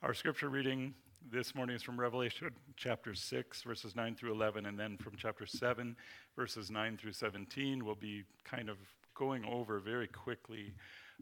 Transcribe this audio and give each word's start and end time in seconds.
Our 0.00 0.14
scripture 0.14 0.48
reading 0.48 0.94
this 1.28 1.56
morning 1.56 1.74
is 1.74 1.82
from 1.82 1.98
Revelation 1.98 2.50
chapter 2.76 3.16
6, 3.16 3.62
verses 3.62 3.96
9 3.96 4.14
through 4.14 4.30
11, 4.30 4.66
and 4.66 4.78
then 4.78 4.96
from 4.96 5.14
chapter 5.16 5.44
7, 5.44 5.96
verses 6.36 6.70
9 6.70 6.96
through 6.96 7.14
17. 7.14 7.84
We'll 7.84 7.96
be 7.96 8.22
kind 8.44 8.68
of 8.68 8.76
going 9.16 9.44
over 9.44 9.80
very 9.80 10.06
quickly 10.06 10.72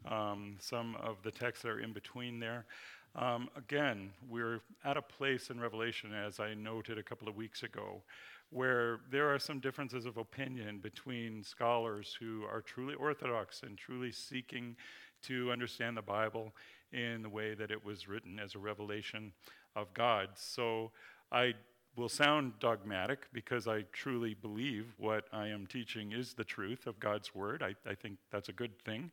um, 0.06 0.58
some 0.60 0.94
of 0.96 1.16
the 1.22 1.30
texts 1.30 1.62
that 1.62 1.70
are 1.70 1.80
in 1.80 1.94
between 1.94 2.38
there. 2.38 2.66
Um, 3.14 3.48
again, 3.56 4.10
we're 4.28 4.60
at 4.85 4.99
a 4.99 5.03
place 5.03 5.49
in 5.49 5.58
Revelation, 5.58 6.13
as 6.13 6.38
I 6.38 6.53
noted 6.53 6.99
a 6.99 7.03
couple 7.03 7.29
of 7.29 7.35
weeks 7.35 7.63
ago, 7.63 8.03
where 8.51 9.01
there 9.11 9.33
are 9.33 9.38
some 9.38 9.58
differences 9.58 10.04
of 10.04 10.19
opinion 10.19 10.81
between 10.81 11.43
scholars 11.43 12.15
who 12.21 12.45
are 12.45 12.61
truly 12.61 12.95
orthodox 12.95 13.63
and 13.63 13.79
truly 13.79 14.13
seeking 14.13 14.77
to 15.22 15.51
understand 15.51 15.97
the 15.97 16.02
Bible 16.02 16.52
in 16.92 17.23
the 17.23 17.28
way 17.28 17.55
that 17.55 17.70
it 17.70 17.84
was 17.84 18.09
written 18.09 18.38
as 18.38 18.55
a 18.55 18.59
revelation 18.59 19.32
of 19.74 19.92
God. 19.95 20.29
So 20.34 20.92
I 21.30 21.55
will 21.97 22.09
sound 22.09 22.52
dogmatic 22.61 23.27
because 23.33 23.66
I 23.66 23.83
truly 23.92 24.34
believe 24.34 24.95
what 24.98 25.25
I 25.33 25.48
am 25.48 25.66
teaching 25.66 26.12
is 26.12 26.34
the 26.34 26.45
truth 26.45 26.87
of 26.87 27.01
God's 27.01 27.34
word. 27.34 27.62
I, 27.62 27.75
I 27.88 27.95
think 27.95 28.19
that's 28.30 28.48
a 28.48 28.52
good 28.52 28.78
thing. 28.83 29.11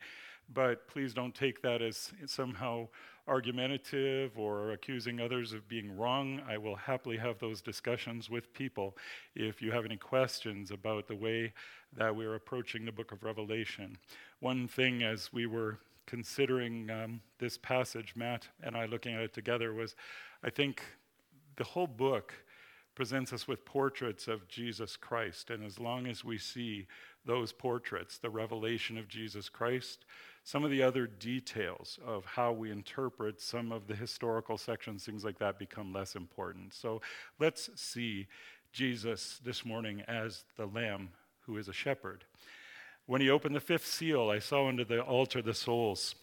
But 0.54 0.88
please 0.90 1.14
don't 1.14 1.34
take 1.34 1.62
that 1.62 1.82
as 1.82 2.12
somehow 2.26 2.90
argumentative 3.28 4.38
or 4.38 4.72
accusing 4.72 5.22
others 5.22 5.54
of 5.54 5.68
being 5.70 5.96
wrong. 5.96 6.42
I 6.48 6.58
will 6.58 6.76
happily 6.76 7.16
have 7.18 7.40
those 7.40 7.62
discussions 7.62 8.30
with 8.30 8.54
people 8.54 8.98
if 9.36 9.62
you 9.62 9.72
have 9.72 9.86
any 9.86 9.96
questions 9.96 10.72
about 10.72 11.08
the 11.08 11.16
way 11.16 11.54
that 11.96 12.14
we're 12.14 12.36
approaching 12.36 12.84
the 12.84 12.92
book 12.92 13.14
of 13.14 13.24
Revelation. 13.24 13.98
One 14.42 14.68
thing, 14.68 15.04
as 15.04 15.32
we 15.32 15.46
were 15.46 15.80
considering 16.06 16.90
um, 16.90 17.22
this 17.40 17.58
passage, 17.58 18.14
Matt 18.16 18.48
and 18.62 18.76
I 18.76 18.86
looking 18.86 19.16
at 19.16 19.22
it 19.22 19.34
together, 19.34 19.74
was 19.74 19.96
I 20.44 20.50
think 20.50 20.82
the 21.56 21.64
whole 21.64 21.88
book 21.88 22.34
presents 22.96 23.34
us 23.34 23.48
with 23.48 23.66
portraits 23.66 24.28
of 24.28 24.48
Jesus 24.48 24.96
Christ. 24.96 25.50
And 25.50 25.64
as 25.64 25.80
long 25.80 26.06
as 26.08 26.24
we 26.24 26.38
see 26.38 26.88
those 27.26 27.52
portraits, 27.52 28.18
the 28.18 28.30
revelation 28.30 28.98
of 28.98 29.08
Jesus 29.08 29.50
Christ, 29.50 30.06
some 30.44 30.64
of 30.64 30.72
the 30.72 30.84
other 30.84 31.08
details 31.08 31.98
of 32.06 32.26
how 32.26 32.52
we 32.52 32.70
interpret 32.70 33.42
some 33.42 33.72
of 33.72 33.88
the 33.88 33.96
historical 33.96 34.58
sections, 34.58 35.06
things 35.06 35.24
like 35.24 35.40
that, 35.40 35.58
become 35.58 35.94
less 35.94 36.16
important. 36.16 36.74
So 36.74 37.02
let's 37.40 37.70
see 37.76 38.28
Jesus 38.72 39.40
this 39.44 39.66
morning 39.66 40.02
as 40.08 40.44
the 40.58 40.66
Lamb 40.68 41.10
who 41.46 41.58
is 41.58 41.68
a 41.68 41.74
shepherd. 41.74 42.26
When 43.06 43.22
he 43.22 43.30
opened 43.30 43.56
the 43.56 43.60
fifth 43.60 43.86
seal, 43.86 44.30
I 44.30 44.40
saw 44.40 44.68
under 44.68 44.86
the 44.86 45.02
altar 45.02 45.42
the 45.42 45.54
souls 45.54 46.16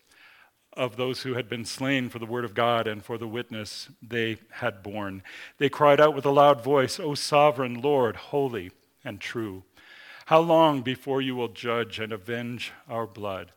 of 0.75 0.97
those 0.97 1.23
who 1.23 1.35
had 1.35 1.49
been 1.49 1.65
slain 1.65 2.09
for 2.09 2.19
the 2.19 2.27
word 2.27 2.45
of 2.45 2.55
God 2.55 2.87
and 2.87 3.05
for 3.05 3.19
the 3.19 3.29
witness 3.29 3.89
they 4.01 4.39
had 4.51 4.83
borne. 4.83 5.23
They 5.59 5.69
cried 5.69 6.01
out 6.01 6.15
with 6.15 6.25
a 6.25 6.31
loud 6.31 6.63
voice, 6.63 6.99
O 6.99 7.15
sovereign 7.15 7.83
Lord, 7.83 8.17
holy 8.17 8.71
and 9.05 9.21
true. 9.21 9.65
How 10.27 10.41
long 10.41 10.83
before 10.83 11.21
you 11.21 11.35
will 11.35 11.49
judge 11.49 11.99
and 11.99 12.13
avenge 12.13 12.73
our 12.89 13.07
blood 13.07 13.53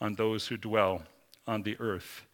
on 0.00 0.16
those 0.16 0.48
who 0.48 0.56
dwell 0.56 1.04
on 1.46 1.62
the 1.62 1.76
earth? 1.78 2.25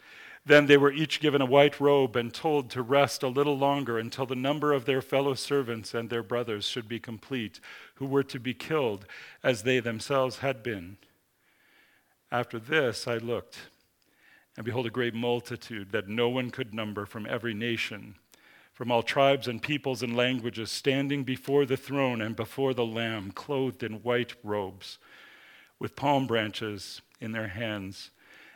Then 0.45 0.67
they 0.67 0.77
were 0.77 0.91
each 0.91 1.21
given 1.21 1.41
a 1.41 1.47
white 1.47 1.79
robe 1.79 2.17
and 2.17 2.35
told 2.35 2.69
to 2.71 2.83
rest 2.83 3.23
a 3.23 3.29
little 3.29 3.57
longer 3.57 3.99
until 3.99 4.27
the 4.27 4.35
number 4.35 4.73
of 4.73 4.87
their 4.87 5.01
fellow 5.01 5.35
servants 5.35 5.95
and 5.95 6.11
their 6.11 6.23
brothers 6.23 6.67
should 6.67 6.89
be 6.89 6.99
complete, 6.99 7.61
who 7.97 8.07
were 8.07 8.25
to 8.25 8.41
be 8.41 8.53
killed 8.53 9.07
as 9.45 9.63
they 9.63 9.79
themselves 9.79 10.39
had 10.39 10.63
been. 10.63 10.97
After 12.33 12.59
this 12.59 13.07
I 13.07 13.19
looked, 13.19 13.59
and 14.57 14.65
behold, 14.65 14.87
a 14.87 14.91
great 14.91 15.15
multitude 15.15 15.93
that 15.93 16.09
no 16.09 16.29
one 16.29 16.51
could 16.51 16.75
number 16.75 17.07
from 17.07 17.27
every 17.27 17.55
nation, 17.55 18.17
from 18.73 18.91
all 18.91 19.05
tribes 19.05 19.47
and 19.47 19.63
peoples 19.63 20.03
and 20.03 20.17
languages, 20.17 20.73
standing 20.73 21.23
before 21.23 21.67
the 21.67 21.77
throne 21.77 22.21
and 22.21 22.35
before 22.35 22.75
the 22.75 22.85
Lamb, 22.85 23.31
clothed 23.31 23.85
in 23.85 24.03
white 24.03 24.35
robes, 24.43 24.99
with 25.79 25.95
palm 25.95 26.27
branches 26.27 27.01
in 27.21 27.31
their 27.31 27.49
hands 27.49 28.11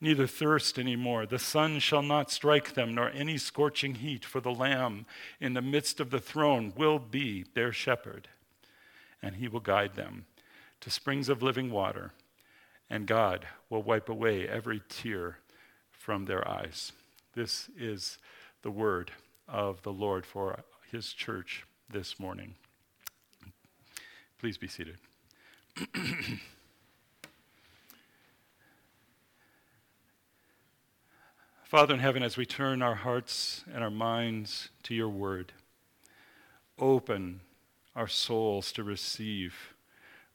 neither 0.00 0.26
thirst 0.26 0.78
any 0.78 0.96
more. 0.96 1.26
The 1.26 1.38
sun 1.38 1.78
shall 1.78 2.02
not 2.02 2.30
strike 2.30 2.74
them, 2.74 2.94
nor 2.94 3.10
any 3.10 3.38
scorching 3.38 3.96
heat, 3.96 4.24
for 4.24 4.40
the 4.40 4.52
Lamb 4.52 5.06
in 5.40 5.54
the 5.54 5.62
midst 5.62 6.00
of 6.00 6.10
the 6.10 6.20
throne 6.20 6.72
will 6.76 6.98
be 6.98 7.44
their 7.54 7.72
shepherd, 7.72 8.28
and 9.22 9.36
he 9.36 9.48
will 9.48 9.60
guide 9.60 9.94
them 9.94 10.26
to 10.80 10.90
springs 10.90 11.28
of 11.28 11.42
living 11.42 11.70
water, 11.70 12.12
and 12.90 13.06
God 13.06 13.46
will 13.70 13.82
wipe 13.82 14.08
away 14.08 14.48
every 14.48 14.82
tear 14.88 15.38
from 15.90 16.26
their 16.26 16.46
eyes. 16.46 16.92
This 17.34 17.68
is 17.76 18.18
the 18.62 18.70
word 18.70 19.10
of 19.48 19.82
the 19.82 19.92
Lord 19.92 20.24
for 20.24 20.60
his 20.90 21.12
church 21.12 21.64
this 21.90 22.18
morning. 22.20 22.54
Please 24.38 24.58
be 24.58 24.68
seated. 24.68 24.98
Father 31.66 31.94
in 31.94 31.98
heaven, 31.98 32.22
as 32.22 32.36
we 32.36 32.46
turn 32.46 32.80
our 32.80 32.94
hearts 32.94 33.64
and 33.74 33.82
our 33.82 33.90
minds 33.90 34.68
to 34.84 34.94
your 34.94 35.08
word, 35.08 35.52
open 36.78 37.40
our 37.96 38.06
souls 38.06 38.70
to 38.70 38.84
receive 38.84 39.74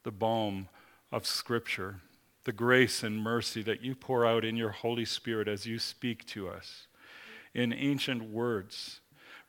the 0.02 0.10
balm 0.10 0.68
of 1.10 1.26
Scripture, 1.26 2.00
the 2.44 2.52
grace 2.52 3.02
and 3.02 3.16
mercy 3.16 3.62
that 3.62 3.82
you 3.82 3.94
pour 3.94 4.26
out 4.26 4.44
in 4.44 4.58
your 4.58 4.72
Holy 4.72 5.06
Spirit 5.06 5.48
as 5.48 5.64
you 5.64 5.78
speak 5.78 6.26
to 6.26 6.50
us 6.50 6.86
in 7.54 7.72
ancient 7.72 8.24
words 8.24 9.00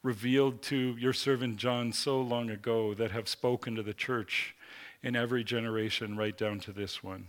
revealed 0.04 0.62
to 0.62 0.96
your 0.98 1.12
servant 1.12 1.58
John 1.58 1.92
so 1.92 2.22
long 2.22 2.50
ago 2.50 2.94
that 2.94 3.12
have 3.12 3.28
spoken 3.28 3.76
to 3.76 3.84
the 3.84 3.94
church 3.94 4.56
in 5.02 5.18
every 5.18 5.44
generation 5.44 6.16
right 6.16 6.38
down 6.38 6.62
to 6.62 6.72
this 6.72 7.04
one, 7.04 7.28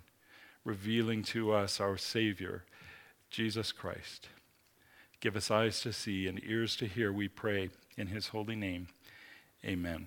revealing 0.65 1.25
to 1.25 1.53
us 1.53 1.81
our 1.81 1.97
Savior, 1.97 2.63
Jesus 3.31 3.73
Christ. 3.73 4.29
Give 5.25 5.37
us 5.37 5.51
eyes 5.51 5.81
to 5.81 5.93
see 5.95 6.27
and 6.27 6.39
ears 6.45 6.77
to 6.77 6.87
hear, 6.87 7.11
we 7.11 7.29
pray, 7.29 7.71
in 7.97 8.09
his 8.09 8.29
holy 8.29 8.55
name. 8.55 8.89
Amen. 9.65 10.07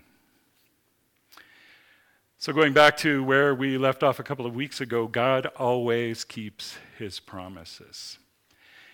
So, 2.38 2.54
going 2.54 2.72
back 2.72 2.98
to 2.98 3.24
where 3.24 3.56
we 3.56 3.80
left 3.80 4.04
off 4.04 4.20
a 4.20 4.24
couple 4.24 4.46
of 4.46 4.54
weeks 4.54 4.80
ago, 4.80 5.08
God 5.08 5.48
always 5.58 6.24
keeps 6.24 6.78
his 7.00 7.20
promises. 7.20 8.20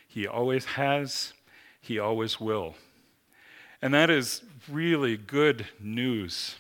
He 0.08 0.26
always 0.26 0.64
has, 0.64 1.34
he 1.82 2.00
always 2.00 2.40
will. 2.40 2.76
And 3.82 3.94
that 3.94 4.10
is 4.10 4.44
really 4.72 5.18
good 5.18 5.66
news 5.78 6.56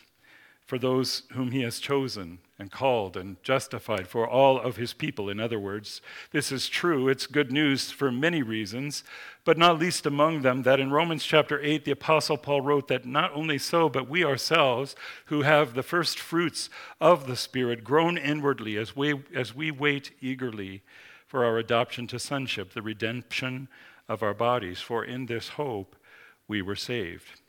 for 0.65 0.77
those 0.77 1.23
whom 1.31 1.51
he 1.51 1.61
has 1.61 1.79
chosen 1.79 2.39
and 2.63 2.71
called 2.71 3.17
and 3.17 3.35
justified 3.43 4.07
for 4.07 4.25
all 4.25 4.57
of 4.57 4.77
his 4.77 4.93
people. 4.93 5.29
In 5.29 5.37
other 5.37 5.59
words, 5.59 6.01
this 6.31 6.49
is 6.49 6.69
true. 6.69 7.09
It's 7.09 7.27
good 7.27 7.51
news 7.51 7.91
for 7.91 8.09
many 8.09 8.41
reasons, 8.41 9.03
but 9.43 9.57
not 9.57 9.79
least 9.79 10.05
among 10.05 10.43
them 10.43 10.63
that 10.63 10.79
in 10.79 10.89
Romans 10.89 11.25
chapter 11.25 11.59
8, 11.61 11.83
the 11.83 11.91
Apostle 11.91 12.37
Paul 12.37 12.61
wrote 12.61 12.87
that 12.87 13.05
not 13.05 13.33
only 13.33 13.57
so, 13.57 13.89
but 13.89 14.07
we 14.07 14.23
ourselves, 14.23 14.95
who 15.25 15.41
have 15.41 15.73
the 15.73 15.83
first 15.83 16.17
fruits 16.17 16.69
of 17.01 17.27
the 17.27 17.35
Spirit, 17.35 17.83
groan 17.83 18.17
inwardly 18.17 18.77
as 18.77 18.95
we, 18.95 19.21
as 19.35 19.53
we 19.53 19.69
wait 19.69 20.11
eagerly 20.21 20.83
for 21.27 21.43
our 21.43 21.57
adoption 21.57 22.07
to 22.07 22.17
sonship, 22.17 22.71
the 22.71 22.81
redemption 22.81 23.67
of 24.07 24.23
our 24.23 24.33
bodies. 24.33 24.79
For 24.79 25.03
in 25.03 25.25
this 25.25 25.49
hope 25.49 25.97
we 26.47 26.61
were 26.61 26.77
saved. 26.77 27.41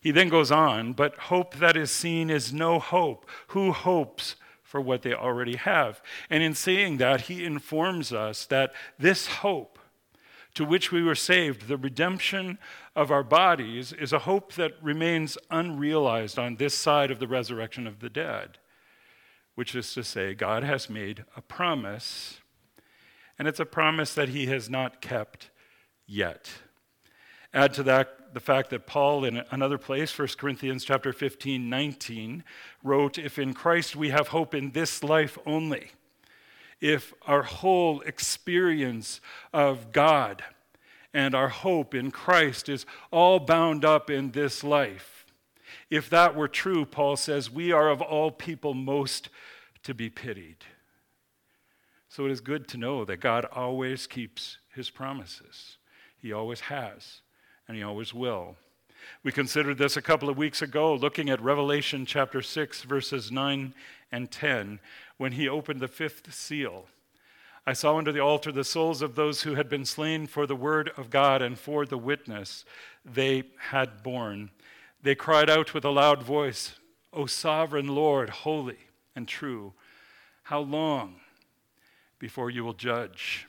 He 0.00 0.10
then 0.10 0.28
goes 0.28 0.50
on, 0.50 0.92
but 0.92 1.16
hope 1.16 1.56
that 1.56 1.76
is 1.76 1.90
seen 1.90 2.30
is 2.30 2.52
no 2.52 2.78
hope. 2.78 3.28
Who 3.48 3.72
hopes 3.72 4.36
for 4.68 4.82
what 4.82 5.00
they 5.00 5.14
already 5.14 5.56
have? 5.56 6.02
And 6.28 6.42
in 6.42 6.54
saying 6.54 6.98
that, 6.98 7.22
he 7.22 7.42
informs 7.42 8.12
us 8.12 8.44
that 8.46 8.74
this 8.98 9.26
hope 9.26 9.78
to 10.54 10.64
which 10.64 10.92
we 10.92 11.02
were 11.02 11.14
saved, 11.14 11.68
the 11.68 11.76
redemption 11.76 12.58
of 12.94 13.10
our 13.10 13.22
bodies, 13.22 13.92
is 13.92 14.12
a 14.12 14.20
hope 14.20 14.52
that 14.54 14.72
remains 14.82 15.38
unrealized 15.50 16.38
on 16.38 16.56
this 16.56 16.74
side 16.74 17.10
of 17.10 17.18
the 17.18 17.28
resurrection 17.28 17.86
of 17.86 18.00
the 18.00 18.10
dead, 18.10 18.58
which 19.54 19.74
is 19.74 19.94
to 19.94 20.02
say, 20.02 20.34
God 20.34 20.64
has 20.64 20.90
made 20.90 21.24
a 21.36 21.40
promise, 21.40 22.40
and 23.38 23.48
it's 23.48 23.60
a 23.60 23.64
promise 23.64 24.12
that 24.14 24.30
he 24.30 24.46
has 24.46 24.68
not 24.68 25.00
kept 25.00 25.50
yet. 26.06 26.50
Add 27.54 27.74
to 27.74 27.82
that 27.84 28.34
the 28.34 28.40
fact 28.40 28.70
that 28.70 28.86
Paul, 28.86 29.24
in 29.24 29.42
another 29.50 29.78
place, 29.78 30.16
1 30.16 30.28
Corinthians 30.38 30.84
chapter 30.84 31.12
15, 31.12 31.68
19, 31.68 32.44
wrote, 32.82 33.18
If 33.18 33.38
in 33.38 33.54
Christ 33.54 33.96
we 33.96 34.10
have 34.10 34.28
hope 34.28 34.54
in 34.54 34.72
this 34.72 35.02
life 35.02 35.38
only, 35.46 35.92
if 36.80 37.14
our 37.26 37.42
whole 37.42 38.00
experience 38.02 39.20
of 39.52 39.92
God 39.92 40.44
and 41.14 41.34
our 41.34 41.48
hope 41.48 41.94
in 41.94 42.10
Christ 42.10 42.68
is 42.68 42.86
all 43.10 43.40
bound 43.40 43.84
up 43.84 44.10
in 44.10 44.32
this 44.32 44.62
life, 44.62 45.26
if 45.90 46.10
that 46.10 46.36
were 46.36 46.48
true, 46.48 46.84
Paul 46.84 47.16
says, 47.16 47.50
we 47.50 47.72
are 47.72 47.88
of 47.88 48.02
all 48.02 48.30
people 48.30 48.74
most 48.74 49.30
to 49.84 49.94
be 49.94 50.10
pitied. 50.10 50.64
So 52.10 52.26
it 52.26 52.30
is 52.30 52.40
good 52.40 52.68
to 52.68 52.76
know 52.76 53.04
that 53.06 53.18
God 53.18 53.46
always 53.46 54.06
keeps 54.06 54.58
his 54.74 54.90
promises. 54.90 55.78
He 56.18 56.32
always 56.32 56.60
has 56.60 57.22
and 57.68 57.76
He 57.76 57.82
always 57.82 58.12
will. 58.12 58.56
We 59.22 59.30
considered 59.30 59.78
this 59.78 59.96
a 59.96 60.02
couple 60.02 60.28
of 60.28 60.36
weeks 60.36 60.62
ago, 60.62 60.94
looking 60.94 61.30
at 61.30 61.40
Revelation 61.40 62.06
chapter 62.06 62.42
6, 62.42 62.82
verses 62.82 63.30
9 63.30 63.74
and 64.10 64.30
10, 64.30 64.80
when 65.18 65.32
He 65.32 65.48
opened 65.48 65.80
the 65.80 65.88
fifth 65.88 66.32
seal. 66.32 66.86
I 67.66 67.74
saw 67.74 67.98
under 67.98 68.12
the 68.12 68.22
altar 68.22 68.50
the 68.50 68.64
souls 68.64 69.02
of 69.02 69.14
those 69.14 69.42
who 69.42 69.54
had 69.54 69.68
been 69.68 69.84
slain 69.84 70.26
for 70.26 70.46
the 70.46 70.56
word 70.56 70.90
of 70.96 71.10
God 71.10 71.42
and 71.42 71.58
for 71.58 71.84
the 71.84 71.98
witness 71.98 72.64
they 73.04 73.42
had 73.58 74.02
borne. 74.02 74.50
They 75.02 75.14
cried 75.14 75.50
out 75.50 75.74
with 75.74 75.84
a 75.84 75.90
loud 75.90 76.22
voice, 76.22 76.76
O 77.12 77.26
sovereign 77.26 77.88
Lord, 77.88 78.30
holy 78.30 78.78
and 79.14 79.28
true, 79.28 79.74
how 80.44 80.60
long 80.60 81.16
before 82.18 82.48
you 82.48 82.64
will 82.64 82.72
judge 82.72 83.46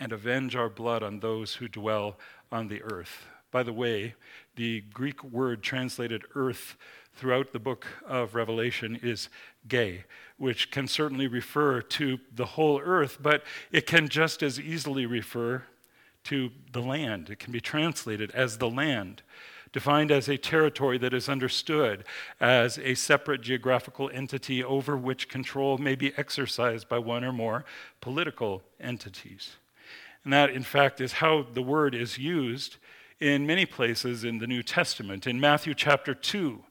and 0.00 0.10
avenge 0.10 0.56
our 0.56 0.70
blood 0.70 1.02
on 1.02 1.20
those 1.20 1.56
who 1.56 1.68
dwell 1.68 2.16
on 2.50 2.68
the 2.68 2.82
earth? 2.82 3.26
By 3.54 3.62
the 3.62 3.72
way, 3.72 4.16
the 4.56 4.80
Greek 4.92 5.22
word 5.22 5.62
translated 5.62 6.24
earth 6.34 6.76
throughout 7.14 7.52
the 7.52 7.60
book 7.60 7.86
of 8.04 8.34
Revelation 8.34 8.98
is 9.00 9.28
gay, 9.68 10.06
which 10.38 10.72
can 10.72 10.88
certainly 10.88 11.28
refer 11.28 11.80
to 11.80 12.18
the 12.34 12.46
whole 12.46 12.80
earth, 12.80 13.18
but 13.22 13.44
it 13.70 13.86
can 13.86 14.08
just 14.08 14.42
as 14.42 14.58
easily 14.58 15.06
refer 15.06 15.62
to 16.24 16.50
the 16.72 16.82
land. 16.82 17.30
It 17.30 17.38
can 17.38 17.52
be 17.52 17.60
translated 17.60 18.32
as 18.32 18.58
the 18.58 18.68
land, 18.68 19.22
defined 19.72 20.10
as 20.10 20.28
a 20.28 20.36
territory 20.36 20.98
that 20.98 21.14
is 21.14 21.28
understood 21.28 22.02
as 22.40 22.76
a 22.78 22.96
separate 22.96 23.40
geographical 23.40 24.10
entity 24.12 24.64
over 24.64 24.96
which 24.96 25.28
control 25.28 25.78
may 25.78 25.94
be 25.94 26.12
exercised 26.16 26.88
by 26.88 26.98
one 26.98 27.22
or 27.22 27.32
more 27.32 27.64
political 28.00 28.64
entities. 28.80 29.52
And 30.24 30.32
that, 30.32 30.50
in 30.50 30.64
fact, 30.64 31.00
is 31.00 31.12
how 31.12 31.46
the 31.52 31.62
word 31.62 31.94
is 31.94 32.18
used 32.18 32.78
in 33.20 33.46
many 33.46 33.66
places 33.66 34.24
in 34.24 34.38
the 34.38 34.46
New 34.46 34.62
Testament. 34.62 35.26
In 35.26 35.40
Matthew 35.40 35.74
chapter 35.74 36.14
2, 36.14 36.62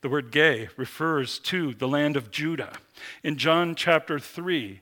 the 0.00 0.08
word 0.08 0.30
gay 0.30 0.68
refers 0.76 1.38
to 1.40 1.74
the 1.74 1.88
land 1.88 2.16
of 2.16 2.30
Judah. 2.30 2.74
In 3.22 3.36
John 3.36 3.74
chapter 3.74 4.18
3, 4.18 4.80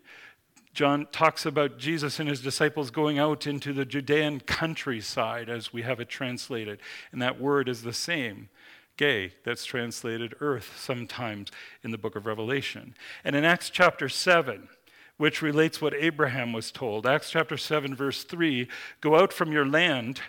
John 0.74 1.06
talks 1.10 1.46
about 1.46 1.78
Jesus 1.78 2.20
and 2.20 2.28
his 2.28 2.42
disciples 2.42 2.90
going 2.90 3.18
out 3.18 3.46
into 3.46 3.72
the 3.72 3.86
Judean 3.86 4.40
countryside, 4.40 5.48
as 5.48 5.72
we 5.72 5.80
have 5.82 6.00
it 6.00 6.10
translated. 6.10 6.80
And 7.12 7.22
that 7.22 7.40
word 7.40 7.66
is 7.66 7.82
the 7.82 7.94
same, 7.94 8.50
gay, 8.98 9.32
that's 9.42 9.64
translated 9.64 10.34
earth 10.40 10.74
sometimes 10.78 11.50
in 11.82 11.92
the 11.92 11.98
book 11.98 12.14
of 12.14 12.26
Revelation. 12.26 12.94
And 13.24 13.34
in 13.34 13.42
Acts 13.42 13.70
chapter 13.70 14.10
7, 14.10 14.68
which 15.16 15.40
relates 15.40 15.80
what 15.80 15.94
Abraham 15.94 16.52
was 16.52 16.70
told, 16.70 17.06
Acts 17.06 17.30
chapter 17.30 17.56
7, 17.56 17.94
verse 17.94 18.22
3 18.24 18.68
go 19.00 19.16
out 19.16 19.32
from 19.32 19.52
your 19.52 19.64
land 19.64 20.20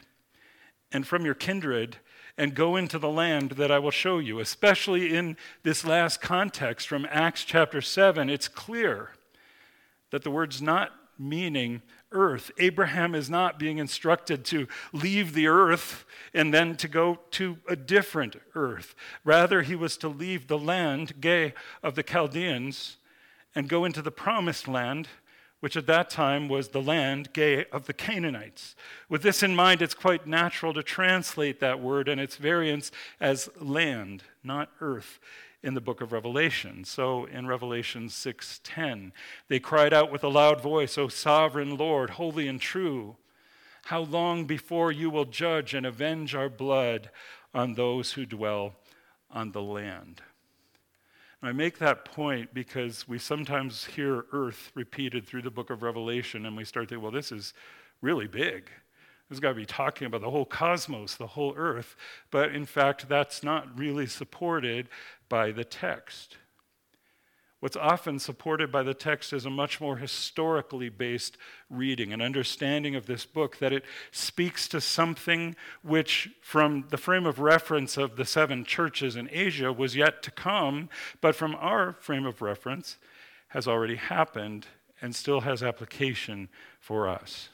and 0.91 1.05
from 1.05 1.25
your 1.25 1.33
kindred 1.33 1.97
and 2.37 2.53
go 2.53 2.75
into 2.75 2.99
the 2.99 3.09
land 3.09 3.51
that 3.51 3.71
I 3.71 3.79
will 3.79 3.91
show 3.91 4.19
you. 4.19 4.39
Especially 4.39 5.15
in 5.15 5.37
this 5.63 5.83
last 5.83 6.21
context 6.21 6.87
from 6.87 7.07
Acts 7.09 7.43
chapter 7.43 7.81
7, 7.81 8.29
it's 8.29 8.47
clear 8.47 9.11
that 10.11 10.23
the 10.23 10.31
word's 10.31 10.61
not 10.61 10.91
meaning 11.17 11.81
earth. 12.11 12.51
Abraham 12.59 13.15
is 13.15 13.29
not 13.29 13.59
being 13.59 13.79
instructed 13.79 14.45
to 14.45 14.67
leave 14.93 15.33
the 15.33 15.47
earth 15.47 16.05
and 16.33 16.53
then 16.53 16.75
to 16.77 16.87
go 16.87 17.19
to 17.31 17.57
a 17.67 17.75
different 17.75 18.35
earth. 18.55 18.95
Rather, 19.23 19.63
he 19.63 19.75
was 19.75 19.97
to 19.97 20.07
leave 20.07 20.47
the 20.47 20.59
land, 20.59 21.19
gay, 21.19 21.53
of 21.83 21.95
the 21.95 22.03
Chaldeans 22.03 22.97
and 23.55 23.67
go 23.67 23.83
into 23.83 24.01
the 24.01 24.11
promised 24.11 24.67
land 24.67 25.07
which 25.59 25.75
at 25.75 25.87
that 25.87 26.09
time 26.09 26.47
was 26.47 26.69
the 26.69 26.81
land 26.81 27.33
gay 27.33 27.65
of 27.65 27.85
the 27.85 27.93
Canaanites. 27.93 28.75
With 29.09 29.23
this 29.23 29.41
in 29.41 29.55
mind, 29.55 29.81
it's 29.81 29.93
quite 29.93 30.27
natural 30.27 30.73
to 30.73 30.83
translate 30.83 31.59
that 31.59 31.79
word 31.79 32.07
and 32.07 32.21
its 32.21 32.35
variants 32.35 32.91
as 33.19 33.49
land, 33.57 34.23
not 34.43 34.69
earth, 34.81 35.19
in 35.63 35.73
the 35.73 35.81
book 35.81 36.01
of 36.01 36.11
Revelation. 36.11 36.85
So 36.85 37.25
in 37.25 37.47
Revelation 37.47 38.09
6:10, 38.09 39.11
they 39.47 39.59
cried 39.59 39.93
out 39.93 40.11
with 40.11 40.23
a 40.23 40.29
loud 40.29 40.61
voice, 40.61 40.97
"O 40.97 41.07
sovereign 41.07 41.75
Lord, 41.75 42.11
holy 42.11 42.47
and 42.47 42.61
true, 42.61 43.17
how 43.85 44.01
long 44.01 44.45
before 44.45 44.91
you 44.91 45.09
will 45.09 45.25
judge 45.25 45.73
and 45.73 45.85
avenge 45.85 46.35
our 46.35 46.49
blood 46.49 47.09
on 47.53 47.73
those 47.73 48.13
who 48.13 48.25
dwell 48.25 48.75
on 49.31 49.51
the 49.51 49.63
land?" 49.63 50.21
I 51.47 51.53
make 51.53 51.77
that 51.77 52.03
point 52.03 52.53
because 52.53 53.07
we 53.07 53.17
sometimes 53.17 53.85
hear 53.85 54.25
earth 54.33 54.69
repeated 54.75 55.25
through 55.25 55.43
the 55.43 55.49
book 55.49 55.69
of 55.69 55.81
Revelation, 55.81 56.45
and 56.45 56.57
we 56.57 56.65
start 56.65 56.89
thinking, 56.89 57.01
well, 57.01 57.11
this 57.11 57.31
is 57.31 57.53
really 58.01 58.27
big. 58.27 58.65
This 58.65 59.37
has 59.37 59.39
got 59.39 59.49
to 59.49 59.55
be 59.55 59.65
talking 59.65 60.07
about 60.07 60.19
the 60.19 60.29
whole 60.29 60.43
cosmos, 60.43 61.15
the 61.15 61.27
whole 61.27 61.53
earth. 61.55 61.95
But 62.31 62.53
in 62.53 62.65
fact, 62.65 63.07
that's 63.07 63.43
not 63.43 63.79
really 63.79 64.07
supported 64.07 64.89
by 65.29 65.51
the 65.53 65.63
text. 65.63 66.35
What's 67.59 67.75
often 67.75 68.19
supported 68.19 68.71
by 68.71 68.83
the 68.83 68.93
text 68.93 69.33
is 69.33 69.45
a 69.45 69.49
much 69.49 69.81
more 69.81 69.97
historically 69.97 70.89
based 70.89 71.37
reading, 71.71 72.13
an 72.13 72.21
understanding 72.21 72.95
of 72.95 73.07
this 73.07 73.25
book, 73.25 73.57
that 73.57 73.73
it 73.73 73.83
speaks 74.11 74.67
to 74.67 74.79
something 74.79 75.55
which, 75.81 76.29
from 76.39 76.85
the 76.89 76.97
frame 76.97 77.25
of 77.25 77.39
reference 77.39 77.97
of 77.97 78.15
the 78.15 78.25
seven 78.25 78.63
churches 78.63 79.15
in 79.15 79.27
Asia, 79.31 79.73
was 79.73 79.95
yet 79.95 80.21
to 80.21 80.31
come, 80.31 80.87
but 81.19 81.35
from 81.35 81.55
our 81.55 81.93
frame 81.93 82.27
of 82.27 82.43
reference, 82.43 82.97
has 83.49 83.67
already 83.67 83.95
happened 83.95 84.67
and 85.01 85.15
still 85.15 85.41
has 85.41 85.63
application 85.63 86.49
for 86.79 87.09
us. 87.09 87.49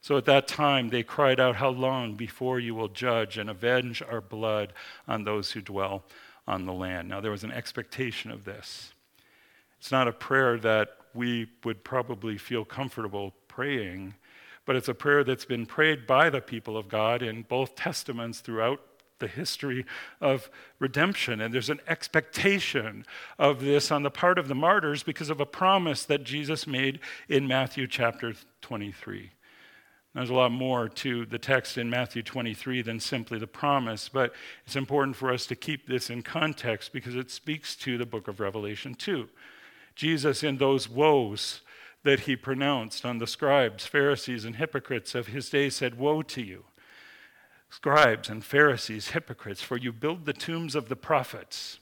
So 0.00 0.16
at 0.16 0.24
that 0.26 0.48
time, 0.48 0.88
they 0.88 1.02
cried 1.02 1.40
out, 1.40 1.56
How 1.56 1.70
long 1.70 2.14
before 2.14 2.58
you 2.58 2.74
will 2.74 2.88
judge 2.88 3.36
and 3.36 3.50
avenge 3.50 4.00
our 4.02 4.22
blood 4.22 4.72
on 5.06 5.24
those 5.24 5.52
who 5.52 5.60
dwell 5.60 6.04
on 6.46 6.64
the 6.64 6.72
land? 6.72 7.08
Now, 7.08 7.20
there 7.20 7.30
was 7.30 7.44
an 7.44 7.52
expectation 7.52 8.30
of 8.30 8.44
this. 8.44 8.93
It's 9.84 9.92
not 9.92 10.08
a 10.08 10.12
prayer 10.12 10.56
that 10.60 10.96
we 11.12 11.46
would 11.62 11.84
probably 11.84 12.38
feel 12.38 12.64
comfortable 12.64 13.34
praying, 13.48 14.14
but 14.64 14.76
it's 14.76 14.88
a 14.88 14.94
prayer 14.94 15.22
that's 15.22 15.44
been 15.44 15.66
prayed 15.66 16.06
by 16.06 16.30
the 16.30 16.40
people 16.40 16.78
of 16.78 16.88
God 16.88 17.20
in 17.20 17.42
both 17.42 17.76
testaments 17.76 18.40
throughout 18.40 18.80
the 19.18 19.26
history 19.26 19.84
of 20.22 20.48
redemption. 20.78 21.38
And 21.42 21.52
there's 21.52 21.68
an 21.68 21.82
expectation 21.86 23.04
of 23.38 23.60
this 23.60 23.90
on 23.90 24.04
the 24.04 24.10
part 24.10 24.38
of 24.38 24.48
the 24.48 24.54
martyrs 24.54 25.02
because 25.02 25.28
of 25.28 25.38
a 25.38 25.44
promise 25.44 26.04
that 26.04 26.24
Jesus 26.24 26.66
made 26.66 26.98
in 27.28 27.46
Matthew 27.46 27.86
chapter 27.86 28.32
23. 28.62 29.32
There's 30.14 30.30
a 30.30 30.34
lot 30.34 30.50
more 30.50 30.88
to 30.88 31.26
the 31.26 31.38
text 31.38 31.76
in 31.76 31.90
Matthew 31.90 32.22
23 32.22 32.80
than 32.80 33.00
simply 33.00 33.38
the 33.38 33.46
promise, 33.46 34.08
but 34.08 34.32
it's 34.64 34.76
important 34.76 35.14
for 35.14 35.30
us 35.30 35.44
to 35.44 35.54
keep 35.54 35.86
this 35.86 36.08
in 36.08 36.22
context 36.22 36.90
because 36.94 37.16
it 37.16 37.30
speaks 37.30 37.76
to 37.76 37.98
the 37.98 38.06
book 38.06 38.28
of 38.28 38.40
Revelation 38.40 38.94
too. 38.94 39.28
Jesus, 39.94 40.42
in 40.42 40.58
those 40.58 40.88
woes 40.88 41.60
that 42.02 42.20
he 42.20 42.36
pronounced 42.36 43.04
on 43.04 43.18
the 43.18 43.26
scribes, 43.26 43.86
Pharisees, 43.86 44.44
and 44.44 44.56
hypocrites 44.56 45.14
of 45.14 45.28
his 45.28 45.48
day, 45.48 45.70
said, 45.70 45.98
Woe 45.98 46.22
to 46.22 46.42
you, 46.42 46.64
scribes 47.70 48.28
and 48.28 48.44
Pharisees, 48.44 49.08
hypocrites, 49.08 49.62
for 49.62 49.76
you 49.76 49.92
build 49.92 50.24
the 50.24 50.32
tombs 50.32 50.74
of 50.74 50.88
the 50.88 50.96
prophets 50.96 51.78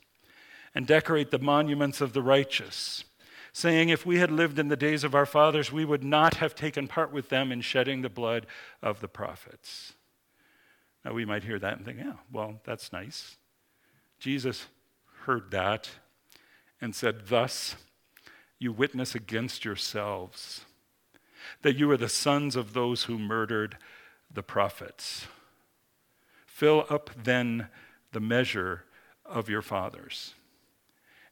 and 0.75 0.87
decorate 0.87 1.31
the 1.31 1.39
monuments 1.39 2.01
of 2.01 2.13
the 2.13 2.23
righteous, 2.23 3.05
saying, 3.53 3.89
If 3.89 4.07
we 4.07 4.19
had 4.19 4.31
lived 4.31 4.59
in 4.59 4.69
the 4.69 4.77
days 4.77 5.05
of 5.05 5.15
our 5.15 5.27
fathers, 5.27 5.73
we 5.73 5.85
would 5.85 6.05
not 6.05 6.35
have 6.35 6.55
taken 6.55 6.89
part 6.89 7.13
with 7.13 7.29
them 7.29 7.51
in 7.51 7.61
shedding 7.61 8.03
the 8.03 8.09
blood 8.09 8.47
of 8.81 9.01
the 9.01 9.09
prophets. 9.09 9.95
Now, 11.05 11.13
we 11.13 11.25
might 11.25 11.45
hear 11.45 11.59
that 11.59 11.77
and 11.77 11.85
think, 11.85 11.99
yeah, 11.99 12.15
well, 12.31 12.61
that's 12.65 12.93
nice. 12.93 13.37
Jesus 14.21 14.67
heard 15.25 15.51
that 15.51 15.91
and 16.81 16.95
said, 16.95 17.27
Thus 17.27 17.75
you 18.63 18.73
witness 18.73 19.15
against 19.15 19.65
yourselves 19.65 20.65
that 21.63 21.77
you 21.77 21.91
are 21.91 21.97
the 21.97 22.09
sons 22.09 22.57
of 22.57 22.73
those 22.73 23.05
who 23.05 23.19
murdered 23.19 23.77
the 24.33 24.43
prophets. 24.43 25.27
Fill 26.47 26.87
up 26.89 27.11
then 27.23 27.69
the 28.13 28.21
measure 28.21 28.85
of 29.25 29.49
your 29.49 29.63
fathers. 29.63 30.35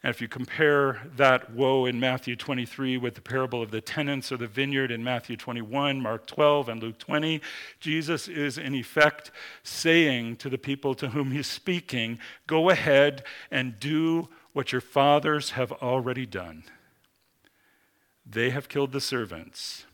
And 0.03 0.11
if 0.11 0.23
you 0.23 0.29
compare 0.29 1.03
that 1.17 1.53
woe 1.53 1.85
in 1.85 2.01
Matthew 2.01 2.35
23 2.35 2.97
with 2.97 3.15
the 3.15 3.21
parable 3.21 3.63
of 3.63 3.71
the 3.71 3.83
tenants 3.83 4.33
or 4.33 4.39
the 4.39 4.47
vineyard 4.47 4.91
in 4.91 5.05
Matthew 5.05 5.37
21, 5.37 6.01
Mark 6.01 6.27
12, 6.27 6.71
and 6.71 6.83
Luke 6.83 6.99
20, 6.99 7.43
Jesus 7.81 8.27
is 8.27 8.57
in 8.57 8.75
effect 8.75 9.31
saying 9.63 10.37
to 10.37 10.49
the 10.49 10.57
people 10.57 10.95
to 10.95 11.11
whom 11.11 11.33
he's 11.33 11.47
speaking, 11.47 12.19
Go 12.47 12.71
ahead 12.71 13.25
and 13.51 13.79
do 13.79 14.31
what 14.55 14.73
your 14.73 14.81
fathers 14.81 15.51
have 15.51 15.71
already 15.73 16.25
done. 16.25 16.65
They 18.25 18.51
have 18.51 18.69
killed 18.69 18.93
the 18.93 19.01
servants, 19.01 19.87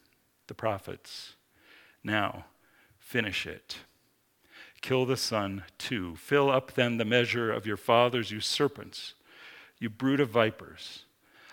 the 0.46 0.54
prophets. 0.54 1.34
Now, 2.04 2.46
finish 2.98 3.46
it. 3.46 3.78
Kill 4.80 5.06
the 5.06 5.16
son 5.16 5.64
too. 5.78 6.16
Fill 6.16 6.50
up 6.50 6.72
then 6.72 6.98
the 6.98 7.04
measure 7.04 7.50
of 7.52 7.66
your 7.66 7.76
fathers, 7.76 8.30
you 8.30 8.40
serpents 8.40 9.14
you 9.78 9.90
brood 9.90 10.20
of 10.20 10.30
vipers. 10.30 11.04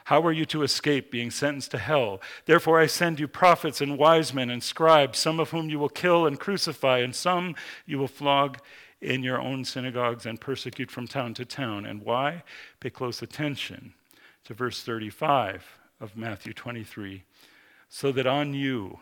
How 0.06 0.22
are 0.26 0.32
you 0.32 0.46
to 0.48 0.64
escape 0.64 1.12
being 1.12 1.32
sentenced 1.32 1.72
to 1.72 1.78
hell? 1.78 2.22
Therefore, 2.46 2.80
I 2.80 2.88
send 2.88 3.20
you 3.20 3.28
prophets 3.28 3.80
and 3.80 3.98
wise 3.98 4.34
men 4.34 4.50
and 4.50 4.62
scribes, 4.62 5.18
some 5.18 5.40
of 5.40 5.52
whom 5.52 5.70
you 5.70 5.80
will 5.80 5.90
kill 5.90 6.26
and 6.26 6.40
crucify, 6.40 7.00
and 7.00 7.16
some 7.16 7.56
you 7.86 7.98
will 7.98 8.10
flog 8.10 8.60
in 9.02 9.24
your 9.24 9.40
own 9.40 9.64
synagogues 9.64 10.26
and 10.26 10.42
persecute 10.42 10.92
from 10.92 11.08
town 11.08 11.34
to 11.36 11.46
town. 11.46 11.86
And 11.86 12.02
why? 12.02 12.44
Pay 12.80 12.90
close 12.90 13.22
attention 13.22 13.94
to 14.46 14.54
verse 14.54 14.84
35 14.84 15.80
of 16.04 16.18
Matthew 16.18 16.52
23 16.52 17.24
so 17.88 18.12
that 18.12 18.28
on 18.28 18.54
you 18.54 19.00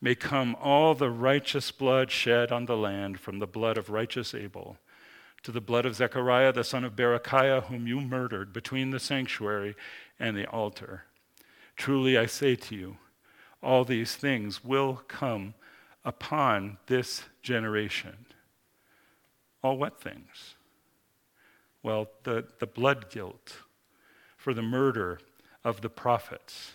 may 0.00 0.14
come 0.14 0.54
all 0.62 0.94
the 0.94 1.10
righteous 1.10 1.72
blood 1.72 2.12
shed 2.12 2.52
on 2.52 2.66
the 2.66 2.76
land 2.76 3.18
from 3.18 3.40
the 3.40 3.46
blood 3.46 3.76
of 3.76 3.90
righteous 3.90 4.34
Abel 4.34 4.78
to 5.42 5.50
the 5.50 5.60
blood 5.60 5.84
of 5.84 5.96
Zechariah, 5.96 6.52
the 6.52 6.62
son 6.62 6.84
of 6.84 6.94
Berechiah, 6.94 7.64
whom 7.64 7.88
you 7.88 8.00
murdered 8.00 8.52
between 8.52 8.90
the 8.90 9.00
sanctuary 9.00 9.74
and 10.20 10.36
the 10.36 10.46
altar. 10.46 11.04
Truly 11.76 12.16
I 12.16 12.26
say 12.26 12.54
to 12.54 12.74
you, 12.76 12.96
all 13.60 13.84
these 13.84 14.14
things 14.14 14.62
will 14.62 15.02
come 15.08 15.54
upon 16.04 16.78
this 16.86 17.24
generation. 17.42 18.26
All 19.62 19.76
what 19.76 20.00
things? 20.00 20.54
Well, 21.82 22.08
the, 22.22 22.46
the 22.60 22.66
blood 22.66 23.10
guilt 23.10 23.56
for 24.36 24.54
the 24.54 24.62
murder 24.62 25.18
of 25.64 25.80
the 25.80 25.90
prophets 25.90 26.72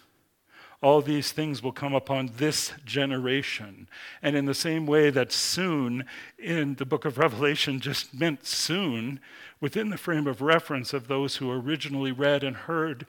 all 0.84 1.02
these 1.02 1.32
things 1.32 1.64
will 1.64 1.72
come 1.72 1.96
upon 1.96 2.30
this 2.36 2.74
generation. 2.84 3.88
And 4.22 4.36
in 4.36 4.46
the 4.46 4.54
same 4.54 4.86
way 4.86 5.10
that 5.12 5.32
soon 5.32 6.06
in 6.38 6.76
the 6.76 6.86
book 6.86 7.06
of 7.06 7.18
Revelation 7.18 7.80
just 7.80 8.14
meant 8.14 8.46
soon, 8.46 9.22
within 9.62 9.90
the 9.90 9.98
frame 9.98 10.28
of 10.28 10.42
reference 10.42 10.94
of 10.94 11.08
those 11.08 11.38
who 11.38 11.50
originally 11.50 12.12
read 12.12 12.44
and 12.44 12.56
heard 12.56 13.06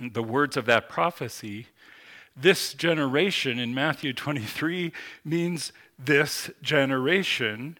the 0.00 0.22
words 0.22 0.56
of 0.56 0.64
that 0.66 0.88
prophecy, 0.88 1.66
this 2.36 2.72
generation 2.72 3.58
in 3.58 3.74
Matthew 3.74 4.12
23 4.12 4.92
means 5.24 5.72
this 5.98 6.50
generation 6.62 7.78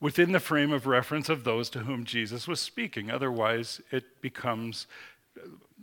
within 0.00 0.32
the 0.32 0.40
frame 0.40 0.72
of 0.72 0.86
reference 0.86 1.28
of 1.28 1.44
those 1.44 1.68
to 1.68 1.80
whom 1.80 2.04
Jesus 2.04 2.48
was 2.48 2.58
speaking. 2.58 3.10
Otherwise, 3.10 3.82
it 3.92 4.22
becomes 4.22 4.86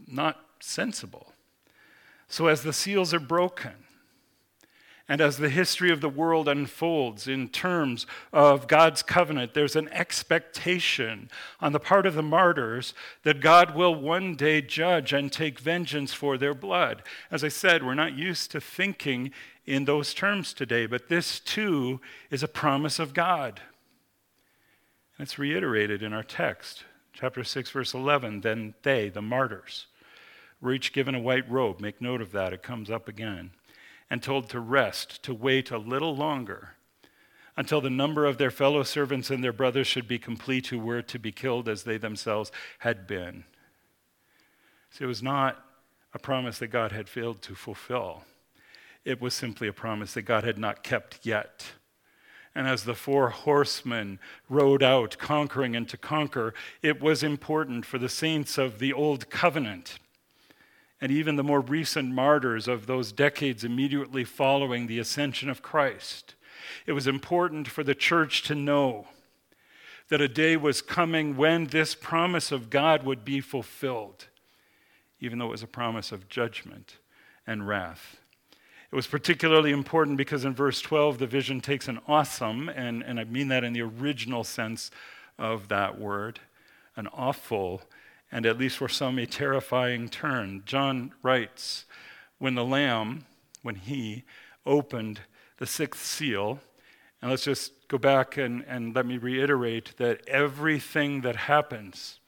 not 0.07 0.46
sensible. 0.63 1.33
So, 2.27 2.47
as 2.47 2.63
the 2.63 2.73
seals 2.73 3.13
are 3.13 3.19
broken, 3.19 3.73
and 5.09 5.21
as 5.21 5.37
the 5.37 5.49
history 5.49 5.89
of 5.89 6.01
the 6.01 6.09
world 6.09 6.49
unfolds 6.49 7.27
in 7.29 7.47
terms 7.47 8.05
of 8.33 8.67
God's 8.67 9.01
covenant, 9.01 9.53
there's 9.53 9.77
an 9.77 9.87
expectation 9.89 11.29
on 11.61 11.71
the 11.71 11.79
part 11.79 12.05
of 12.05 12.13
the 12.13 12.21
martyrs 12.21 12.93
that 13.23 13.39
God 13.39 13.73
will 13.73 13.95
one 13.95 14.35
day 14.35 14.61
judge 14.61 15.13
and 15.13 15.31
take 15.31 15.59
vengeance 15.59 16.13
for 16.13 16.37
their 16.37 16.53
blood. 16.53 17.03
As 17.31 17.43
I 17.43 17.47
said, 17.47 17.85
we're 17.85 17.93
not 17.93 18.17
used 18.17 18.51
to 18.51 18.59
thinking 18.59 19.31
in 19.65 19.85
those 19.85 20.13
terms 20.13 20.53
today, 20.53 20.85
but 20.85 21.07
this 21.07 21.39
too 21.39 22.01
is 22.29 22.43
a 22.43 22.47
promise 22.47 22.99
of 22.99 23.13
God. 23.13 23.61
And 25.17 25.25
it's 25.25 25.39
reiterated 25.39 26.03
in 26.03 26.11
our 26.11 26.23
text, 26.23 26.83
chapter 27.13 27.45
6, 27.45 27.69
verse 27.71 27.93
11. 27.93 28.41
Then 28.41 28.73
they, 28.83 29.07
the 29.07 29.21
martyrs, 29.21 29.87
were 30.61 30.73
each 30.73 30.93
given 30.93 31.15
a 31.15 31.19
white 31.19 31.49
robe. 31.49 31.79
Make 31.79 32.01
note 32.01 32.21
of 32.21 32.31
that, 32.31 32.53
it 32.53 32.63
comes 32.63 32.89
up 32.89 33.07
again. 33.07 33.51
And 34.09 34.23
told 34.23 34.49
to 34.49 34.59
rest, 34.59 35.21
to 35.23 35.33
wait 35.33 35.69
a 35.69 35.77
little 35.77 36.15
longer 36.15 36.77
until 37.57 37.81
the 37.81 37.89
number 37.89 38.25
of 38.25 38.37
their 38.37 38.51
fellow 38.51 38.83
servants 38.83 39.31
and 39.31 39.43
their 39.43 39.51
brothers 39.51 39.87
should 39.87 40.07
be 40.07 40.19
complete 40.19 40.67
who 40.67 40.79
were 40.79 41.01
to 41.01 41.19
be 41.19 41.31
killed 41.31 41.67
as 41.67 41.83
they 41.83 41.97
themselves 41.97 42.51
had 42.79 43.07
been. 43.07 43.43
So 44.91 45.05
it 45.05 45.07
was 45.07 45.23
not 45.23 45.63
a 46.13 46.19
promise 46.19 46.59
that 46.59 46.67
God 46.67 46.91
had 46.91 47.09
failed 47.09 47.41
to 47.43 47.55
fulfill, 47.55 48.23
it 49.03 49.21
was 49.21 49.33
simply 49.33 49.67
a 49.67 49.73
promise 49.73 50.13
that 50.13 50.23
God 50.23 50.43
had 50.43 50.57
not 50.57 50.83
kept 50.83 51.25
yet. 51.25 51.65
And 52.53 52.67
as 52.67 52.83
the 52.83 52.95
four 52.95 53.29
horsemen 53.29 54.19
rode 54.49 54.81
out, 54.81 55.17
conquering 55.19 55.75
and 55.75 55.87
to 55.89 55.97
conquer, 55.97 56.53
it 56.81 56.99
was 56.99 57.21
important 57.21 57.85
for 57.85 57.99
the 57.99 58.09
saints 58.09 58.57
of 58.57 58.79
the 58.79 58.91
Old 58.91 59.29
Covenant 59.29 59.99
and 60.99 61.11
even 61.11 61.35
the 61.35 61.43
more 61.43 61.61
recent 61.61 62.13
martyrs 62.13 62.67
of 62.67 62.87
those 62.87 63.11
decades 63.11 63.63
immediately 63.63 64.23
following 64.23 64.87
the 64.87 64.99
ascension 64.99 65.49
of 65.49 65.61
Christ. 65.61 66.35
It 66.85 66.93
was 66.93 67.07
important 67.07 67.67
for 67.67 67.83
the 67.83 67.95
church 67.95 68.41
to 68.43 68.55
know 68.55 69.07
that 70.09 70.21
a 70.21 70.27
day 70.27 70.57
was 70.57 70.81
coming 70.81 71.35
when 71.35 71.65
this 71.65 71.93
promise 71.93 72.51
of 72.51 72.69
God 72.69 73.03
would 73.03 73.25
be 73.25 73.41
fulfilled, 73.41 74.27
even 75.19 75.37
though 75.37 75.47
it 75.47 75.51
was 75.51 75.63
a 75.63 75.67
promise 75.67 76.11
of 76.11 76.29
judgment 76.29 76.97
and 77.45 77.67
wrath. 77.67 78.17
It 78.89 78.95
was 78.95 79.07
particularly 79.07 79.71
important 79.71 80.17
because 80.17 80.45
in 80.45 80.53
verse 80.53 80.79
12, 80.81 81.17
the 81.17 81.27
vision 81.27 81.59
takes 81.59 81.89
an 81.89 81.99
awesome, 82.07 82.69
and, 82.69 83.03
and 83.03 83.19
I 83.19 83.25
mean 83.25 83.49
that 83.49 83.65
in 83.65 83.73
the 83.73 83.81
original 83.81 84.45
sense 84.45 84.91
of 85.37 85.67
that 85.67 85.99
word, 85.99 86.39
an 86.95 87.07
awful 87.07 87.81
and 88.31 88.45
at 88.45 88.57
least 88.57 88.77
for 88.77 88.89
some, 88.89 89.17
a 89.17 89.25
terrifying 89.25 90.09
turn. 90.09 90.63
John 90.65 91.13
writes, 91.21 91.85
when 92.39 92.55
the 92.55 92.65
Lamb, 92.65 93.25
when 93.61 93.75
he 93.75 94.23
opened 94.65 95.21
the 95.57 95.65
sixth 95.65 96.05
seal, 96.05 96.59
and 97.21 97.31
let's 97.31 97.43
just 97.43 97.87
go 97.87 97.97
back 97.97 98.37
and, 98.37 98.63
and 98.67 98.95
let 98.95 99.05
me 99.05 99.17
reiterate 99.17 99.97
that 99.97 100.27
everything 100.27 101.21
that 101.21 101.35
happens 101.35 102.19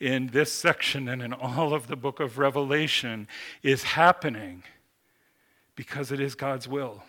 in 0.00 0.28
this 0.28 0.52
section 0.52 1.08
and 1.08 1.22
in 1.22 1.32
all 1.32 1.72
of 1.72 1.86
the 1.86 1.96
book 1.96 2.18
of 2.18 2.38
Revelation 2.38 3.28
is 3.62 3.84
happening 3.84 4.64
because 5.76 6.10
it 6.10 6.18
is 6.18 6.34
God's 6.34 6.66
will. 6.66 7.04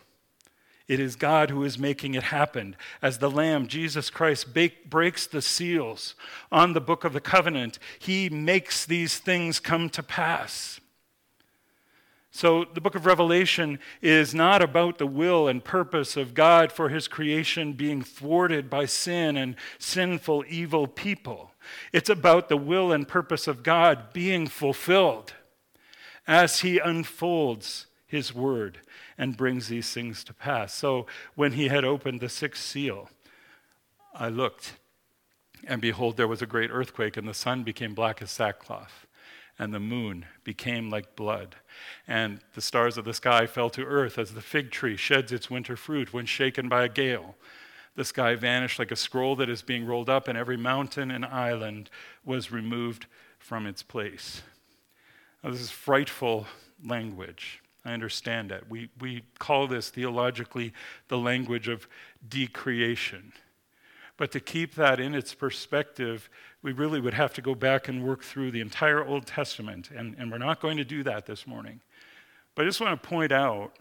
It 0.87 0.99
is 0.99 1.15
God 1.15 1.49
who 1.49 1.63
is 1.63 1.79
making 1.79 2.13
it 2.13 2.23
happen. 2.23 2.75
As 3.01 3.19
the 3.19 3.31
Lamb, 3.31 3.67
Jesus 3.67 4.09
Christ, 4.09 4.53
bake, 4.53 4.89
breaks 4.89 5.25
the 5.25 5.41
seals 5.41 6.13
on 6.51 6.73
the 6.73 6.81
book 6.81 7.03
of 7.03 7.13
the 7.13 7.21
covenant, 7.21 7.79
he 7.99 8.29
makes 8.29 8.85
these 8.85 9.17
things 9.17 9.59
come 9.59 9.89
to 9.91 10.03
pass. 10.03 10.81
So, 12.35 12.65
the 12.65 12.81
book 12.81 12.95
of 12.95 13.05
Revelation 13.05 13.77
is 14.01 14.33
not 14.33 14.63
about 14.63 14.97
the 14.97 15.05
will 15.05 15.47
and 15.47 15.63
purpose 15.63 16.17
of 16.17 16.33
God 16.33 16.71
for 16.71 16.89
his 16.89 17.07
creation 17.07 17.73
being 17.73 18.01
thwarted 18.01 18.71
by 18.71 18.85
sin 18.87 19.37
and 19.37 19.55
sinful, 19.77 20.43
evil 20.49 20.87
people. 20.87 21.51
It's 21.93 22.09
about 22.09 22.49
the 22.49 22.57
will 22.57 22.91
and 22.91 23.07
purpose 23.07 23.47
of 23.47 23.61
God 23.61 24.11
being 24.13 24.47
fulfilled 24.47 25.33
as 26.25 26.61
he 26.61 26.79
unfolds 26.79 27.85
his 28.13 28.31
word 28.31 28.77
and 29.17 29.35
brings 29.35 29.69
these 29.69 29.91
things 29.91 30.23
to 30.23 30.35
pass. 30.35 30.71
So 30.71 31.07
when 31.33 31.53
he 31.53 31.67
had 31.67 31.83
opened 31.83 32.19
the 32.19 32.29
sixth 32.29 32.63
seal, 32.63 33.09
I 34.13 34.29
looked, 34.29 34.73
and 35.67 35.81
behold, 35.81 36.15
there 36.15 36.27
was 36.27 36.43
a 36.43 36.45
great 36.45 36.69
earthquake, 36.71 37.17
and 37.17 37.27
the 37.27 37.33
sun 37.33 37.63
became 37.63 37.95
black 37.95 38.21
as 38.21 38.29
sackcloth, 38.29 39.07
and 39.57 39.73
the 39.73 39.79
moon 39.79 40.25
became 40.43 40.91
like 40.91 41.15
blood, 41.15 41.55
and 42.07 42.39
the 42.53 42.61
stars 42.61 42.99
of 42.99 43.05
the 43.05 43.15
sky 43.15 43.47
fell 43.47 43.71
to 43.71 43.83
earth 43.83 44.19
as 44.19 44.35
the 44.35 44.41
fig 44.41 44.69
tree 44.69 44.95
sheds 44.95 45.31
its 45.31 45.49
winter 45.49 45.75
fruit 45.75 46.13
when 46.13 46.27
shaken 46.27 46.69
by 46.69 46.83
a 46.83 46.89
gale. 46.89 47.35
The 47.95 48.05
sky 48.05 48.35
vanished 48.35 48.77
like 48.77 48.91
a 48.91 48.95
scroll 48.95 49.35
that 49.37 49.49
is 49.49 49.63
being 49.63 49.87
rolled 49.87 50.09
up, 50.09 50.27
and 50.27 50.37
every 50.37 50.57
mountain 50.57 51.09
and 51.09 51.25
island 51.25 51.89
was 52.23 52.51
removed 52.51 53.07
from 53.39 53.65
its 53.65 53.81
place. 53.81 54.43
Now, 55.43 55.49
this 55.49 55.61
is 55.61 55.71
frightful 55.71 56.45
language. 56.85 57.62
I 57.85 57.91
understand 57.91 58.51
that. 58.51 58.69
We, 58.69 58.89
we 58.99 59.23
call 59.39 59.67
this 59.67 59.89
theologically 59.89 60.73
the 61.09 61.17
language 61.17 61.67
of 61.67 61.87
decreation. 62.27 63.33
But 64.15 64.31
to 64.31 64.39
keep 64.39 64.75
that 64.75 64.99
in 64.99 65.15
its 65.15 65.33
perspective, 65.33 66.29
we 66.61 66.71
really 66.71 67.01
would 67.01 67.15
have 67.15 67.33
to 67.33 67.41
go 67.41 67.55
back 67.55 67.87
and 67.87 68.05
work 68.05 68.23
through 68.23 68.51
the 68.51 68.61
entire 68.61 69.03
Old 69.03 69.25
Testament. 69.25 69.89
And, 69.95 70.15
and 70.17 70.31
we're 70.31 70.37
not 70.37 70.61
going 70.61 70.77
to 70.77 70.85
do 70.85 71.03
that 71.03 71.25
this 71.25 71.45
morning. 71.45 71.81
But 72.55 72.63
I 72.63 72.65
just 72.67 72.79
want 72.79 73.01
to 73.01 73.09
point 73.09 73.31
out 73.31 73.73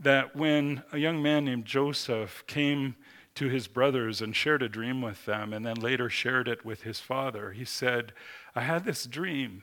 that 0.00 0.34
when 0.34 0.82
a 0.92 0.98
young 0.98 1.22
man 1.22 1.44
named 1.44 1.66
Joseph 1.66 2.42
came 2.46 2.96
to 3.34 3.48
his 3.48 3.68
brothers 3.68 4.22
and 4.22 4.34
shared 4.34 4.62
a 4.62 4.68
dream 4.68 5.02
with 5.02 5.24
them, 5.24 5.52
and 5.52 5.64
then 5.66 5.76
later 5.76 6.08
shared 6.08 6.48
it 6.48 6.64
with 6.64 6.82
his 6.82 7.00
father, 7.00 7.52
he 7.52 7.64
said, 7.64 8.12
I 8.54 8.62
had 8.62 8.84
this 8.84 9.04
dream. 9.04 9.62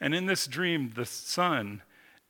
And 0.00 0.14
in 0.14 0.26
this 0.26 0.46
dream, 0.46 0.92
the 0.94 1.04
sun 1.04 1.82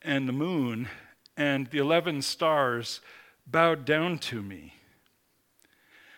and 0.04 0.28
the 0.28 0.32
moon 0.32 0.88
and 1.37 1.66
the 1.68 1.78
11 1.78 2.23
stars 2.23 3.00
bowed 3.47 3.85
down 3.85 4.18
to 4.18 4.42
me. 4.42 4.75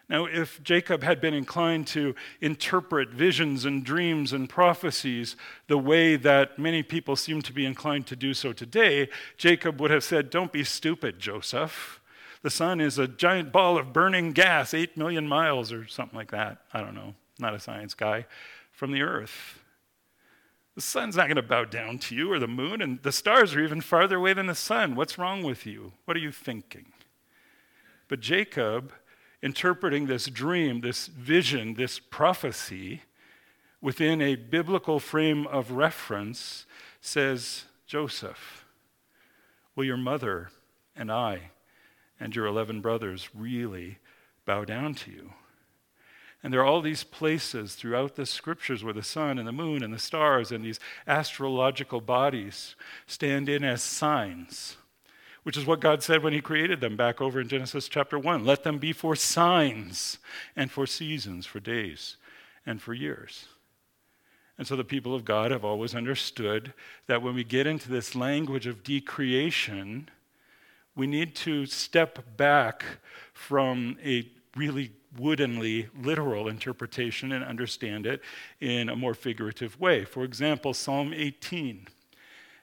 Now, 0.09 0.26
if 0.26 0.62
Jacob 0.62 1.03
had 1.03 1.21
been 1.21 1.33
inclined 1.33 1.87
to 1.88 2.14
interpret 2.41 3.09
visions 3.09 3.64
and 3.64 3.83
dreams 3.83 4.35
and 4.35 4.49
prophecies 4.49 5.35
the 5.67 5.79
way 5.79 6.17
that 6.17 6.59
many 6.59 6.83
people 6.83 7.17
seem 7.17 7.41
to 7.43 7.53
be 7.55 7.64
inclined 7.64 8.07
to 8.09 8.17
do 8.17 8.35
so 8.35 8.53
today, 8.53 9.09
Jacob 9.38 9.81
would 9.81 9.91
have 9.91 10.05
said, 10.05 10.29
Don't 10.29 10.53
be 10.53 10.62
stupid, 10.62 11.19
Joseph. 11.19 12.00
The 12.43 12.50
sun 12.50 12.83
is 12.83 12.99
a 12.99 13.09
giant 13.09 13.50
ball 13.50 13.79
of 13.79 13.95
burning 13.95 14.33
gas, 14.33 14.75
eight 14.75 14.99
million 14.99 15.26
miles 15.26 15.73
or 15.73 15.87
something 15.87 16.19
like 16.19 16.33
that. 16.33 16.59
I 16.75 16.83
don't 16.83 16.95
know, 16.95 17.14
not 17.38 17.55
a 17.55 17.59
science 17.59 17.95
guy, 17.95 18.26
from 18.73 18.93
the 18.93 19.00
earth. 19.00 19.63
The 20.75 20.81
sun's 20.81 21.16
not 21.16 21.26
going 21.26 21.37
to 21.37 21.43
bow 21.43 21.64
down 21.64 21.99
to 22.00 22.16
you 22.16 22.33
or 22.33 22.38
the 22.38 22.49
moon, 22.49 22.83
and 22.83 23.00
the 23.02 23.12
stars 23.12 23.54
are 23.54 23.61
even 23.61 23.81
farther 23.81 24.16
away 24.16 24.33
than 24.33 24.47
the 24.47 24.54
sun. 24.54 24.97
What's 24.97 25.19
wrong 25.19 25.45
with 25.45 25.66
you? 25.66 25.93
What 26.04 26.16
are 26.16 26.21
you 26.21 26.33
thinking? 26.33 26.87
But 28.09 28.21
Jacob 28.21 28.93
interpreting 29.43 30.07
this 30.07 30.26
dream, 30.26 30.81
this 30.81 31.07
vision, 31.07 31.75
this 31.75 31.99
prophecy 31.99 33.02
within 33.81 34.23
a 34.23 34.35
biblical 34.35 34.99
frame 34.99 35.47
of 35.47 35.71
reference 35.71 36.64
says, 37.00 37.64
Joseph, 37.87 38.64
will 39.76 39.85
your 39.85 39.99
mother 39.99 40.49
and 40.97 41.12
I 41.12 41.50
and 42.19 42.35
your 42.35 42.47
11 42.47 42.81
brothers 42.81 43.28
really 43.35 43.99
bow 44.47 44.64
down 44.64 44.95
to 44.95 45.11
you? 45.11 45.33
And 46.45 46.53
there 46.53 46.61
are 46.61 46.67
all 46.67 46.81
these 46.81 47.03
places 47.03 47.75
throughout 47.75 48.15
the 48.15 48.27
scriptures 48.27 48.85
where 48.85 48.93
the 48.93 49.03
sun 49.03 49.39
and 49.39 49.49
the 49.49 49.53
moon 49.53 49.83
and 49.83 49.93
the 49.93 49.99
stars 49.99 50.53
and 50.53 50.65
these 50.65 50.79
astrological 51.09 52.01
bodies 52.01 52.77
stand 53.07 53.49
in 53.49 53.65
as 53.65 53.83
signs 53.83 54.77
which 55.45 55.59
is 55.59 55.67
what 55.67 55.81
God 55.81 56.03
said 56.03 56.23
when 56.23 56.33
He 56.33 56.41
created 56.41 56.81
them 56.81 56.97
back 56.97 57.21
over 57.21 57.41
in 57.41 57.49
Genesis 57.49 57.87
chapter 57.87 58.19
1. 58.19 58.45
Let 58.45 58.65
them 58.65 58.79
be 58.79 58.93
for 58.93 59.15
signs 59.15 60.19
and 60.57 60.71
for 60.71 60.87
seasons, 60.87 61.47
for 61.47 61.61
days 61.61 62.17
and 62.67 62.83
for 62.83 62.95
years. 62.95 63.47
And 64.57 64.67
so 64.67 64.75
the 64.75 64.85
people 64.85 65.15
of 65.15 65.25
God 65.25 65.51
have 65.51 65.65
always 65.65 65.95
understood 65.95 66.73
that 67.07 67.23
when 67.23 67.35
we 67.35 67.45
get 67.45 67.67
into 67.67 67.91
this 67.91 68.15
language 68.15 68.67
of 68.67 68.83
decreation, 68.83 70.09
we 70.97 71.07
need 71.07 71.35
to 71.37 71.67
step 71.67 72.37
back 72.37 72.85
from 73.35 73.99
a 74.03 74.27
really 74.56 74.92
woodenly 75.16 75.88
literal 76.00 76.49
interpretation 76.49 77.32
and 77.32 77.44
understand 77.44 78.06
it 78.06 78.20
in 78.61 78.88
a 78.88 78.96
more 78.96 79.14
figurative 79.14 79.78
way. 79.80 80.04
For 80.04 80.25
example, 80.25 80.75
Psalm 80.75 81.12
18. 81.14 81.87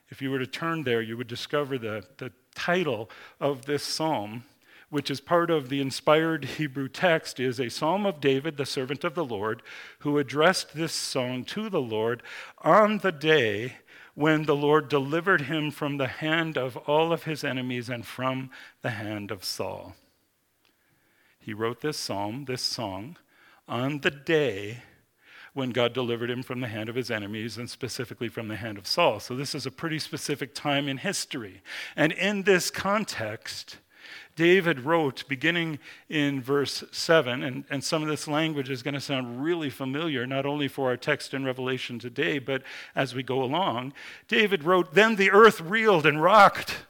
If 0.10 0.22
you 0.22 0.30
were 0.30 0.40
to 0.40 0.48
turn 0.48 0.84
there, 0.84 1.02
you 1.02 1.16
would 1.18 1.28
discover 1.28 1.78
the, 1.78 2.04
the 2.18 2.32
title 2.54 3.10
of 3.40 3.66
this 3.66 3.84
psalm, 3.84 4.44
which 4.90 5.10
is 5.10 5.22
part 5.22 5.50
of 5.50 5.70
the 5.70 5.80
inspired 5.80 6.44
Hebrew 6.44 6.90
text, 6.90 7.40
is 7.40 7.60
a 7.60 7.70
psalm 7.70 8.06
of 8.06 8.20
David, 8.20 8.58
the 8.58 8.66
servant 8.66 9.06
of 9.06 9.16
the 9.16 9.24
Lord, 9.24 9.62
who 10.00 10.18
addressed 10.18 10.76
this 10.76 10.92
song 10.92 11.46
to 11.46 11.70
the 11.70 11.82
Lord 11.82 12.24
on 12.62 12.98
the 12.98 13.14
day 13.14 13.78
when 14.14 14.44
the 14.44 14.56
Lord 14.56 14.90
delivered 14.90 15.42
him 15.42 15.72
from 15.72 15.96
the 15.96 16.08
hand 16.08 16.58
of 16.58 16.76
all 16.76 17.14
of 17.14 17.24
his 17.24 17.46
enemies 17.46 17.88
and 17.88 18.06
from 18.06 18.50
the 18.82 18.90
hand 18.90 19.32
of 19.32 19.46
Saul. 19.46 19.96
He 21.42 21.54
wrote 21.54 21.82
this 21.82 21.98
psalm, 21.98 22.46
this 22.46 22.62
song, 22.62 23.18
on 23.68 24.02
the 24.02 24.12
day 24.12 24.84
when 25.54 25.72
God 25.72 25.92
delivered 25.92 26.30
him 26.30 26.44
from 26.44 26.62
the 26.62 26.68
hand 26.68 26.88
of 26.88 26.96
his 26.96 27.12
enemies 27.12 27.58
and 27.58 27.70
specifically 27.70 28.30
from 28.30 28.48
the 28.48 28.56
hand 28.56 28.78
of 28.78 28.88
Saul. 28.88 29.20
So, 29.20 29.36
this 29.36 29.54
is 29.54 29.66
a 29.66 29.72
pretty 29.72 30.00
specific 30.00 30.54
time 30.56 30.88
in 30.88 30.98
history. 30.98 31.62
And 31.96 32.14
in 32.14 32.44
this 32.44 32.70
context, 32.70 33.78
David 34.36 34.82
wrote, 34.82 35.28
beginning 35.28 35.80
in 36.10 36.42
verse 36.42 36.84
7, 36.92 37.44
and, 37.44 37.66
and 37.70 37.84
some 37.84 38.02
of 38.02 38.08
this 38.08 38.28
language 38.28 38.70
is 38.70 38.82
going 38.82 38.94
to 38.94 39.02
sound 39.02 39.44
really 39.44 39.70
familiar, 39.70 40.26
not 40.26 40.46
only 40.46 40.68
for 40.68 40.90
our 40.90 40.98
text 40.98 41.34
in 41.34 41.44
Revelation 41.44 42.00
today, 42.00 42.40
but 42.40 42.64
as 42.96 43.14
we 43.14 43.24
go 43.24 43.44
along. 43.44 43.94
David 44.28 44.64
wrote, 44.64 44.94
Then 44.94 45.16
the 45.16 45.32
earth 45.32 45.60
reeled 45.60 46.06
and 46.06 46.22
rocked. 46.22 46.86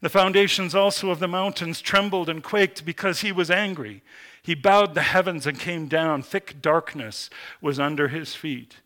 The 0.00 0.08
foundations 0.08 0.74
also 0.74 1.10
of 1.10 1.18
the 1.18 1.26
mountains 1.26 1.80
trembled 1.80 2.28
and 2.28 2.42
quaked 2.42 2.84
because 2.84 3.20
he 3.20 3.32
was 3.32 3.50
angry. 3.50 4.02
He 4.42 4.54
bowed 4.54 4.94
the 4.94 5.02
heavens 5.02 5.46
and 5.46 5.58
came 5.58 5.88
down. 5.88 6.22
Thick 6.22 6.62
darkness 6.62 7.28
was 7.60 7.80
under 7.80 8.08
his 8.08 8.34
feet. 8.34 8.76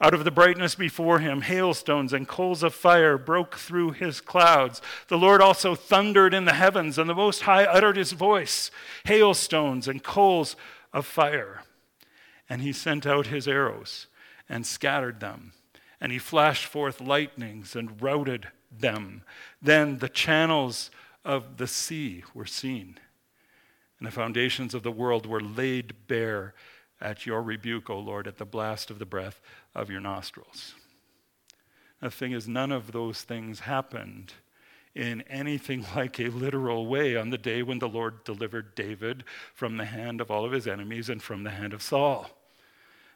Out 0.00 0.12
of 0.12 0.24
the 0.24 0.30
brightness 0.30 0.74
before 0.74 1.20
him, 1.20 1.42
hailstones 1.42 2.12
and 2.12 2.28
coals 2.28 2.62
of 2.62 2.74
fire 2.74 3.16
broke 3.16 3.56
through 3.56 3.92
his 3.92 4.20
clouds. 4.20 4.82
The 5.08 5.16
Lord 5.16 5.40
also 5.40 5.74
thundered 5.74 6.34
in 6.34 6.44
the 6.44 6.52
heavens, 6.52 6.98
and 6.98 7.08
the 7.08 7.14
Most 7.14 7.42
High 7.42 7.64
uttered 7.64 7.96
his 7.96 8.12
voice 8.12 8.70
hailstones 9.04 9.88
and 9.88 10.02
coals 10.02 10.56
of 10.92 11.06
fire. 11.06 11.62
And 12.48 12.60
he 12.60 12.72
sent 12.72 13.06
out 13.06 13.28
his 13.28 13.48
arrows 13.48 14.08
and 14.48 14.66
scattered 14.66 15.20
them. 15.20 15.52
And 16.00 16.12
he 16.12 16.18
flashed 16.18 16.66
forth 16.66 17.00
lightnings 17.00 17.74
and 17.74 18.02
routed 18.02 18.48
them. 18.80 19.22
Then 19.60 19.98
the 19.98 20.08
channels 20.08 20.90
of 21.24 21.56
the 21.56 21.66
sea 21.66 22.24
were 22.34 22.46
seen 22.46 22.98
and 23.98 24.06
the 24.06 24.12
foundations 24.12 24.74
of 24.74 24.82
the 24.82 24.92
world 24.92 25.26
were 25.26 25.40
laid 25.40 25.94
bare 26.06 26.54
at 27.00 27.26
your 27.26 27.42
rebuke, 27.42 27.88
O 27.88 27.98
Lord, 27.98 28.26
at 28.26 28.38
the 28.38 28.44
blast 28.44 28.90
of 28.90 28.98
the 28.98 29.06
breath 29.06 29.40
of 29.74 29.90
your 29.90 30.00
nostrils. 30.00 30.74
The 32.00 32.10
thing 32.10 32.32
is, 32.32 32.46
none 32.46 32.72
of 32.72 32.92
those 32.92 33.22
things 33.22 33.60
happened 33.60 34.34
in 34.94 35.22
anything 35.22 35.84
like 35.96 36.20
a 36.20 36.28
literal 36.28 36.86
way 36.86 37.16
on 37.16 37.30
the 37.30 37.38
day 37.38 37.62
when 37.62 37.78
the 37.78 37.88
Lord 37.88 38.22
delivered 38.24 38.74
David 38.74 39.24
from 39.54 39.76
the 39.76 39.86
hand 39.86 40.20
of 40.20 40.30
all 40.30 40.44
of 40.44 40.52
his 40.52 40.66
enemies 40.66 41.08
and 41.08 41.22
from 41.22 41.44
the 41.44 41.50
hand 41.50 41.72
of 41.72 41.82
Saul. 41.82 42.30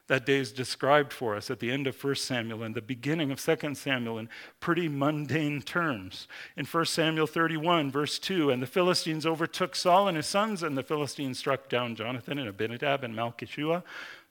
That 0.07 0.25
day 0.25 0.39
is 0.39 0.51
described 0.51 1.13
for 1.13 1.35
us 1.35 1.49
at 1.49 1.59
the 1.59 1.71
end 1.71 1.87
of 1.87 2.03
1 2.03 2.15
Samuel 2.15 2.63
and 2.63 2.75
the 2.75 2.81
beginning 2.81 3.31
of 3.31 3.39
2 3.39 3.75
Samuel 3.75 4.17
in 4.17 4.29
pretty 4.59 4.89
mundane 4.89 5.61
terms. 5.61 6.27
In 6.57 6.65
1 6.65 6.85
Samuel 6.85 7.27
31, 7.27 7.91
verse 7.91 8.19
2, 8.19 8.49
and 8.49 8.61
the 8.61 8.67
Philistines 8.67 9.25
overtook 9.25 9.75
Saul 9.75 10.07
and 10.07 10.17
his 10.17 10.25
sons, 10.25 10.63
and 10.63 10.77
the 10.77 10.83
Philistines 10.83 11.39
struck 11.39 11.69
down 11.69 11.95
Jonathan 11.95 12.39
and 12.39 12.49
Abinadab 12.49 13.03
and 13.03 13.15
Malchishua, 13.15 13.83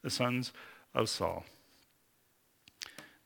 the 0.03 0.11
sons 0.11 0.53
of 0.95 1.09
Saul. 1.09 1.45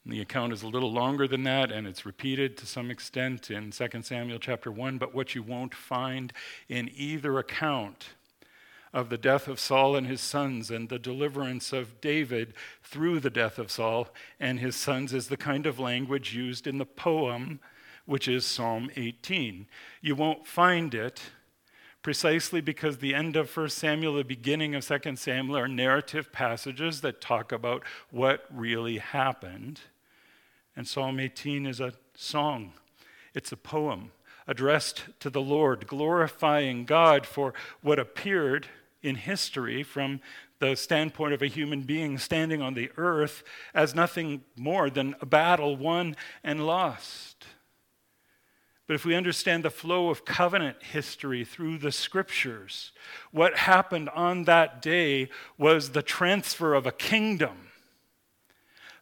And 0.05 0.13
the 0.13 0.21
account 0.21 0.53
is 0.53 0.63
a 0.63 0.69
little 0.69 0.93
longer 0.93 1.27
than 1.27 1.45
that, 1.45 1.73
and 1.73 1.87
it's 1.87 2.05
repeated 2.05 2.57
to 2.59 2.67
some 2.67 2.91
extent 2.91 3.51
in 3.51 3.71
2 3.71 4.03
Samuel 4.03 4.39
chapter 4.39 4.71
1. 4.71 4.99
But 4.99 5.15
what 5.15 5.35
you 5.35 5.43
won't 5.43 5.75
find 5.75 6.33
in 6.69 6.91
either 6.95 7.39
account 7.39 8.11
of 8.95 9.09
the 9.09 9.19
death 9.19 9.49
of 9.49 9.59
Saul 9.59 9.97
and 9.97 10.07
his 10.07 10.21
sons 10.21 10.71
and 10.71 10.89
the 10.89 11.01
deliverance 11.01 11.73
of 11.73 12.01
David 12.01 12.55
through 12.81 13.19
the 13.19 13.29
death 13.29 13.59
of 13.59 13.71
Saul 13.71 14.09
and 14.39 14.61
his 14.61 14.77
sons 14.77 15.13
is 15.13 15.27
the 15.27 15.37
kind 15.37 15.67
of 15.67 15.81
language 15.81 16.33
used 16.33 16.69
in 16.69 16.79
the 16.79 16.87
poem, 16.87 17.59
which 18.07 18.29
is 18.29 18.47
Psalm 18.47 18.91
18. 18.95 19.67
You 20.01 20.15
won't 20.15 20.47
find 20.47 20.95
it 20.95 21.21
precisely 22.03 22.61
because 22.61 22.99
the 22.99 23.15
end 23.15 23.35
of 23.35 23.55
1 23.55 23.69
Samuel, 23.71 24.15
the 24.15 24.25
beginning 24.25 24.77
of 24.77 24.87
2 24.87 25.17
Samuel 25.17 25.59
are 25.59 25.67
narrative 25.67 26.31
passages 26.31 27.01
that 27.01 27.21
talk 27.21 27.51
about 27.51 27.83
what 28.13 28.47
really 28.49 28.99
happened. 28.99 29.81
And 30.77 30.87
Psalm 30.87 31.19
18 31.19 31.67
is 31.67 31.81
a 31.81 31.95
song, 32.15 32.75
it's 33.35 33.51
a 33.51 33.57
poem 33.57 34.13
addressed 34.47 35.05
to 35.19 35.31
the 35.31 35.41
Lord, 35.41 35.89
glorifying 35.89 36.85
God 36.85 37.27
for 37.27 37.55
what 37.81 37.99
appeared 37.99 38.69
in 39.05 39.17
history 39.17 39.83
from 39.83 40.21
the 40.59 40.75
standpoint 40.75 41.35
of 41.35 41.43
a 41.43 41.47
human 41.47 41.83
being 41.83 42.17
standing 42.19 42.63
on 42.63 42.75
the 42.75 42.91
earth 42.97 43.45
as 43.75 43.95
nothing 43.95 44.43
more 44.57 44.89
than 44.89 45.15
a 45.21 45.27
battle 45.27 45.77
won 45.77 46.17
and 46.43 46.67
lost. 46.67 47.47
But 48.87 48.95
if 48.95 49.05
we 49.05 49.15
understand 49.15 49.65
the 49.65 49.71
flow 49.71 50.11
of 50.11 50.25
covenant 50.25 50.83
history 50.83 51.45
through 51.45 51.79
the 51.79 51.93
scriptures, 51.93 52.93
what 53.31 53.57
happened 53.57 54.09
on 54.11 54.45
that 54.45 54.83
day 54.83 55.31
was 55.57 55.91
the 55.91 56.03
transfer 56.03 56.75
of 56.75 56.87
a 56.87 56.93
kingdom 56.93 57.71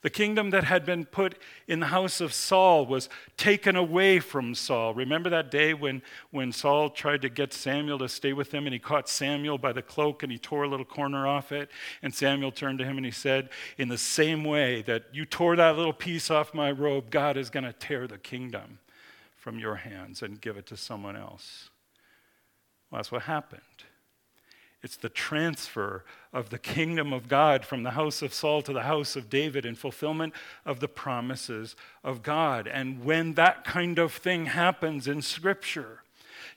The 0.02 0.10
kingdom 0.10 0.50
that 0.50 0.64
had 0.64 0.84
been 0.84 1.04
put 1.04 1.36
in 1.68 1.78
the 1.78 1.86
house 1.86 2.20
of 2.20 2.34
Saul 2.34 2.86
was 2.86 3.08
taken 3.36 3.76
away 3.76 4.18
from 4.18 4.52
Saul. 4.52 4.94
Remember 4.94 5.30
that 5.30 5.50
day 5.50 5.74
when, 5.74 6.02
when 6.32 6.50
Saul 6.50 6.90
tried 6.90 7.22
to 7.22 7.28
get 7.28 7.52
Samuel 7.52 8.00
to 8.00 8.08
stay 8.08 8.32
with 8.32 8.52
him 8.52 8.66
and 8.66 8.72
he 8.72 8.80
caught 8.80 9.08
Samuel 9.08 9.58
by 9.58 9.72
the 9.72 9.80
cloak 9.80 10.24
and 10.24 10.32
he 10.32 10.38
tore 10.38 10.64
a 10.64 10.68
little 10.68 10.84
corner 10.84 11.28
off 11.28 11.52
it? 11.52 11.70
And 12.02 12.12
Samuel 12.12 12.50
turned 12.50 12.80
to 12.80 12.84
him 12.84 12.96
and 12.96 13.06
he 13.06 13.12
said, 13.12 13.48
In 13.78 13.88
the 13.88 13.98
same 13.98 14.42
way 14.42 14.82
that 14.82 15.04
you 15.12 15.24
tore 15.24 15.54
that 15.54 15.76
little 15.76 15.92
piece 15.92 16.32
off 16.32 16.52
my 16.52 16.72
robe, 16.72 17.08
God 17.10 17.36
is 17.36 17.48
going 17.48 17.64
to 17.64 17.72
tear 17.72 18.08
the 18.08 18.18
kingdom 18.18 18.80
from 19.36 19.60
your 19.60 19.76
hands 19.76 20.20
and 20.20 20.40
give 20.40 20.56
it 20.56 20.66
to 20.66 20.76
someone 20.76 21.16
else. 21.16 21.70
Well, 22.90 22.98
that's 22.98 23.12
what 23.12 23.22
happened. 23.22 23.62
It's 24.82 24.96
the 24.96 25.08
transfer 25.08 26.04
of 26.32 26.50
the 26.50 26.58
kingdom 26.58 27.12
of 27.12 27.28
God 27.28 27.64
from 27.64 27.84
the 27.84 27.92
house 27.92 28.20
of 28.20 28.34
Saul 28.34 28.62
to 28.62 28.72
the 28.72 28.82
house 28.82 29.14
of 29.14 29.30
David 29.30 29.64
in 29.64 29.76
fulfillment 29.76 30.34
of 30.66 30.80
the 30.80 30.88
promises 30.88 31.76
of 32.02 32.22
God. 32.22 32.66
And 32.66 33.04
when 33.04 33.34
that 33.34 33.64
kind 33.64 33.98
of 34.00 34.12
thing 34.12 34.46
happens 34.46 35.06
in 35.06 35.22
Scripture, 35.22 36.02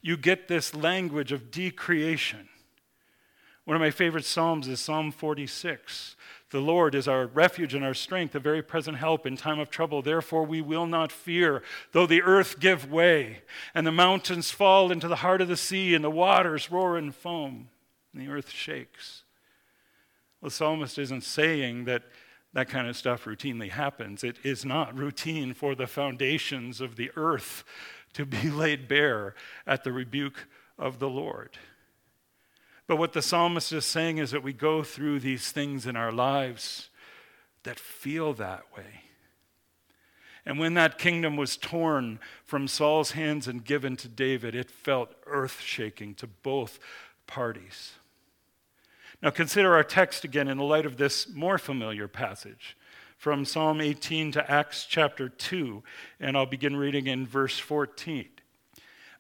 you 0.01 0.17
get 0.17 0.47
this 0.47 0.73
language 0.73 1.31
of 1.31 1.51
decreation. 1.51 2.49
One 3.65 3.75
of 3.75 3.81
my 3.81 3.91
favorite 3.91 4.25
Psalms 4.25 4.67
is 4.67 4.79
Psalm 4.79 5.11
46. 5.11 6.15
The 6.49 6.59
Lord 6.59 6.95
is 6.95 7.07
our 7.07 7.27
refuge 7.27 7.75
and 7.75 7.83
our 7.83 7.93
strength, 7.93 8.33
a 8.33 8.39
very 8.39 8.61
present 8.63 8.97
help 8.97 9.27
in 9.27 9.37
time 9.37 9.59
of 9.59 9.69
trouble. 9.69 10.01
Therefore, 10.01 10.43
we 10.45 10.61
will 10.61 10.85
not 10.87 11.11
fear, 11.11 11.61
though 11.91 12.05
the 12.07 12.21
earth 12.21 12.59
give 12.59 12.91
way, 12.91 13.41
and 13.73 13.85
the 13.85 13.91
mountains 13.91 14.51
fall 14.51 14.91
into 14.91 15.07
the 15.07 15.17
heart 15.17 15.41
of 15.41 15.47
the 15.47 15.57
sea, 15.57 15.93
and 15.93 16.03
the 16.03 16.09
waters 16.09 16.71
roar 16.71 16.97
and 16.97 17.13
foam 17.13 17.69
and 18.15 18.25
the 18.25 18.31
earth 18.31 18.49
shakes. 18.49 19.23
Well, 20.39 20.49
the 20.49 20.55
psalmist 20.55 20.97
isn't 20.97 21.23
saying 21.23 21.85
that 21.85 22.03
that 22.53 22.69
kind 22.69 22.87
of 22.87 22.95
stuff 22.95 23.25
routinely 23.25 23.69
happens. 23.69 24.23
It 24.23 24.37
is 24.43 24.63
not 24.63 24.97
routine 24.97 25.53
for 25.53 25.75
the 25.75 25.87
foundations 25.87 26.79
of 26.79 26.95
the 26.95 27.11
earth 27.17 27.65
to 28.13 28.25
be 28.25 28.49
laid 28.49 28.87
bare 28.87 29.35
at 29.67 29.83
the 29.83 29.91
rebuke 29.91 30.47
of 30.79 30.99
the 30.99 31.09
Lord. 31.09 31.57
But 32.87 32.95
what 32.97 33.13
the 33.13 33.21
psalmist 33.21 33.73
is 33.73 33.83
saying 33.83 34.19
is 34.19 34.31
that 34.31 34.43
we 34.43 34.53
go 34.53 34.83
through 34.83 35.19
these 35.19 35.51
things 35.51 35.85
in 35.85 35.95
our 35.97 36.11
lives 36.11 36.89
that 37.63 37.79
feel 37.79 38.33
that 38.33 38.63
way. 38.77 39.01
And 40.45 40.59
when 40.59 40.75
that 40.75 40.99
kingdom 40.99 41.35
was 41.35 41.57
torn 41.57 42.19
from 42.45 42.67
Saul's 42.67 43.11
hands 43.11 43.47
and 43.47 43.65
given 43.65 43.97
to 43.97 44.07
David, 44.07 44.53
it 44.53 44.69
felt 44.69 45.15
earth 45.25 45.59
shaking 45.59 46.13
to 46.15 46.27
both 46.27 46.79
parties. 47.25 47.93
Now 49.21 49.29
consider 49.29 49.73
our 49.73 49.83
text 49.83 50.23
again 50.23 50.47
in 50.47 50.57
the 50.57 50.63
light 50.63 50.85
of 50.85 50.97
this 50.97 51.27
more 51.33 51.57
familiar 51.57 52.07
passage 52.07 52.77
from 53.17 53.45
Psalm 53.45 53.81
18 53.81 54.33
to 54.33 54.51
Acts 54.51 54.85
chapter 54.85 55.29
2, 55.29 55.81
and 56.19 56.37
I'll 56.37 56.45
begin 56.45 56.75
reading 56.75 57.07
in 57.07 57.25
verse 57.25 57.57
14. 57.57 58.27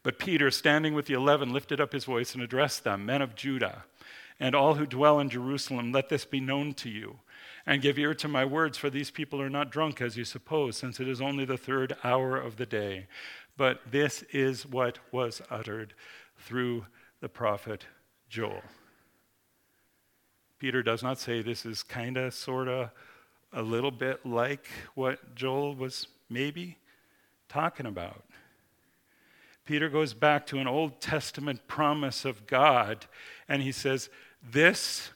But 0.03 0.19
Peter, 0.19 0.51
standing 0.51 0.93
with 0.93 1.07
the 1.07 1.15
eleven, 1.15 1.51
lifted 1.51 1.81
up 1.81 1.93
his 1.93 2.05
voice 2.05 2.35
and 2.35 2.43
addressed 2.43 2.83
them 2.83 3.05
Men 3.05 3.21
of 3.21 3.35
Judah, 3.35 3.85
and 4.39 4.53
all 4.53 4.75
who 4.75 4.85
dwell 4.85 5.19
in 5.19 5.29
Jerusalem, 5.29 5.91
let 5.91 6.09
this 6.09 6.25
be 6.25 6.39
known 6.39 6.73
to 6.75 6.89
you. 6.89 7.19
And 7.65 7.81
give 7.81 7.97
ear 7.97 8.13
to 8.13 8.27
my 8.27 8.45
words, 8.45 8.77
for 8.77 8.91
these 8.91 9.09
people 9.09 9.41
are 9.41 9.49
not 9.49 9.71
drunk 9.71 9.99
as 9.99 10.15
you 10.17 10.23
suppose, 10.23 10.77
since 10.77 10.99
it 10.99 11.07
is 11.07 11.19
only 11.19 11.45
the 11.45 11.57
third 11.57 11.95
hour 12.03 12.37
of 12.37 12.57
the 12.57 12.67
day. 12.67 13.07
But 13.57 13.81
this 13.89 14.23
is 14.31 14.67
what 14.67 14.99
was 15.11 15.41
uttered 15.49 15.95
through 16.37 16.85
the 17.21 17.29
prophet 17.29 17.87
Joel. 18.29 18.61
Peter 20.59 20.81
does 20.81 21.03
not 21.03 21.19
say 21.19 21.41
this 21.41 21.65
is 21.65 21.83
kind 21.83 22.17
of, 22.17 22.33
sort 22.33 22.67
of, 22.67 22.89
a 23.53 23.61
little 23.61 23.91
bit 23.91 24.25
like 24.25 24.67
what 24.95 25.35
Joel 25.35 25.75
was 25.75 26.07
maybe 26.29 26.77
talking 27.47 27.85
about. 27.85 28.23
Peter 29.65 29.89
goes 29.89 30.13
back 30.13 30.45
to 30.47 30.59
an 30.59 30.67
Old 30.67 31.01
Testament 31.01 31.67
promise 31.67 32.25
of 32.25 32.45
God, 32.45 33.05
and 33.47 33.63
he 33.63 33.71
says, 33.71 34.09
This 34.43 35.11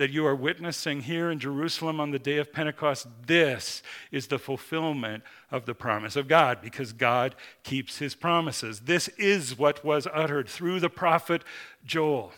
that 0.00 0.10
you 0.10 0.24
are 0.24 0.34
witnessing 0.34 1.02
here 1.02 1.30
in 1.30 1.38
Jerusalem 1.38 2.00
on 2.00 2.10
the 2.10 2.18
day 2.18 2.38
of 2.38 2.54
Pentecost, 2.54 3.06
this 3.26 3.82
is 4.10 4.28
the 4.28 4.38
fulfillment 4.38 5.22
of 5.50 5.66
the 5.66 5.74
promise 5.74 6.16
of 6.16 6.26
God 6.26 6.62
because 6.62 6.94
God 6.94 7.34
keeps 7.64 7.98
his 7.98 8.14
promises. 8.14 8.80
This 8.80 9.08
is 9.18 9.58
what 9.58 9.84
was 9.84 10.08
uttered 10.10 10.48
through 10.48 10.80
the 10.80 10.88
prophet 10.88 11.44
Joel. 11.84 12.32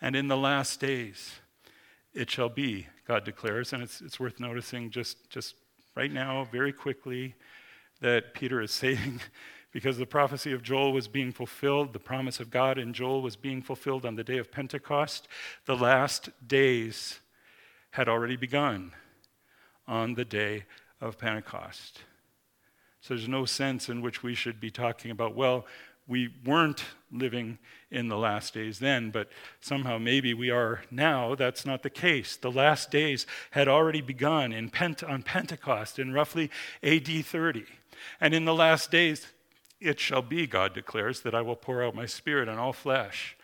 And 0.00 0.14
in 0.14 0.28
the 0.28 0.36
last 0.36 0.78
days, 0.78 1.40
it 2.14 2.30
shall 2.30 2.48
be, 2.48 2.86
God 3.06 3.24
declares. 3.24 3.72
And 3.72 3.82
it's, 3.82 4.00
it's 4.00 4.18
worth 4.18 4.40
noticing 4.40 4.90
just, 4.90 5.30
just 5.30 5.54
right 5.94 6.12
now, 6.12 6.46
very 6.50 6.72
quickly, 6.72 7.34
that 8.00 8.34
Peter 8.34 8.60
is 8.60 8.70
saying, 8.82 9.20
because 9.72 9.98
the 9.98 10.06
prophecy 10.06 10.52
of 10.52 10.62
Joel 10.62 10.92
was 10.92 11.08
being 11.08 11.32
fulfilled, 11.32 11.92
the 11.92 11.98
promise 11.98 12.40
of 12.40 12.50
God 12.50 12.78
in 12.78 12.92
Joel 12.92 13.22
was 13.22 13.36
being 13.36 13.62
fulfilled 13.62 14.04
on 14.04 14.16
the 14.16 14.24
day 14.24 14.38
of 14.38 14.50
Pentecost, 14.50 15.28
the 15.66 15.76
last 15.76 16.30
days 16.46 17.20
had 17.92 18.08
already 18.08 18.36
begun 18.36 18.92
on 19.86 20.14
the 20.14 20.24
day 20.24 20.64
of 21.00 21.18
Pentecost. 21.18 22.00
So 23.00 23.14
there's 23.14 23.28
no 23.28 23.44
sense 23.44 23.88
in 23.88 24.02
which 24.02 24.22
we 24.22 24.34
should 24.34 24.60
be 24.60 24.70
talking 24.70 25.10
about, 25.10 25.34
well, 25.34 25.66
we 26.10 26.28
weren't 26.44 26.84
living 27.12 27.56
in 27.88 28.08
the 28.08 28.18
last 28.18 28.52
days 28.52 28.80
then, 28.80 29.10
but 29.10 29.28
somehow 29.60 29.96
maybe 29.96 30.34
we 30.34 30.50
are 30.50 30.82
now. 30.90 31.36
That's 31.36 31.64
not 31.64 31.84
the 31.84 31.90
case. 31.90 32.36
The 32.36 32.50
last 32.50 32.90
days 32.90 33.26
had 33.52 33.68
already 33.68 34.00
begun 34.00 34.52
in 34.52 34.70
Pent- 34.70 35.04
on 35.04 35.22
Pentecost 35.22 36.00
in 36.00 36.12
roughly 36.12 36.50
AD 36.82 37.06
30. 37.24 37.64
And 38.20 38.34
in 38.34 38.44
the 38.44 38.54
last 38.54 38.90
days, 38.90 39.28
it 39.80 40.00
shall 40.00 40.20
be, 40.20 40.48
God 40.48 40.74
declares, 40.74 41.20
that 41.20 41.34
I 41.34 41.42
will 41.42 41.56
pour 41.56 41.84
out 41.84 41.94
my 41.94 42.06
spirit 42.06 42.48
on 42.48 42.58
all 42.58 42.72
flesh. 42.72 43.36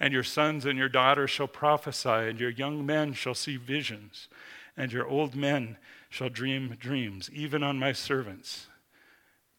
And 0.00 0.12
your 0.12 0.24
sons 0.24 0.64
and 0.64 0.78
your 0.78 0.88
daughters 0.88 1.30
shall 1.30 1.48
prophesy, 1.48 2.08
and 2.08 2.40
your 2.40 2.50
young 2.50 2.84
men 2.84 3.12
shall 3.12 3.34
see 3.34 3.58
visions, 3.58 4.28
and 4.74 4.90
your 4.90 5.06
old 5.06 5.34
men 5.34 5.76
shall 6.08 6.30
dream 6.30 6.76
dreams, 6.80 7.28
even 7.30 7.62
on 7.62 7.78
my 7.78 7.92
servants, 7.92 8.68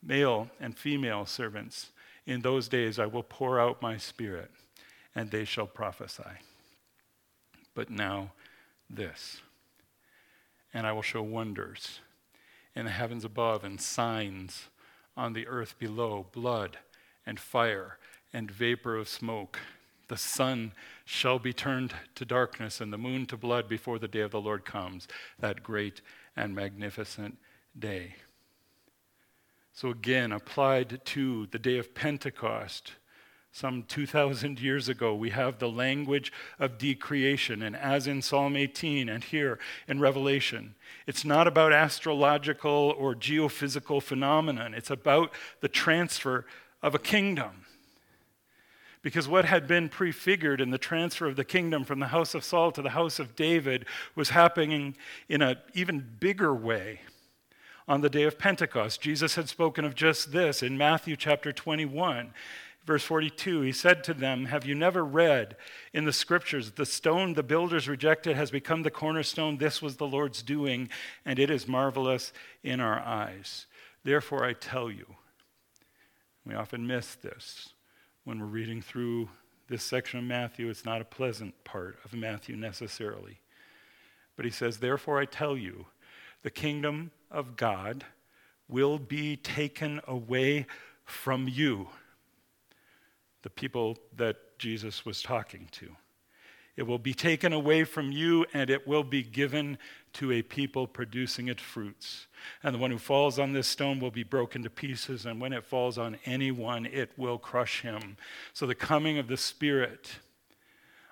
male 0.01 0.49
and 0.59 0.75
female 0.75 1.25
servants 1.27 1.91
in 2.27 2.41
those 2.41 2.67
days 2.67 2.99
I 2.99 3.05
will 3.05 3.23
pour 3.23 3.59
out 3.59 3.81
my 3.81 3.97
spirit, 3.97 4.51
and 5.15 5.31
they 5.31 5.45
shall 5.45 5.65
prophesy. 5.65 6.23
But 7.73 7.89
now, 7.89 8.33
this. 8.89 9.41
And 10.73 10.85
I 10.85 10.91
will 10.91 11.01
show 11.01 11.23
wonders 11.23 12.01
in 12.75 12.85
the 12.85 12.91
heavens 12.91 13.25
above 13.25 13.63
and 13.63 13.81
signs 13.81 14.67
on 15.15 15.33
the 15.33 15.47
earth 15.47 15.79
below 15.79 16.27
blood 16.31 16.77
and 17.25 17.39
fire 17.39 17.97
and 18.33 18.51
vapor 18.51 18.97
of 18.97 19.07
smoke. 19.07 19.59
The 20.09 20.17
sun 20.17 20.73
shall 21.05 21.39
be 21.39 21.53
turned 21.53 21.93
to 22.15 22.25
darkness 22.25 22.79
and 22.81 22.91
the 22.93 22.97
moon 22.97 23.25
to 23.27 23.37
blood 23.37 23.67
before 23.67 23.99
the 23.99 24.07
day 24.07 24.19
of 24.19 24.31
the 24.31 24.41
Lord 24.41 24.65
comes, 24.65 25.07
that 25.39 25.63
great 25.63 26.01
and 26.35 26.53
magnificent 26.53 27.37
day. 27.77 28.15
So, 29.77 29.91
again, 29.91 30.31
applied 30.31 31.05
to 31.05 31.45
the 31.51 31.59
day 31.59 31.77
of 31.77 31.93
Pentecost, 31.93 32.93
some 33.51 33.83
2,000 33.83 34.59
years 34.59 34.89
ago, 34.89 35.13
we 35.13 35.29
have 35.29 35.59
the 35.59 35.69
language 35.69 36.33
of 36.57 36.79
decreation. 36.79 37.61
And 37.61 37.75
as 37.75 38.07
in 38.07 38.23
Psalm 38.23 38.55
18 38.55 39.07
and 39.07 39.23
here 39.23 39.59
in 39.87 39.99
Revelation, 39.99 40.73
it's 41.05 41.23
not 41.23 41.45
about 41.45 41.73
astrological 41.73 42.95
or 42.97 43.13
geophysical 43.13 44.01
phenomenon, 44.01 44.73
it's 44.73 44.89
about 44.89 45.31
the 45.61 45.67
transfer 45.67 46.47
of 46.81 46.95
a 46.95 46.99
kingdom. 46.99 47.67
Because 49.03 49.27
what 49.27 49.45
had 49.45 49.67
been 49.67 49.89
prefigured 49.89 50.59
in 50.59 50.71
the 50.71 50.79
transfer 50.79 51.27
of 51.27 51.35
the 51.35 51.45
kingdom 51.45 51.83
from 51.83 51.99
the 51.99 52.07
house 52.07 52.33
of 52.33 52.43
Saul 52.43 52.71
to 52.71 52.81
the 52.81 52.89
house 52.89 53.19
of 53.19 53.35
David 53.35 53.85
was 54.15 54.29
happening 54.29 54.97
in 55.29 55.43
an 55.43 55.57
even 55.75 56.03
bigger 56.19 56.55
way 56.55 57.01
on 57.87 58.01
the 58.01 58.09
day 58.09 58.23
of 58.23 58.37
Pentecost. 58.37 59.01
Jesus 59.01 59.35
had 59.35 59.47
spoken 59.47 59.85
of 59.85 59.95
just 59.95 60.31
this 60.31 60.61
in 60.61 60.77
Matthew 60.77 61.15
chapter 61.15 61.51
21. 61.51 62.33
Verse 62.85 63.03
42, 63.03 63.61
he 63.61 63.73
said 63.73 64.01
to 64.05 64.13
them, 64.13 64.45
Have 64.45 64.65
you 64.65 64.73
never 64.73 65.03
read 65.03 65.57
in 65.93 66.05
the 66.05 66.13
scriptures, 66.13 66.71
the 66.71 66.85
stone 66.85 67.33
the 67.33 67.43
builders 67.43 67.89
rejected 67.89 68.37
has 68.37 68.49
become 68.49 68.83
the 68.83 68.91
cornerstone? 68.91 69.57
This 69.57 69.81
was 69.81 69.97
the 69.97 70.07
Lord's 70.07 70.41
doing, 70.41 70.87
and 71.25 71.37
it 71.37 71.51
is 71.51 71.67
marvelous 71.67 72.31
in 72.63 72.79
our 72.79 72.99
eyes. 72.99 73.65
Therefore, 74.05 74.45
I 74.45 74.53
tell 74.53 74.89
you, 74.89 75.05
we 76.45 76.55
often 76.55 76.87
miss 76.87 77.15
this 77.15 77.73
when 78.23 78.39
we're 78.39 78.45
reading 78.45 78.81
through 78.81 79.27
this 79.67 79.83
section 79.83 80.19
of 80.19 80.25
Matthew. 80.25 80.69
It's 80.69 80.85
not 80.85 81.01
a 81.01 81.05
pleasant 81.05 81.61
part 81.65 81.99
of 82.05 82.13
Matthew 82.13 82.55
necessarily. 82.55 83.39
But 84.37 84.45
he 84.45 84.51
says, 84.51 84.77
Therefore, 84.77 85.19
I 85.19 85.25
tell 85.25 85.57
you, 85.57 85.87
the 86.47 86.51
kingdom 86.51 87.11
of 87.29 87.57
God 87.57 88.05
will 88.69 88.97
be 88.97 89.35
taken 89.35 89.99
away 90.07 90.65
from 91.03 91.45
you, 91.45 91.89
the 93.41 93.49
people 93.49 93.97
that 94.15 94.57
Jesus 94.57 95.05
was 95.05 95.21
talking 95.21 95.67
to. 95.73 95.89
It 96.77 96.83
will 96.83 96.99
be 96.99 97.13
taken 97.13 97.51
away 97.51 97.83
from 97.83 98.13
you, 98.13 98.45
and 98.53 98.69
it 98.69 98.87
will 98.87 99.03
be 99.03 99.23
given 99.23 99.77
to 100.13 100.31
a 100.31 100.41
people 100.41 100.87
producing 100.87 101.49
its 101.49 101.61
fruits. 101.61 102.27
And 102.63 102.73
the 102.73 102.79
one 102.79 102.91
who 102.91 102.97
falls 102.97 103.37
on 103.39 103.51
this 103.51 103.67
stone 103.67 103.99
will 103.99 104.09
be 104.09 104.23
broken 104.23 104.63
to 104.63 104.69
pieces, 104.69 105.25
and 105.25 105.41
when 105.41 105.51
it 105.51 105.65
falls 105.65 105.97
on 105.97 106.17
anyone, 106.23 106.85
it 106.85 107.11
will 107.17 107.37
crush 107.37 107.81
him. 107.81 108.15
So 108.53 108.65
the 108.65 108.73
coming 108.73 109.17
of 109.17 109.27
the 109.27 109.35
Spirit 109.35 110.19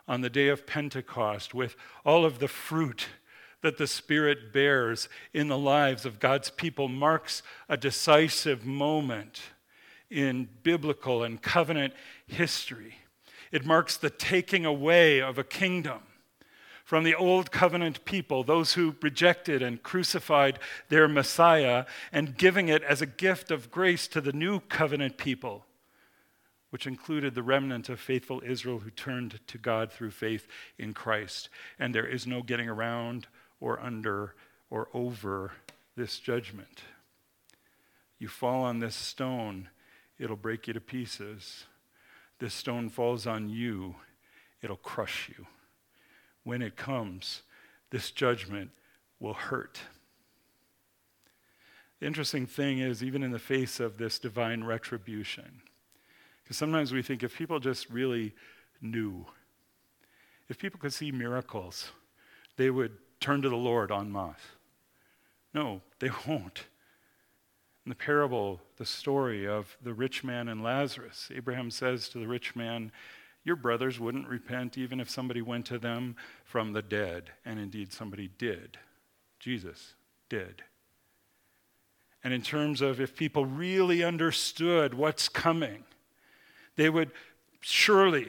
on 0.07 0.21
the 0.21 0.29
day 0.29 0.47
of 0.47 0.65
Pentecost, 0.65 1.53
with 1.53 1.75
all 2.05 2.23
of 2.23 2.39
the 2.39 2.47
fruit 2.47 3.07
that 3.61 3.77
the 3.77 3.87
Spirit 3.87 4.53
bears 4.53 5.09
in 5.33 5.47
the 5.47 5.57
lives 5.57 6.05
of 6.05 6.19
God's 6.19 6.49
people, 6.49 6.87
marks 6.87 7.43
a 7.67 7.77
decisive 7.77 8.65
moment 8.65 9.41
in 10.09 10.47
biblical 10.63 11.23
and 11.23 11.41
covenant 11.41 11.93
history. 12.27 12.95
It 13.51 13.65
marks 13.65 13.97
the 13.97 14.09
taking 14.09 14.65
away 14.65 15.21
of 15.21 15.37
a 15.37 15.43
kingdom 15.43 16.01
from 16.85 17.03
the 17.03 17.15
old 17.15 17.51
covenant 17.51 18.05
people, 18.05 18.43
those 18.43 18.73
who 18.73 18.95
rejected 19.01 19.63
and 19.63 19.81
crucified 19.81 20.59
their 20.89 21.07
Messiah, 21.07 21.85
and 22.11 22.37
giving 22.37 22.69
it 22.69 22.83
as 22.83 23.01
a 23.01 23.07
gift 23.07 23.49
of 23.49 23.71
grace 23.71 24.07
to 24.07 24.21
the 24.21 24.31
new 24.31 24.59
covenant 24.59 25.17
people, 25.17 25.65
which 26.69 26.85
included 26.85 27.33
the 27.33 27.41
remnant 27.41 27.89
of 27.89 27.99
faithful 27.99 28.41
Israel 28.45 28.79
who 28.79 28.91
turned 28.91 29.39
to 29.47 29.57
God 29.57 29.91
through 29.91 30.11
faith 30.11 30.47
in 30.77 30.93
Christ. 30.93 31.49
And 31.79 31.93
there 31.93 32.05
is 32.05 32.27
no 32.27 32.43
getting 32.43 32.69
around 32.69 33.27
or 33.59 33.79
under 33.79 34.35
or 34.69 34.89
over 34.93 35.51
this 35.95 36.19
judgment. 36.19 36.81
You 38.19 38.27
fall 38.27 38.63
on 38.63 38.79
this 38.79 38.95
stone, 38.95 39.69
it'll 40.17 40.35
break 40.35 40.67
you 40.67 40.73
to 40.73 40.81
pieces 40.81 41.65
this 42.39 42.53
stone 42.53 42.89
falls 42.89 43.25
on 43.25 43.49
you, 43.49 43.95
it'll 44.61 44.75
crush 44.75 45.29
you. 45.29 45.47
When 46.43 46.61
it 46.61 46.75
comes, 46.75 47.43
this 47.91 48.11
judgment 48.11 48.71
will 49.19 49.33
hurt. 49.33 49.79
The 51.99 52.07
interesting 52.07 52.45
thing 52.45 52.79
is, 52.79 53.03
even 53.03 53.23
in 53.23 53.31
the 53.31 53.39
face 53.39 53.79
of 53.79 53.97
this 53.97 54.19
divine 54.19 54.63
retribution, 54.63 55.61
because 56.43 56.57
sometimes 56.57 56.91
we 56.91 57.01
think 57.01 57.23
if 57.23 57.37
people 57.37 57.59
just 57.59 57.89
really 57.89 58.33
knew, 58.81 59.25
if 60.49 60.59
people 60.59 60.79
could 60.79 60.93
see 60.93 61.11
miracles, 61.11 61.91
they 62.57 62.69
would 62.69 62.91
turn 63.25 63.41
to 63.41 63.49
the 63.49 63.55
Lord 63.55 63.91
en 63.91 64.11
masse. 64.11 64.35
No, 65.51 65.81
they 65.99 66.11
won't. 66.27 66.65
In 67.83 67.89
the 67.89 67.95
parable, 67.95 68.61
the 68.77 68.85
story 68.85 69.47
of 69.47 69.77
the 69.81 69.95
rich 69.95 70.23
man 70.23 70.47
and 70.47 70.61
Lazarus, 70.61 71.31
Abraham 71.33 71.71
says 71.71 72.07
to 72.09 72.19
the 72.19 72.27
rich 72.27 72.55
man, 72.55 72.91
Your 73.43 73.55
brothers 73.55 73.99
wouldn't 73.99 74.27
repent 74.27 74.77
even 74.77 74.99
if 74.99 75.09
somebody 75.09 75.41
went 75.41 75.65
to 75.67 75.79
them 75.79 76.15
from 76.43 76.73
the 76.73 76.83
dead. 76.83 77.31
And 77.43 77.59
indeed, 77.59 77.91
somebody 77.91 78.29
did. 78.37 78.77
Jesus 79.39 79.95
did. 80.29 80.61
And 82.23 82.31
in 82.31 82.43
terms 82.43 82.79
of 82.81 83.01
if 83.01 83.15
people 83.15 83.47
really 83.47 84.03
understood 84.03 84.93
what's 84.93 85.29
coming, 85.29 85.83
they 86.75 86.91
would 86.91 87.09
surely 87.59 88.27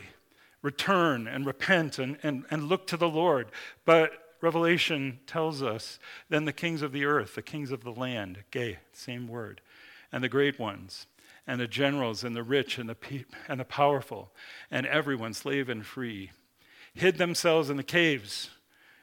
return 0.63 1.27
and 1.27 1.45
repent 1.45 1.99
and, 1.99 2.17
and, 2.23 2.45
and 2.51 2.65
look 2.65 2.87
to 2.87 2.97
the 2.97 3.09
Lord. 3.09 3.49
But 3.85 4.26
Revelation 4.41 5.21
tells 5.27 5.63
us 5.63 5.99
then 6.29 6.45
the 6.45 6.53
kings 6.53 6.83
of 6.83 6.93
the 6.93 7.05
earth, 7.05 7.35
the 7.35 7.43
kings 7.43 7.71
of 7.71 7.85
the 7.85 7.93
land, 7.93 8.45
gay, 8.51 8.79
same 8.93 9.29
word, 9.29 9.61
and 10.13 10.23
the 10.23 10.29
great 10.29 10.59
ones, 10.59 11.07
and 11.47 11.61
the 11.61 11.67
generals, 11.69 12.25
and 12.25 12.35
the 12.35 12.43
rich, 12.43 12.79
and 12.79 12.89
the, 12.89 12.95
pe- 12.95 13.25
and 13.49 13.61
the 13.61 13.65
powerful, 13.65 14.33
and 14.71 14.87
everyone, 14.87 15.33
slave 15.33 15.69
and 15.69 15.87
free, 15.87 16.31
hid 16.95 17.19
themselves 17.19 17.71
in 17.71 17.77
the 17.77 17.83
caves 17.83 18.51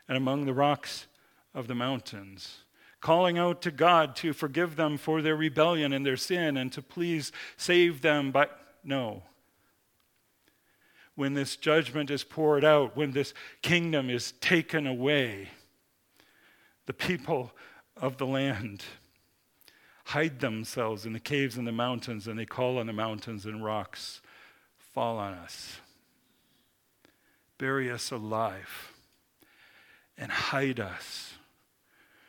and 0.08 0.18
among 0.18 0.46
the 0.46 0.54
rocks 0.54 1.08
of 1.54 1.68
the 1.68 1.76
mountains, 1.76 2.60
calling 3.00 3.38
out 3.38 3.62
to 3.62 3.72
God 3.72 4.16
to 4.18 4.34
forgive 4.34 4.76
them 4.76 4.98
for 4.98 5.22
their 5.22 5.36
rebellion 5.36 5.94
and 5.94 6.06
their 6.06 6.18
sin, 6.18 6.58
and 6.58 6.72
to 6.74 6.82
please 6.82 7.32
save 7.58 8.02
them. 8.02 8.32
But 8.32 8.58
no, 8.84 9.24
when 11.16 11.34
this 11.34 11.56
judgment 11.56 12.10
is 12.10 12.24
poured 12.24 12.64
out, 12.64 12.98
when 12.98 13.12
this 13.12 13.34
kingdom 13.62 14.10
is 14.10 14.34
taken 14.34 14.88
away, 14.88 15.50
the 16.86 16.94
people 16.94 17.52
of 17.96 18.18
the 18.18 18.26
land 18.26 18.84
hide 20.06 20.40
themselves 20.40 21.06
in 21.06 21.14
the 21.14 21.20
caves 21.20 21.58
and 21.58 21.68
the 21.68 21.72
mountains, 21.72 22.28
and 22.28 22.38
they 22.38 22.46
call 22.46 22.78
on 22.78 22.88
the 22.88 22.94
mountains 22.94 23.46
and 23.46 23.64
rocks, 23.64 24.22
Fall 24.78 25.18
on 25.18 25.34
us, 25.34 25.78
bury 27.58 27.90
us 27.90 28.12
alive, 28.12 28.94
and 30.18 30.32
hide 30.32 30.80
us 30.80 31.34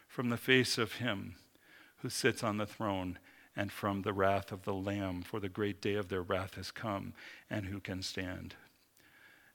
from 0.09 0.31
the 0.31 0.37
face 0.37 0.79
of 0.79 0.94
Him 0.94 1.35
who 1.99 2.09
sits 2.09 2.42
on 2.42 2.57
the 2.57 2.66
throne 2.66 3.18
and 3.57 3.70
from 3.70 4.03
the 4.03 4.12
wrath 4.12 4.51
of 4.51 4.64
the 4.64 4.75
Lamb, 4.75 5.23
for 5.23 5.40
the 5.40 5.49
great 5.49 5.81
day 5.81 5.94
of 5.94 6.09
their 6.09 6.23
wrath 6.23 6.55
has 6.55 6.70
come, 6.70 7.12
and 7.51 7.66
who 7.66 7.81
can 7.81 8.03
stand? 8.03 8.55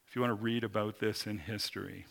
If 0.10 0.16
you 0.16 0.24
want 0.24 0.32
to 0.32 0.44
read 0.44 0.64
about 0.64 1.00
this 1.00 1.28
in 1.28 1.38
history, 1.38 2.08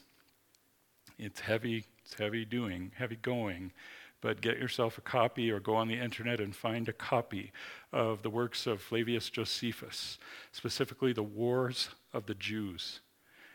it's 1.19 1.41
heavy, 1.41 1.85
it's 2.05 2.15
heavy 2.15 2.45
doing, 2.45 2.93
heavy 2.97 3.17
going, 3.17 3.73
but 4.21 4.41
get 4.41 4.57
yourself 4.57 4.99
a 4.99 5.01
copy 5.01 5.51
or 5.51 5.59
go 5.59 5.75
on 5.75 5.89
the 5.89 5.99
internet 5.99 6.39
and 6.39 6.55
find 6.55 6.89
a 6.89 6.93
copy 6.93 7.51
of 7.93 8.23
the 8.23 8.31
works 8.31 8.69
of 8.69 8.81
Flavius 8.81 9.31
Josephus, 9.31 10.17
specifically 10.53 11.13
the 11.13 11.25
Wars 11.25 11.89
of 12.13 12.27
the 12.27 12.37
Jews. 12.37 13.01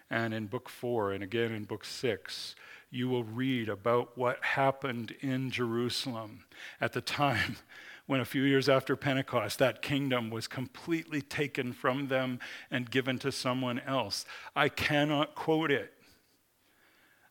And 0.09 0.33
in 0.33 0.47
book 0.47 0.67
four, 0.67 1.13
and 1.13 1.23
again 1.23 1.53
in 1.53 1.63
book 1.63 1.85
six, 1.85 2.53
you 2.91 3.07
will 3.07 3.23
read 3.23 3.69
about 3.69 4.17
what 4.17 4.43
happened 4.43 5.15
in 5.21 5.51
Jerusalem 5.51 6.43
at 6.81 6.91
the 6.91 7.01
time 7.21 7.55
when 8.05 8.19
a 8.19 8.25
few 8.25 8.43
years 8.43 8.67
after 8.67 8.95
Pentecost, 8.95 9.59
that 9.59 9.81
kingdom 9.81 10.29
was 10.29 10.47
completely 10.47 11.21
taken 11.21 11.71
from 11.71 12.07
them 12.07 12.39
and 12.69 12.91
given 12.91 13.17
to 13.19 13.31
someone 13.31 13.79
else. 13.79 14.25
I 14.55 14.69
cannot 14.69 15.35
quote 15.35 15.71
it. 15.71 15.93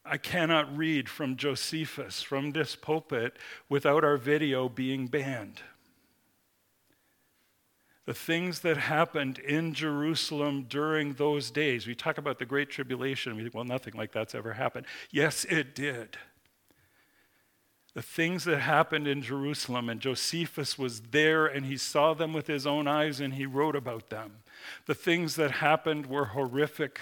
I 0.04 0.16
cannot 0.16 0.76
read 0.76 1.08
from 1.08 1.36
Josephus 1.36 2.22
from 2.22 2.52
this 2.52 2.74
pulpit 2.74 3.38
without 3.68 4.02
our 4.02 4.16
video 4.16 4.68
being 4.68 5.06
banned. 5.06 5.60
The 8.04 8.14
things 8.14 8.60
that 8.60 8.78
happened 8.78 9.38
in 9.38 9.74
Jerusalem 9.74 10.64
during 10.68 11.12
those 11.12 11.52
days, 11.52 11.86
we 11.86 11.94
talk 11.94 12.18
about 12.18 12.40
the 12.40 12.44
Great 12.44 12.68
Tribulation, 12.68 13.36
we 13.36 13.42
think, 13.42 13.54
well, 13.54 13.62
nothing 13.62 13.94
like 13.94 14.10
that's 14.10 14.34
ever 14.34 14.54
happened. 14.54 14.86
Yes, 15.12 15.44
it 15.44 15.76
did 15.76 16.16
the 17.94 18.02
things 18.02 18.44
that 18.44 18.60
happened 18.60 19.06
in 19.06 19.20
Jerusalem, 19.20 19.90
and 19.90 20.00
Josephus 20.00 20.78
was 20.78 21.00
there 21.10 21.46
and 21.46 21.66
he 21.66 21.76
saw 21.76 22.14
them 22.14 22.32
with 22.32 22.46
his 22.46 22.66
own 22.66 22.88
eyes 22.88 23.20
and 23.20 23.34
he 23.34 23.44
wrote 23.44 23.76
about 23.76 24.08
them. 24.08 24.38
The 24.86 24.94
things 24.94 25.36
that 25.36 25.50
happened 25.50 26.06
were 26.06 26.26
horrific 26.26 26.98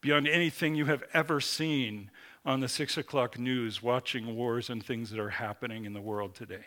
beyond 0.00 0.26
anything 0.26 0.74
you 0.74 0.86
have 0.86 1.04
ever 1.12 1.40
seen 1.40 2.10
on 2.46 2.60
the 2.60 2.68
six 2.68 2.96
o'clock 2.96 3.38
news, 3.38 3.82
watching 3.82 4.34
wars 4.34 4.70
and 4.70 4.82
things 4.82 5.10
that 5.10 5.20
are 5.20 5.30
happening 5.30 5.84
in 5.84 5.92
the 5.92 6.00
world 6.00 6.34
today. 6.34 6.64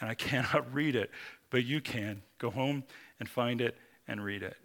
And 0.00 0.08
I 0.08 0.14
cannot 0.14 0.72
read 0.72 0.96
it, 0.96 1.10
but 1.50 1.64
you 1.64 1.82
can. 1.82 2.22
Go 2.38 2.48
home 2.48 2.84
and 3.20 3.28
find 3.28 3.60
it 3.60 3.76
and 4.08 4.24
read 4.24 4.42
it. 4.42 4.56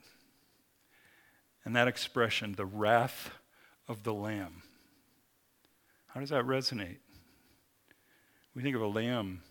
And 1.65 1.75
that 1.75 1.89
expression, 1.89 2.53
the 2.53 2.65
wrath 2.65 3.31
of 3.89 4.03
the 4.03 4.13
Lamb 4.13 4.63
how 6.17 6.21
does 6.21 6.29
that 6.31 6.45
resonate? 6.45 6.97
We 8.55 8.63
think 8.63 8.75
of 8.75 8.81
a 8.81 8.87
lamb, 8.87 9.43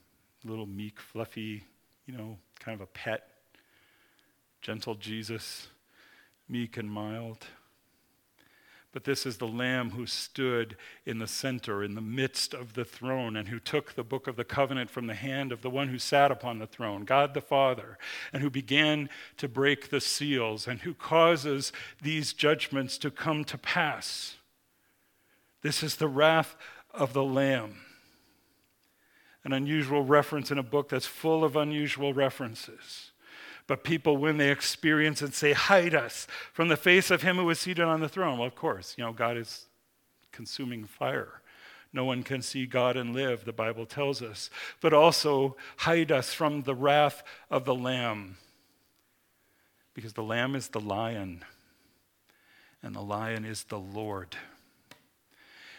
little 0.44 0.66
meek, 0.66 0.98
fluffy, 0.98 1.62
you 2.07 2.18
know, 2.18 2.38
kind 2.59 2.74
of 2.74 2.81
a 2.81 2.88
pet, 2.88 3.29
gentle 4.62 4.96
Jesus, 4.96 5.68
meek 6.48 6.76
and 6.76 6.90
mild. 6.90 7.46
But 8.90 9.05
this 9.05 9.26
is 9.26 9.37
the 9.37 9.46
Lamb 9.46 9.90
who 9.90 10.07
stood 10.07 10.76
in 11.05 11.20
the 11.20 11.29
center, 11.29 11.85
in 11.85 11.94
the 11.94 12.00
midst 12.00 12.52
of 12.52 12.74
the 12.74 12.85
throne, 12.85 13.37
and 13.37 13.46
who 13.46 13.61
took 13.61 13.94
the 13.94 14.02
book 14.02 14.26
of 14.26 14.35
the 14.35 14.42
covenant 14.42 14.90
from 14.90 15.07
the 15.07 15.14
hand 15.14 15.52
of 15.52 15.62
the 15.62 15.70
one 15.70 15.87
who 15.87 16.00
sat 16.00 16.33
upon 16.33 16.59
the 16.59 16.66
throne, 16.66 17.05
God 17.05 17.33
the 17.33 17.40
Father, 17.40 17.96
and 18.33 18.42
who 18.42 18.50
began 18.50 19.09
to 19.37 19.46
break 19.46 19.90
the 19.90 20.00
seals, 20.00 20.66
and 20.66 20.81
who 20.81 20.94
causes 20.94 21.70
these 22.02 22.33
judgments 22.33 22.98
to 22.98 23.12
come 23.12 23.44
to 23.44 23.57
pass. 23.57 24.35
This 25.66 25.83
is 25.83 25.96
the 25.96 26.07
wrath 26.07 26.55
of 26.94 27.12
the 27.12 27.24
Lamb. 27.24 27.79
An 29.42 29.52
unusual 29.52 30.05
reference 30.05 30.52
in 30.52 30.59
a 30.59 30.62
book 30.62 30.88
that's 30.88 31.07
full 31.07 31.42
of 31.42 31.57
unusual 31.57 32.14
references. 32.14 33.11
But 33.66 33.83
people, 33.83 34.16
when 34.16 34.37
they 34.37 34.52
experience 34.52 35.22
it, 35.22 35.35
say, 35.35 35.55
hide 35.55 35.92
us 35.92 36.29
from 36.52 36.68
the 36.68 36.76
face 36.76 37.11
of 37.11 37.22
him 37.22 37.35
who 37.35 37.50
is 37.50 37.59
seated 37.59 37.85
on 37.85 37.98
the 37.98 38.09
throne, 38.09 38.38
well, 38.38 38.46
of 38.46 38.55
course, 38.55 38.94
you 38.96 39.02
know, 39.02 39.12
God 39.12 39.37
is 39.37 39.66
consuming 40.31 40.85
fire. 40.85 41.42
No 41.92 42.05
one 42.05 42.22
can 42.22 42.42
see 42.42 42.64
God 42.64 42.96
and 42.96 43.12
live, 43.12 43.44
the 43.44 43.52
Bible 43.52 43.87
tells 43.87 44.22
us. 44.22 44.50
But 44.81 44.92
also, 44.92 45.57
hide 45.79 46.12
us 46.12 46.33
from 46.33 46.62
the 46.62 46.76
wrath 46.76 47.24
of 47.50 47.64
the 47.64 47.74
Lamb. 47.74 48.37
Because 49.94 50.12
the 50.12 50.22
Lamb 50.22 50.55
is 50.55 50.68
the 50.68 50.79
lion 50.79 51.44
and 52.85 52.94
the 52.94 53.02
lion 53.02 53.44
is 53.44 53.64
the 53.64 53.81
Lord. 53.81 54.37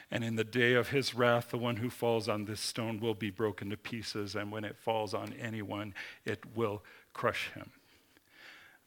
And 0.10 0.24
in 0.24 0.36
the 0.36 0.44
day 0.44 0.74
of 0.74 0.90
his 0.90 1.14
wrath, 1.14 1.50
the 1.50 1.58
one 1.58 1.78
who 1.78 1.90
falls 1.90 2.30
on 2.30 2.46
this 2.46 2.62
stone 2.62 3.00
will 3.00 3.14
be 3.14 3.30
broken 3.30 3.70
to 3.72 3.78
pieces, 3.78 4.36
and 4.36 4.52
when 4.52 4.64
it 4.64 4.78
falls 4.78 5.14
on 5.14 5.34
anyone, 5.40 5.94
it 6.24 6.44
will 6.56 6.82
crush 7.14 7.52
him. 7.54 7.72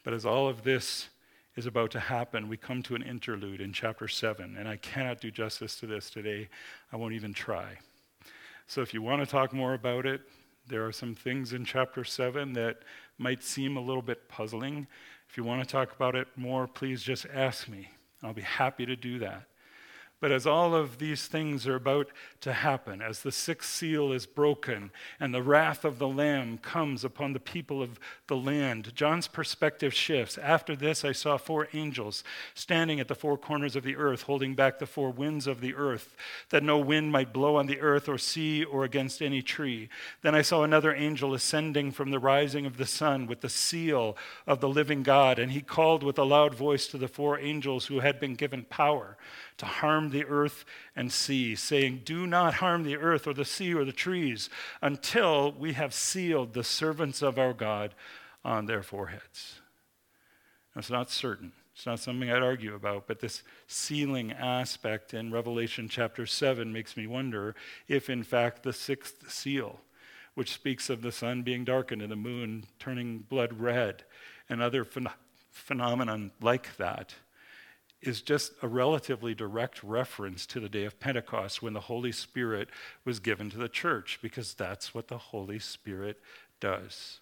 But 0.02 0.14
as 0.14 0.24
all 0.24 0.48
of 0.48 0.62
this 0.62 1.08
is 1.56 1.66
about 1.66 1.90
to 1.90 2.00
happen, 2.00 2.48
we 2.48 2.56
come 2.56 2.82
to 2.84 2.94
an 2.94 3.02
interlude 3.02 3.60
in 3.60 3.72
chapter 3.72 4.08
7, 4.08 4.56
and 4.56 4.66
I 4.66 4.76
cannot 4.76 5.20
do 5.20 5.30
justice 5.30 5.76
to 5.76 5.86
this 5.86 6.08
today. 6.08 6.48
I 6.90 6.96
won't 6.96 7.12
even 7.12 7.34
try. 7.34 7.78
So 8.66 8.80
if 8.80 8.94
you 8.94 9.02
want 9.02 9.22
to 9.22 9.30
talk 9.30 9.52
more 9.52 9.74
about 9.74 10.06
it, 10.06 10.22
there 10.68 10.86
are 10.86 10.92
some 10.92 11.14
things 11.14 11.52
in 11.52 11.64
chapter 11.64 12.04
7 12.04 12.54
that 12.54 12.78
might 13.18 13.42
seem 13.42 13.76
a 13.76 13.80
little 13.80 14.02
bit 14.02 14.28
puzzling. 14.28 14.86
If 15.28 15.36
you 15.36 15.44
want 15.44 15.62
to 15.62 15.68
talk 15.68 15.92
about 15.92 16.14
it 16.14 16.28
more, 16.36 16.66
please 16.66 17.02
just 17.02 17.26
ask 17.34 17.68
me. 17.68 17.90
I'll 18.22 18.32
be 18.32 18.42
happy 18.42 18.86
to 18.86 18.96
do 18.96 19.18
that. 19.18 19.49
But 20.20 20.32
as 20.32 20.46
all 20.46 20.74
of 20.74 20.98
these 20.98 21.26
things 21.26 21.66
are 21.66 21.76
about 21.76 22.08
to 22.42 22.52
happen, 22.52 23.00
as 23.00 23.22
the 23.22 23.32
sixth 23.32 23.70
seal 23.70 24.12
is 24.12 24.26
broken 24.26 24.90
and 25.18 25.32
the 25.32 25.42
wrath 25.42 25.82
of 25.82 25.98
the 25.98 26.08
Lamb 26.08 26.58
comes 26.58 27.04
upon 27.04 27.32
the 27.32 27.40
people 27.40 27.82
of 27.82 27.98
the 28.26 28.36
land, 28.36 28.94
John's 28.94 29.26
perspective 29.26 29.94
shifts. 29.94 30.36
After 30.36 30.76
this, 30.76 31.06
I 31.06 31.12
saw 31.12 31.38
four 31.38 31.68
angels 31.72 32.22
standing 32.52 33.00
at 33.00 33.08
the 33.08 33.14
four 33.14 33.38
corners 33.38 33.76
of 33.76 33.82
the 33.82 33.96
earth, 33.96 34.22
holding 34.22 34.54
back 34.54 34.78
the 34.78 34.86
four 34.86 35.10
winds 35.10 35.46
of 35.46 35.62
the 35.62 35.74
earth, 35.74 36.14
that 36.50 36.62
no 36.62 36.78
wind 36.78 37.10
might 37.12 37.32
blow 37.32 37.56
on 37.56 37.66
the 37.66 37.80
earth 37.80 38.06
or 38.06 38.18
sea 38.18 38.62
or 38.62 38.84
against 38.84 39.22
any 39.22 39.40
tree. 39.40 39.88
Then 40.20 40.34
I 40.34 40.42
saw 40.42 40.64
another 40.64 40.94
angel 40.94 41.32
ascending 41.32 41.92
from 41.92 42.10
the 42.10 42.18
rising 42.18 42.66
of 42.66 42.76
the 42.76 42.86
sun 42.86 43.26
with 43.26 43.40
the 43.40 43.48
seal 43.48 44.18
of 44.46 44.60
the 44.60 44.68
living 44.68 45.02
God, 45.02 45.38
and 45.38 45.52
he 45.52 45.62
called 45.62 46.02
with 46.02 46.18
a 46.18 46.24
loud 46.24 46.54
voice 46.54 46.86
to 46.88 46.98
the 46.98 47.08
four 47.08 47.38
angels 47.38 47.86
who 47.86 48.00
had 48.00 48.20
been 48.20 48.34
given 48.34 48.64
power 48.64 49.16
to 49.56 49.66
harm 49.66 50.09
the 50.10 50.24
earth 50.24 50.64
and 50.94 51.12
sea, 51.12 51.54
saying, 51.54 52.02
Do 52.04 52.26
not 52.26 52.54
harm 52.54 52.84
the 52.84 52.96
earth 52.96 53.26
or 53.26 53.34
the 53.34 53.44
sea 53.44 53.74
or 53.74 53.84
the 53.84 53.92
trees 53.92 54.50
until 54.82 55.52
we 55.52 55.72
have 55.74 55.94
sealed 55.94 56.52
the 56.52 56.64
servants 56.64 57.22
of 57.22 57.38
our 57.38 57.52
God 57.52 57.94
on 58.44 58.66
their 58.66 58.82
foreheads. 58.82 59.60
Now, 60.74 60.80
it's 60.80 60.90
not 60.90 61.10
certain. 61.10 61.52
It's 61.74 61.86
not 61.86 62.00
something 62.00 62.30
I'd 62.30 62.42
argue 62.42 62.74
about, 62.74 63.06
but 63.06 63.20
this 63.20 63.42
sealing 63.66 64.32
aspect 64.32 65.14
in 65.14 65.32
Revelation 65.32 65.88
chapter 65.88 66.26
7 66.26 66.70
makes 66.70 66.96
me 66.96 67.06
wonder 67.06 67.54
if, 67.88 68.10
in 68.10 68.22
fact, 68.22 68.62
the 68.62 68.72
sixth 68.72 69.30
seal, 69.30 69.80
which 70.34 70.52
speaks 70.52 70.90
of 70.90 71.00
the 71.00 71.10
sun 71.10 71.42
being 71.42 71.64
darkened 71.64 72.02
and 72.02 72.12
the 72.12 72.16
moon 72.16 72.66
turning 72.78 73.20
blood 73.20 73.58
red 73.58 74.04
and 74.48 74.60
other 74.60 74.84
phen- 74.84 75.10
like 76.40 76.76
that, 76.76 77.14
is 78.02 78.22
just 78.22 78.52
a 78.62 78.68
relatively 78.68 79.34
direct 79.34 79.82
reference 79.82 80.46
to 80.46 80.60
the 80.60 80.68
day 80.68 80.84
of 80.84 80.98
Pentecost 81.00 81.62
when 81.62 81.74
the 81.74 81.80
Holy 81.80 82.12
Spirit 82.12 82.68
was 83.04 83.20
given 83.20 83.50
to 83.50 83.58
the 83.58 83.68
church, 83.68 84.18
because 84.22 84.54
that's 84.54 84.94
what 84.94 85.08
the 85.08 85.18
Holy 85.18 85.58
Spirit 85.58 86.18
does. 86.60 87.20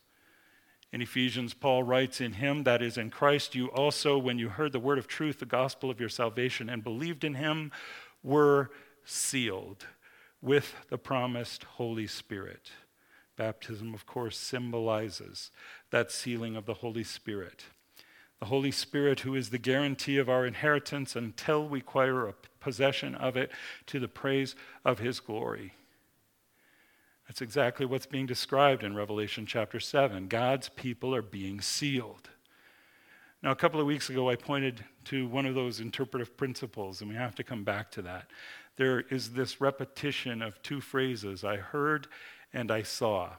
In 0.93 1.03
Ephesians, 1.03 1.53
Paul 1.53 1.83
writes, 1.83 2.21
In 2.21 2.35
him, 2.35 2.65
that 2.65 2.81
is 2.81 2.97
in 2.97 3.11
Christ, 3.11 3.55
you 3.55 3.67
also, 3.69 4.17
when 4.17 4.39
you 4.39 4.49
heard 4.49 4.73
the 4.73 4.79
word 4.79 4.99
of 4.99 5.07
truth, 5.07 5.39
the 5.39 5.47
gospel 5.47 5.91
of 5.91 6.01
your 6.01 6.09
salvation, 6.09 6.71
and 6.71 6.85
believed 6.85 7.25
in 7.25 7.35
him, 7.35 7.73
were 8.23 8.71
sealed 9.05 9.85
with 10.41 10.75
the 10.89 10.99
promised 10.99 11.65
Holy 11.65 12.07
Spirit. 12.07 12.71
Baptism, 13.37 13.95
of 13.95 14.07
course, 14.07 14.39
symbolizes 14.39 15.51
that 15.91 16.11
sealing 16.11 16.57
of 16.57 16.67
the 16.67 16.75
Holy 16.75 17.05
Spirit 17.05 17.65
the 18.41 18.47
Holy 18.47 18.71
Spirit, 18.71 19.21
who 19.21 19.35
is 19.35 19.51
the 19.51 19.59
guarantee 19.59 20.19
of 20.19 20.29
our 20.29 20.47
inheritance 20.47 21.17
until 21.17 21.69
we 21.69 21.81
acquire 21.81 22.29
a 22.29 22.35
possession 22.61 23.15
of 23.15 23.37
it 23.37 23.51
to 23.87 23.99
the 23.99 24.09
praise 24.09 24.55
of 24.85 25.01
his 25.01 25.21
glory. 25.21 25.75
That's 27.27 27.43
exactly 27.43 27.85
what's 27.85 28.07
being 28.07 28.27
described 28.27 28.83
in 28.83 28.95
Revelation 28.95 29.45
chapter 29.45 29.81
7. 29.81 30.29
God's 30.29 30.69
people 30.69 31.15
are 31.15 31.23
being 31.23 31.61
sealed. 31.61 32.31
Now, 33.43 33.51
a 33.51 33.57
couple 33.57 33.81
of 33.81 33.87
weeks 33.87 34.09
ago, 34.09 34.31
I 34.31 34.37
pointed 34.37 34.85
to 35.07 35.29
one 35.29 35.47
of 35.47 35.55
those 35.55 35.81
interpretive 35.81 36.37
principles, 36.37 37.01
and 37.01 37.11
we 37.11 37.17
have 37.17 37.35
to 37.37 37.45
come 37.45 37.65
back 37.65 37.91
to 37.93 38.03
that. 38.03 38.31
There 38.77 39.01
is 39.11 39.33
this 39.33 39.61
repetition 39.61 40.43
of 40.43 40.61
two 40.63 40.81
phrases 40.81 41.45
I 41.45 41.57
heard 41.57 42.09
and 42.53 42.71
I 42.71 42.83
saw 42.83 43.33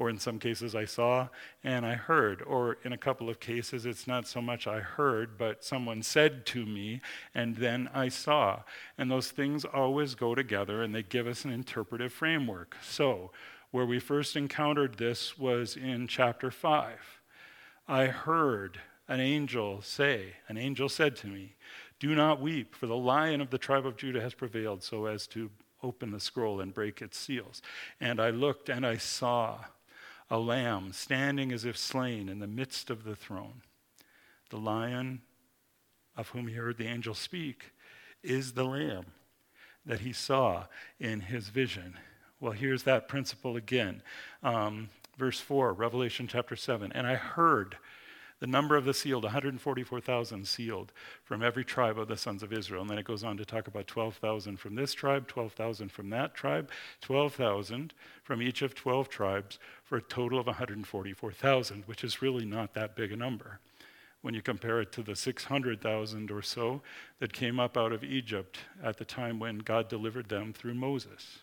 or 0.00 0.08
in 0.08 0.18
some 0.18 0.38
cases 0.38 0.74
I 0.74 0.86
saw 0.86 1.28
and 1.62 1.84
I 1.84 1.92
heard, 1.92 2.40
or 2.46 2.78
in 2.84 2.94
a 2.94 2.96
couple 2.96 3.28
of 3.28 3.38
cases 3.38 3.84
it's 3.84 4.06
not 4.06 4.26
so 4.26 4.40
much 4.40 4.66
I 4.66 4.80
heard, 4.80 5.36
but 5.36 5.62
someone 5.62 6.02
said 6.02 6.46
to 6.46 6.64
me 6.64 7.02
and 7.34 7.56
then 7.56 7.90
I 7.92 8.08
saw. 8.08 8.62
And 8.96 9.10
those 9.10 9.30
things 9.30 9.66
always 9.66 10.14
go 10.14 10.34
together 10.34 10.82
and 10.82 10.94
they 10.94 11.02
give 11.02 11.26
us 11.26 11.44
an 11.44 11.50
interpretive 11.50 12.14
framework. 12.14 12.78
So, 12.82 13.30
where 13.72 13.84
we 13.84 14.00
first 14.00 14.36
encountered 14.36 14.96
this 14.96 15.38
was 15.38 15.76
in 15.76 16.08
chapter 16.08 16.50
5. 16.50 17.20
I 17.86 18.06
heard 18.06 18.80
an 19.06 19.20
angel 19.20 19.82
say, 19.82 20.36
an 20.48 20.56
angel 20.56 20.88
said 20.88 21.14
to 21.16 21.26
me, 21.26 21.56
Do 21.98 22.14
not 22.14 22.40
weep, 22.40 22.74
for 22.74 22.86
the 22.86 22.96
lion 22.96 23.42
of 23.42 23.50
the 23.50 23.58
tribe 23.58 23.84
of 23.84 23.98
Judah 23.98 24.22
has 24.22 24.32
prevailed 24.32 24.82
so 24.82 25.04
as 25.04 25.26
to 25.28 25.50
open 25.82 26.10
the 26.10 26.20
scroll 26.20 26.60
and 26.60 26.72
break 26.72 27.02
its 27.02 27.18
seals. 27.18 27.60
And 28.00 28.18
I 28.18 28.30
looked 28.30 28.70
and 28.70 28.86
I 28.86 28.96
saw 28.96 29.58
a 30.30 30.38
lamb 30.38 30.92
standing 30.92 31.52
as 31.52 31.64
if 31.64 31.76
slain 31.76 32.28
in 32.28 32.38
the 32.38 32.46
midst 32.46 32.88
of 32.88 33.04
the 33.04 33.16
throne. 33.16 33.62
The 34.50 34.58
lion 34.58 35.22
of 36.16 36.28
whom 36.28 36.46
he 36.46 36.54
heard 36.54 36.76
the 36.76 36.86
angel 36.86 37.14
speak 37.14 37.72
is 38.22 38.52
the 38.52 38.64
lamb 38.64 39.06
that 39.84 40.00
he 40.00 40.12
saw 40.12 40.66
in 40.98 41.20
his 41.20 41.48
vision. 41.48 41.96
Well, 42.38 42.52
here's 42.52 42.84
that 42.84 43.08
principle 43.08 43.56
again. 43.56 44.02
Um, 44.42 44.90
verse 45.18 45.40
4, 45.40 45.72
Revelation 45.72 46.28
chapter 46.28 46.56
7. 46.56 46.92
And 46.92 47.06
I 47.06 47.14
heard 47.14 47.76
the 48.40 48.46
number 48.46 48.74
of 48.76 48.84
the 48.84 48.94
sealed, 48.94 49.24
144,000 49.24 50.48
sealed 50.48 50.92
from 51.22 51.42
every 51.42 51.64
tribe 51.64 51.98
of 51.98 52.08
the 52.08 52.16
sons 52.16 52.42
of 52.42 52.52
Israel. 52.52 52.80
And 52.80 52.90
then 52.90 52.98
it 52.98 53.04
goes 53.04 53.22
on 53.22 53.36
to 53.36 53.44
talk 53.44 53.68
about 53.68 53.86
12,000 53.86 54.58
from 54.58 54.74
this 54.74 54.94
tribe, 54.94 55.28
12,000 55.28 55.92
from 55.92 56.10
that 56.10 56.34
tribe, 56.34 56.70
12,000 57.02 57.92
from 58.24 58.42
each 58.42 58.62
of 58.62 58.74
12 58.74 59.08
tribes 59.08 59.58
for 59.84 59.98
a 59.98 60.02
total 60.02 60.40
of 60.40 60.46
144,000, 60.46 61.84
which 61.86 62.02
is 62.02 62.22
really 62.22 62.46
not 62.46 62.74
that 62.74 62.96
big 62.96 63.12
a 63.12 63.16
number 63.16 63.60
when 64.22 64.34
you 64.34 64.42
compare 64.42 64.80
it 64.80 64.92
to 64.92 65.02
the 65.02 65.16
600,000 65.16 66.30
or 66.30 66.42
so 66.42 66.82
that 67.20 67.32
came 67.32 67.58
up 67.58 67.76
out 67.76 67.92
of 67.92 68.04
Egypt 68.04 68.58
at 68.82 68.98
the 68.98 69.04
time 69.04 69.38
when 69.38 69.58
God 69.58 69.88
delivered 69.88 70.28
them 70.28 70.52
through 70.52 70.74
Moses. 70.74 71.38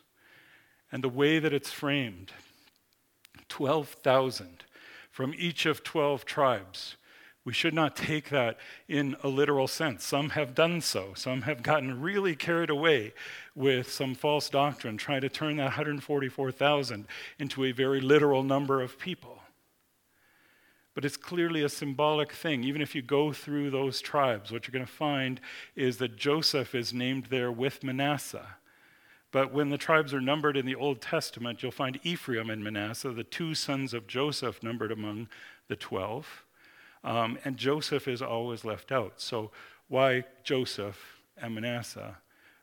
And 0.91 1.03
the 1.03 1.09
way 1.09 1.39
that 1.39 1.53
it's 1.53 1.71
framed 1.71 2.31
12,000 3.49 4.63
from 5.17 5.33
each 5.35 5.65
of 5.65 5.83
12 5.83 6.25
tribes. 6.25 6.95
We 7.43 7.51
should 7.51 7.73
not 7.73 7.95
take 7.95 8.29
that 8.29 8.59
in 8.87 9.15
a 9.23 9.27
literal 9.27 9.67
sense. 9.67 10.05
Some 10.05 10.29
have 10.29 10.53
done 10.53 10.79
so. 10.79 11.13
Some 11.15 11.41
have 11.41 11.63
gotten 11.63 11.99
really 11.99 12.35
carried 12.35 12.69
away 12.69 13.15
with 13.55 13.91
some 13.91 14.13
false 14.13 14.47
doctrine, 14.47 14.95
trying 14.95 15.21
to 15.21 15.29
turn 15.29 15.57
that 15.57 15.63
144,000 15.63 17.07
into 17.39 17.65
a 17.65 17.71
very 17.71 17.99
literal 17.99 18.43
number 18.43 18.79
of 18.79 18.99
people. 18.99 19.39
But 20.93 21.03
it's 21.03 21.17
clearly 21.17 21.63
a 21.63 21.69
symbolic 21.69 22.31
thing. 22.31 22.63
Even 22.63 22.83
if 22.83 22.93
you 22.93 23.01
go 23.01 23.33
through 23.33 23.71
those 23.71 24.01
tribes, 24.01 24.51
what 24.51 24.67
you're 24.67 24.73
going 24.73 24.85
to 24.85 24.91
find 24.91 25.41
is 25.75 25.97
that 25.97 26.15
Joseph 26.15 26.75
is 26.75 26.93
named 26.93 27.25
there 27.31 27.51
with 27.51 27.83
Manasseh. 27.83 28.57
But 29.31 29.51
when 29.51 29.69
the 29.69 29.77
tribes 29.77 30.13
are 30.13 30.21
numbered 30.21 30.55
in 30.55 30.65
the 30.65 30.75
Old 30.75 31.01
Testament, 31.01 31.61
you'll 31.61 31.71
find 31.71 31.99
Ephraim 32.03 32.49
and 32.49 32.63
Manasseh, 32.63 33.11
the 33.11 33.23
two 33.23 33.53
sons 33.53 33.93
of 33.93 34.07
Joseph, 34.07 34.63
numbered 34.63 34.91
among 34.91 35.27
the 35.67 35.75
12. 35.75 36.45
Um, 37.03 37.37
and 37.43 37.57
Joseph 37.57 38.07
is 38.07 38.21
always 38.21 38.63
left 38.63 38.91
out. 38.91 39.21
So 39.21 39.51
why 39.87 40.23
Joseph 40.43 41.21
and 41.37 41.55
Manasseh, 41.55 42.17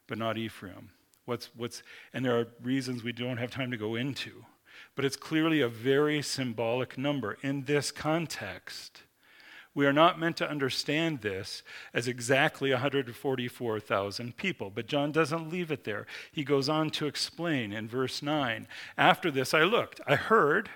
but 0.07 0.19
not 0.19 0.39
Ephraim? 0.39 0.91
What's, 1.27 1.51
what's, 1.57 1.83
and 2.13 2.25
there 2.25 2.39
are 2.39 2.49
reasons 2.63 3.03
we 3.03 3.13
don't 3.13 3.39
have 3.39 3.51
time 3.51 3.71
to 3.71 3.77
go 3.77 3.95
into. 3.95 4.45
But 4.97 5.05
it's 5.05 5.17
clearly 5.17 5.61
a 5.61 5.69
very 5.69 6.23
symbolic 6.23 6.97
number. 6.99 7.39
In 7.43 7.65
this 7.65 7.91
context, 7.91 9.03
we 9.75 9.87
are 9.87 9.93
not 9.93 10.21
meant 10.21 10.37
to 10.37 10.49
understand 10.49 11.21
this 11.21 11.63
as 11.93 12.07
exactly 12.07 12.71
144,000 12.71 14.37
people, 14.37 14.71
but 14.71 14.87
John 14.87 15.11
doesn't 15.11 15.51
leave 15.51 15.73
it 15.73 15.85
there. 15.85 16.07
He 16.31 16.45
goes 16.45 16.69
on 16.69 16.91
to 16.91 17.07
explain 17.07 17.73
in 17.73 17.89
verse 17.89 18.23
9 18.23 18.69
After 18.97 19.31
this, 19.31 19.53
I 19.53 19.63
looked, 19.63 20.01
I 20.07 20.15
heard 20.15 20.71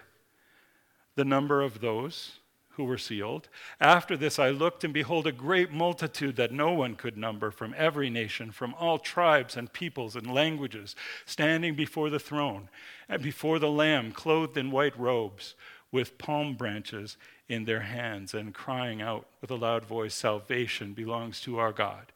the 1.15 1.25
number 1.25 1.63
of 1.63 1.81
those 1.81 2.39
who 2.79 2.85
were 2.85 2.97
sealed. 2.97 3.49
After 3.81 4.17
this, 4.17 4.39
I 4.39 4.51
looked, 4.51 4.85
and 4.85 4.95
behold, 4.95 5.27
a 5.27 5.33
great 5.33 5.73
multitude 5.73 6.37
that 6.37 6.53
no 6.53 6.73
one 6.73 6.95
could 6.95 7.19
number 7.19 7.51
from 7.51 7.75
every 7.77 8.09
nation, 8.09 8.53
from 8.53 8.73
all 8.75 9.01
tribes 9.01 9.57
and 9.57 9.73
peoples 9.73 10.15
and 10.15 10.33
languages, 10.33 10.95
standing 11.27 11.75
before 11.75 12.09
the 12.09 12.21
throne 12.21 12.69
and 13.09 13.21
before 13.21 13.59
the 13.59 13.71
Lamb, 13.71 14.13
clothed 14.13 14.57
in 14.57 14.71
white 14.71 14.97
robes 14.97 15.57
with 15.91 16.19
palm 16.19 16.55
branches 16.55 17.17
in 17.49 17.65
their 17.65 17.81
hands 17.81 18.35
and 18.35 18.55
crying 18.55 19.01
out 19.01 19.27
with 19.41 19.51
a 19.51 19.57
loud 19.57 19.85
voice, 19.85 20.15
Salvation 20.15 20.93
belongs 20.93 21.41
to 21.41 21.59
our 21.59 21.73
God 21.73 22.13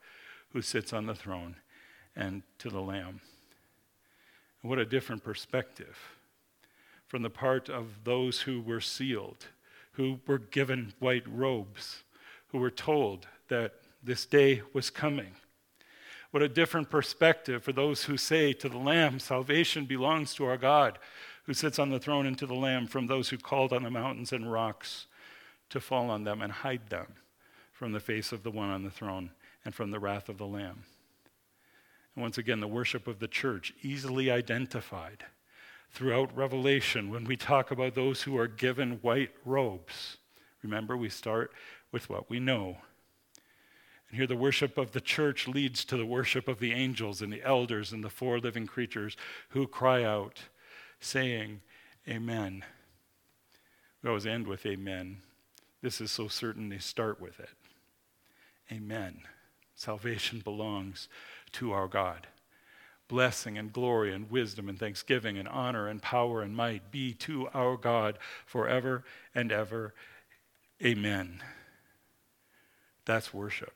who 0.53 0.61
sits 0.61 0.93
on 0.93 1.07
the 1.07 1.15
throne 1.15 1.57
and 2.15 2.43
to 2.59 2.69
the 2.69 2.81
Lamb. 2.81 3.21
What 4.61 4.79
a 4.79 4.85
different 4.85 5.25
perspective 5.25 5.99
from 7.07 7.23
the 7.23 7.31
part 7.31 7.69
of 7.69 8.05
those 8.05 8.43
who 8.43 8.61
were 8.61 8.81
sealed, 8.81 9.47
who 9.93 10.21
were 10.27 10.39
given 10.39 10.93
white 10.99 11.27
robes, 11.27 12.03
who 12.49 12.59
were 12.59 12.71
told 12.71 13.27
that 13.49 13.75
this 14.03 14.27
day 14.27 14.63
was 14.73 14.91
coming. 14.91 15.33
What 16.31 16.43
a 16.43 16.49
different 16.49 16.91
perspective 16.91 17.63
for 17.63 17.73
those 17.73 18.05
who 18.05 18.17
say 18.17 18.53
to 18.55 18.69
the 18.69 18.79
Lamb, 18.79 19.19
Salvation 19.19 19.85
belongs 19.85 20.35
to 20.35 20.45
our 20.45 20.57
God 20.57 20.99
who 21.45 21.55
sits 21.55 21.79
on 21.79 21.91
the 21.91 21.99
throne 21.99 22.27
and 22.27 22.39
to 22.39 22.47
the 22.47 22.55
Lamb 22.55 22.87
from 22.87 23.07
those 23.07 23.29
who 23.29 23.39
called 23.39 23.73
on 23.73 23.83
the 23.83 23.91
mountains 23.91 24.33
and 24.33 24.53
rocks 24.53 25.07
to 25.71 25.81
fall 25.81 26.11
on 26.11 26.25
them 26.25 26.43
and 26.43 26.53
hide 26.53 26.89
them 26.89 27.15
from 27.73 27.93
the 27.93 28.01
face 28.01 28.33
of 28.33 28.43
the 28.43 28.51
one 28.51 28.71
on 28.71 28.85
the 28.85 28.91
throne 28.91 29.31
and 29.65 29.75
from 29.75 29.91
the 29.91 29.99
wrath 29.99 30.29
of 30.29 30.39
the 30.39 30.47
Lamb. 30.47 30.85
And 32.15 32.23
once 32.23 32.39
again, 32.39 32.61
the 32.61 32.69
worship 32.69 33.09
of 33.09 33.19
the 33.19 33.29
church, 33.29 33.73
easily 33.83 34.31
identified 34.31 35.25
throughout 35.91 36.37
Revelation 36.37 37.11
when 37.11 37.25
we 37.25 37.37
talk 37.37 37.71
about 37.71 37.95
those 37.95 38.23
who 38.23 38.39
are 38.39 38.49
given 38.49 38.99
white 39.03 39.31
robes. 39.45 40.19
Remember, 40.63 40.97
we 40.97 41.09
start 41.09 41.53
with 41.91 42.09
what 42.09 42.31
we 42.31 42.39
know. 42.39 42.79
And 44.09 44.19
here, 44.19 44.27
the 44.27 44.37
worship 44.37 44.77
of 44.77 44.93
the 44.93 45.01
church 45.01 45.49
leads 45.49 45.85
to 45.87 45.97
the 45.97 46.07
worship 46.07 46.49
of 46.49 46.59
the 46.59 46.73
angels 46.73 47.23
and 47.23 47.33
the 47.33 47.43
elders 47.43 47.93
and 47.93 48.05
the 48.05 48.11
four 48.11 48.39
living 48.39 48.67
creatures 48.67 49.17
who 49.51 49.67
cry 49.67 50.05
out, 50.05 50.41
saying, 51.03 51.61
Amen. 52.09 52.65
We 54.03 54.09
always 54.09 54.27
end 54.27 54.47
with 54.47 54.67
Amen. 54.67 55.19
This 55.83 56.01
is 56.01 56.11
so 56.11 56.29
certain 56.29 56.69
they 56.69 56.79
start 56.79 57.21
with 57.21 57.39
it. 57.41 57.51
Amen. 58.71 59.23
Salvation 59.75 60.41
belongs 60.41 61.09
to 61.53 61.73
our 61.73 61.89
God. 61.89 62.27
Blessing 63.09 63.59
and 63.59 63.73
glory 63.73 64.15
and 64.15 64.31
wisdom 64.31 64.69
and 64.69 64.79
thanksgiving 64.79 65.39
and 65.39 65.49
honor 65.49 65.89
and 65.89 66.01
power 66.01 66.41
and 66.41 66.57
might 66.57 66.91
be 66.91 67.13
to 67.15 67.49
our 67.53 67.77
God 67.77 68.19
forever 68.47 69.05
and 69.35 69.53
ever. 69.53 69.93
Amen. 70.85 71.43
That's 73.05 73.35
worship. 73.35 73.75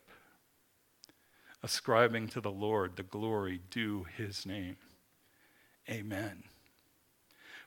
Ascribing 1.62 2.28
to 2.28 2.40
the 2.40 2.50
Lord 2.50 2.96
the 2.96 3.02
glory 3.02 3.60
due 3.70 4.06
his 4.16 4.46
name. 4.46 4.76
Amen 5.88 6.44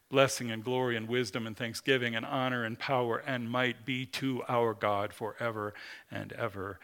blessing 0.10 0.52
and 0.52 0.64
glory 0.64 0.96
and 0.96 1.08
wisdom 1.08 1.46
and 1.46 1.56
thanksgiving 1.56 2.16
and 2.16 2.26
honor 2.26 2.64
and 2.64 2.80
power 2.80 3.18
and 3.26 3.50
might 3.50 3.86
be 3.86 4.06
to 4.06 4.44
our 4.48 4.74
God 4.74 5.14
forever 5.14 5.74
and 6.12 6.34
ever. 6.34 6.80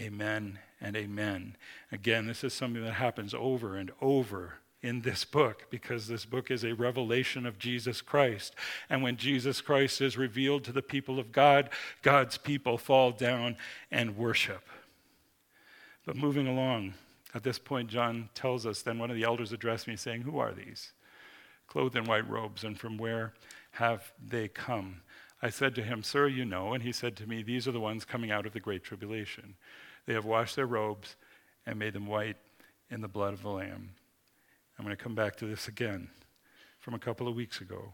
Amen 0.00 0.58
and 0.80 0.96
amen. 0.96 1.56
Again, 1.90 2.26
this 2.26 2.42
is 2.42 2.54
something 2.54 2.82
that 2.82 2.94
happens 2.94 3.34
over 3.34 3.76
and 3.76 3.90
over 4.00 4.54
in 4.82 5.02
this 5.02 5.24
book 5.24 5.66
because 5.70 6.08
this 6.08 6.24
book 6.24 6.50
is 6.50 6.64
a 6.64 6.74
revelation 6.74 7.46
of 7.46 7.58
Jesus 7.58 8.00
Christ. 8.00 8.54
And 8.90 9.02
when 9.02 9.16
Jesus 9.16 9.60
Christ 9.60 10.00
is 10.00 10.16
revealed 10.16 10.64
to 10.64 10.72
the 10.72 10.82
people 10.82 11.18
of 11.18 11.30
God, 11.30 11.70
God's 12.02 12.36
people 12.36 12.78
fall 12.78 13.12
down 13.12 13.56
and 13.90 14.16
worship. 14.16 14.68
But 16.04 16.16
moving 16.16 16.48
along, 16.48 16.94
at 17.34 17.44
this 17.44 17.58
point, 17.58 17.88
John 17.88 18.28
tells 18.34 18.66
us, 18.66 18.82
then 18.82 18.98
one 18.98 19.10
of 19.10 19.16
the 19.16 19.22
elders 19.22 19.52
addressed 19.52 19.86
me 19.86 19.96
saying, 19.96 20.22
Who 20.22 20.38
are 20.38 20.52
these? 20.52 20.92
Clothed 21.66 21.96
in 21.96 22.04
white 22.04 22.28
robes, 22.28 22.64
and 22.64 22.78
from 22.78 22.98
where 22.98 23.32
have 23.72 24.12
they 24.24 24.48
come? 24.48 25.02
I 25.40 25.50
said 25.50 25.74
to 25.74 25.82
him, 25.82 26.02
Sir, 26.02 26.28
you 26.28 26.44
know. 26.44 26.72
And 26.72 26.82
he 26.82 26.92
said 26.92 27.16
to 27.16 27.26
me, 27.26 27.42
These 27.42 27.66
are 27.66 27.72
the 27.72 27.80
ones 27.80 28.04
coming 28.04 28.30
out 28.30 28.46
of 28.46 28.52
the 28.52 28.60
great 28.60 28.84
tribulation. 28.84 29.56
They 30.06 30.14
have 30.14 30.24
washed 30.24 30.56
their 30.56 30.66
robes 30.66 31.16
and 31.66 31.78
made 31.78 31.94
them 31.94 32.06
white 32.06 32.36
in 32.90 33.00
the 33.00 33.08
blood 33.08 33.34
of 33.34 33.42
the 33.42 33.50
Lamb. 33.50 33.90
I'm 34.78 34.84
going 34.84 34.96
to 34.96 35.02
come 35.02 35.14
back 35.14 35.36
to 35.36 35.46
this 35.46 35.68
again 35.68 36.08
from 36.78 36.94
a 36.94 36.98
couple 36.98 37.28
of 37.28 37.34
weeks 37.34 37.60
ago. 37.60 37.92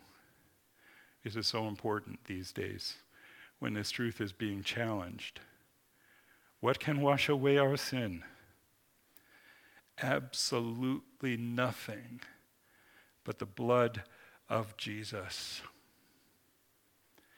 This 1.24 1.36
is 1.36 1.46
so 1.46 1.66
important 1.66 2.24
these 2.24 2.52
days 2.52 2.96
when 3.58 3.74
this 3.74 3.90
truth 3.90 4.20
is 4.20 4.32
being 4.32 4.62
challenged. 4.62 5.40
What 6.60 6.80
can 6.80 7.00
wash 7.00 7.28
away 7.28 7.58
our 7.58 7.76
sin? 7.76 8.22
Absolutely 10.00 11.36
nothing 11.36 12.20
but 13.28 13.38
the 13.38 13.44
blood 13.44 14.04
of 14.48 14.74
Jesus. 14.78 15.60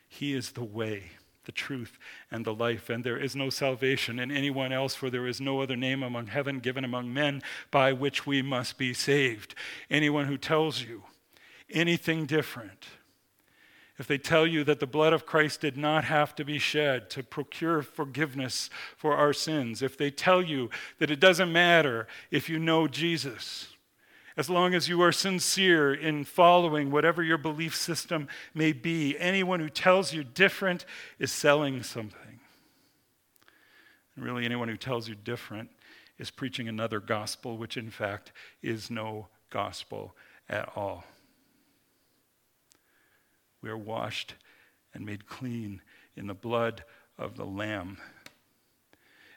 He 0.06 0.34
is 0.34 0.52
the 0.52 0.62
way, 0.62 1.02
the 1.46 1.50
truth, 1.50 1.98
and 2.30 2.44
the 2.44 2.54
life, 2.54 2.88
and 2.88 3.02
there 3.02 3.16
is 3.18 3.34
no 3.34 3.50
salvation 3.50 4.20
in 4.20 4.30
anyone 4.30 4.72
else, 4.72 4.94
for 4.94 5.10
there 5.10 5.26
is 5.26 5.40
no 5.40 5.60
other 5.60 5.74
name 5.74 6.04
among 6.04 6.28
heaven 6.28 6.60
given 6.60 6.84
among 6.84 7.12
men 7.12 7.42
by 7.72 7.92
which 7.92 8.24
we 8.24 8.40
must 8.40 8.78
be 8.78 8.94
saved. 8.94 9.56
Anyone 9.90 10.26
who 10.26 10.38
tells 10.38 10.80
you 10.80 11.02
anything 11.68 12.24
different, 12.24 12.86
if 13.98 14.06
they 14.06 14.16
tell 14.16 14.46
you 14.46 14.62
that 14.62 14.78
the 14.78 14.86
blood 14.86 15.12
of 15.12 15.26
Christ 15.26 15.60
did 15.60 15.76
not 15.76 16.04
have 16.04 16.36
to 16.36 16.44
be 16.44 16.60
shed 16.60 17.10
to 17.10 17.24
procure 17.24 17.82
forgiveness 17.82 18.70
for 18.96 19.16
our 19.16 19.32
sins, 19.32 19.82
if 19.82 19.98
they 19.98 20.12
tell 20.12 20.40
you 20.40 20.70
that 21.00 21.10
it 21.10 21.18
doesn't 21.18 21.52
matter 21.52 22.06
if 22.30 22.48
you 22.48 22.60
know 22.60 22.86
Jesus, 22.86 23.74
as 24.40 24.48
long 24.48 24.72
as 24.72 24.88
you 24.88 25.02
are 25.02 25.12
sincere 25.12 25.92
in 25.92 26.24
following 26.24 26.90
whatever 26.90 27.22
your 27.22 27.36
belief 27.36 27.76
system 27.76 28.26
may 28.54 28.72
be. 28.72 29.14
Anyone 29.18 29.60
who 29.60 29.68
tells 29.68 30.14
you 30.14 30.24
different 30.24 30.86
is 31.18 31.30
selling 31.30 31.82
something. 31.82 32.40
And 34.16 34.24
really, 34.24 34.46
anyone 34.46 34.70
who 34.70 34.78
tells 34.78 35.10
you 35.10 35.14
different 35.14 35.68
is 36.16 36.30
preaching 36.30 36.68
another 36.68 37.00
gospel, 37.00 37.58
which 37.58 37.76
in 37.76 37.90
fact 37.90 38.32
is 38.62 38.90
no 38.90 39.28
gospel 39.50 40.16
at 40.48 40.72
all. 40.74 41.04
We 43.60 43.68
are 43.68 43.76
washed 43.76 44.36
and 44.94 45.04
made 45.04 45.26
clean 45.26 45.82
in 46.16 46.28
the 46.28 46.34
blood 46.34 46.82
of 47.18 47.36
the 47.36 47.44
Lamb 47.44 47.98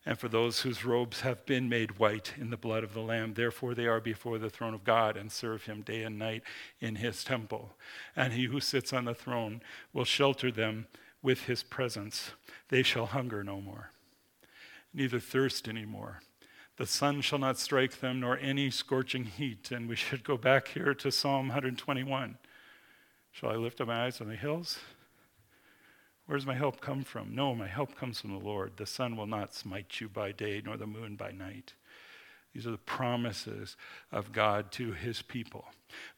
and 0.06 0.20
for 0.20 0.28
those 0.28 0.62
whose 0.62 0.84
robes 0.84 1.22
have 1.22 1.46
been 1.46 1.70
made 1.70 1.98
white 1.98 2.34
in 2.38 2.50
the 2.50 2.58
blood 2.58 2.84
of 2.84 2.94
the 2.94 3.00
Lamb. 3.02 3.34
Therefore, 3.34 3.74
they 3.74 3.88
are 3.88 4.02
before 4.02 4.38
the 4.38 4.50
throne 4.50 4.74
of 4.74 4.84
God 4.84 5.16
and 5.16 5.32
serve 5.32 5.66
him 5.66 5.82
day 5.82 6.04
and 6.04 6.20
night 6.20 6.44
in 6.80 6.96
his 6.96 7.24
temple. 7.24 7.76
And 8.16 8.34
he 8.34 8.46
who 8.46 8.60
sits 8.60 8.92
on 8.92 9.06
the 9.06 9.14
throne 9.14 9.62
will 9.94 10.04
shelter 10.04 10.52
them 10.52 10.88
with 11.22 11.44
his 11.44 11.64
presence. 11.64 12.32
They 12.68 12.84
shall 12.84 13.06
hunger 13.06 13.44
no 13.44 13.62
more, 13.62 13.92
neither 14.94 15.20
thirst 15.20 15.70
any 15.70 15.86
more. 15.86 16.22
The 16.78 16.86
sun 16.86 17.22
shall 17.22 17.40
not 17.40 17.60
strike 17.60 18.00
them, 18.00 18.20
nor 18.20 18.38
any 18.38 18.72
scorching 18.72 19.26
heat. 19.26 19.72
And 19.72 19.88
we 19.88 19.96
should 19.96 20.24
go 20.24 20.38
back 20.38 20.70
here 20.70 20.94
to 20.96 21.12
Psalm 21.12 21.48
121. 21.48 22.38
Shall 23.32 23.50
I 23.50 23.56
lift 23.56 23.80
up 23.80 23.88
my 23.88 24.06
eyes 24.06 24.20
on 24.20 24.28
the 24.28 24.36
hills? 24.36 24.80
Where 26.26 26.38
does 26.38 26.48
my 26.48 26.56
help 26.56 26.80
come 26.80 27.04
from? 27.04 27.36
No, 27.36 27.54
my 27.54 27.68
help 27.68 27.96
comes 27.96 28.22
from 28.22 28.32
the 28.32 28.44
Lord. 28.44 28.78
The 28.78 28.86
sun 28.86 29.18
will 29.18 29.28
not 29.28 29.54
smite 29.54 30.00
you 30.00 30.08
by 30.08 30.32
day, 30.32 30.62
nor 30.64 30.78
the 30.78 30.88
moon 30.88 31.16
by 31.16 31.32
night. 31.32 31.74
These 32.54 32.68
are 32.68 32.72
the 32.72 32.78
promises 32.78 33.76
of 34.12 34.32
God 34.32 34.72
to 34.74 34.94
his 34.94 35.22
people. 35.22 35.66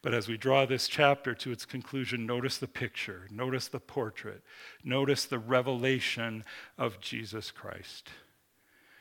But 0.02 0.14
as 0.14 0.28
we 0.28 0.36
draw 0.36 0.64
this 0.64 0.86
chapter 0.86 1.34
to 1.34 1.50
its 1.50 1.64
conclusion, 1.64 2.26
notice 2.26 2.58
the 2.58 2.68
picture, 2.68 3.26
notice 3.30 3.68
the 3.68 3.80
portrait, 3.80 4.42
notice 4.84 5.24
the 5.24 5.38
revelation 5.38 6.44
of 6.76 7.00
Jesus 7.00 7.50
Christ. 7.50 8.10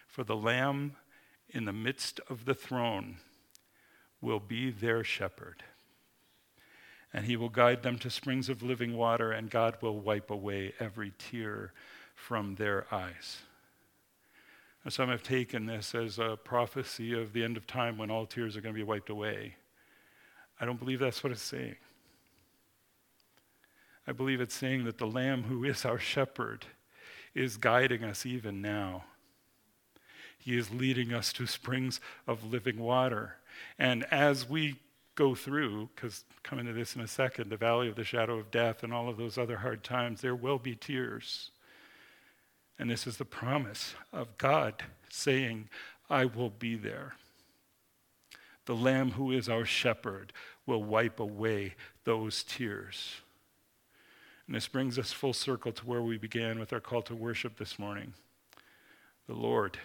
For 0.07 0.23
the 0.23 0.35
Lamb 0.35 0.95
in 1.49 1.65
the 1.65 1.73
midst 1.73 2.21
of 2.29 2.45
the 2.45 2.55
throne 2.55 3.17
will 4.21 4.39
be 4.39 4.71
their 4.71 5.03
shepherd 5.03 5.63
and 7.15 7.25
he 7.25 7.37
will 7.37 7.47
guide 7.47 7.81
them 7.81 7.97
to 7.97 8.09
springs 8.09 8.49
of 8.49 8.61
living 8.61 8.97
water, 8.97 9.31
and 9.31 9.49
God 9.49 9.77
will 9.79 9.97
wipe 9.97 10.29
away 10.29 10.73
every 10.81 11.13
tear 11.17 11.71
from 12.13 12.55
their 12.55 12.85
eyes. 12.93 13.37
Now, 14.83 14.89
some 14.89 15.07
have 15.07 15.23
taken 15.23 15.65
this 15.65 15.95
as 15.95 16.19
a 16.19 16.37
prophecy 16.43 17.17
of 17.17 17.31
the 17.31 17.41
end 17.41 17.55
of 17.55 17.65
time 17.65 17.97
when 17.97 18.11
all 18.11 18.25
tears 18.25 18.57
are 18.57 18.61
going 18.61 18.75
to 18.75 18.77
be 18.77 18.83
wiped 18.83 19.09
away. 19.09 19.55
I 20.59 20.65
don't 20.65 20.77
believe 20.77 20.99
that's 20.99 21.23
what 21.23 21.31
it's 21.31 21.41
saying. 21.41 21.77
I 24.05 24.11
believe 24.11 24.41
it's 24.41 24.53
saying 24.53 24.83
that 24.83 24.97
the 24.97 25.07
Lamb 25.07 25.43
who 25.43 25.63
is 25.63 25.85
our 25.85 25.97
shepherd 25.97 26.65
is 27.33 27.55
guiding 27.55 28.03
us 28.03 28.25
even 28.25 28.61
now. 28.61 29.05
He 30.37 30.57
is 30.57 30.69
leading 30.69 31.13
us 31.13 31.31
to 31.33 31.47
springs 31.47 32.01
of 32.27 32.43
living 32.43 32.77
water. 32.77 33.37
And 33.79 34.03
as 34.11 34.49
we 34.49 34.81
go 35.15 35.33
through, 35.33 35.89
because 35.95 36.25
coming 36.43 36.65
to 36.65 36.73
this 36.73 36.95
in 36.95 37.01
a 37.01 37.07
second, 37.07 37.49
the 37.49 37.57
valley 37.57 37.87
of 37.87 37.95
the 37.95 38.03
shadow 38.03 38.37
of 38.37 38.51
death 38.51 38.83
and 38.83 38.93
all 38.93 39.09
of 39.09 39.17
those 39.17 39.37
other 39.37 39.57
hard 39.57 39.83
times, 39.83 40.21
there 40.21 40.35
will 40.35 40.59
be 40.59 40.75
tears. 40.75 41.51
And 42.77 42.89
this 42.89 43.07
is 43.07 43.17
the 43.17 43.25
promise 43.25 43.95
of 44.11 44.37
God 44.37 44.83
saying, 45.09 45.69
I 46.09 46.25
will 46.25 46.49
be 46.49 46.75
there. 46.75 47.15
The 48.65 48.75
Lamb 48.75 49.11
who 49.11 49.31
is 49.31 49.47
our 49.47 49.65
shepherd 49.65 50.33
will 50.65 50.83
wipe 50.83 51.19
away 51.19 51.75
those 52.03 52.43
tears. 52.43 53.15
And 54.47 54.55
this 54.55 54.67
brings 54.67 54.99
us 54.99 55.11
full 55.11 55.33
circle 55.33 55.71
to 55.71 55.85
where 55.85 56.01
we 56.01 56.17
began 56.17 56.59
with 56.59 56.73
our 56.73 56.79
call 56.79 57.01
to 57.03 57.15
worship 57.15 57.57
this 57.57 57.79
morning. 57.79 58.13
The 59.27 59.33
Lord, 59.33 59.79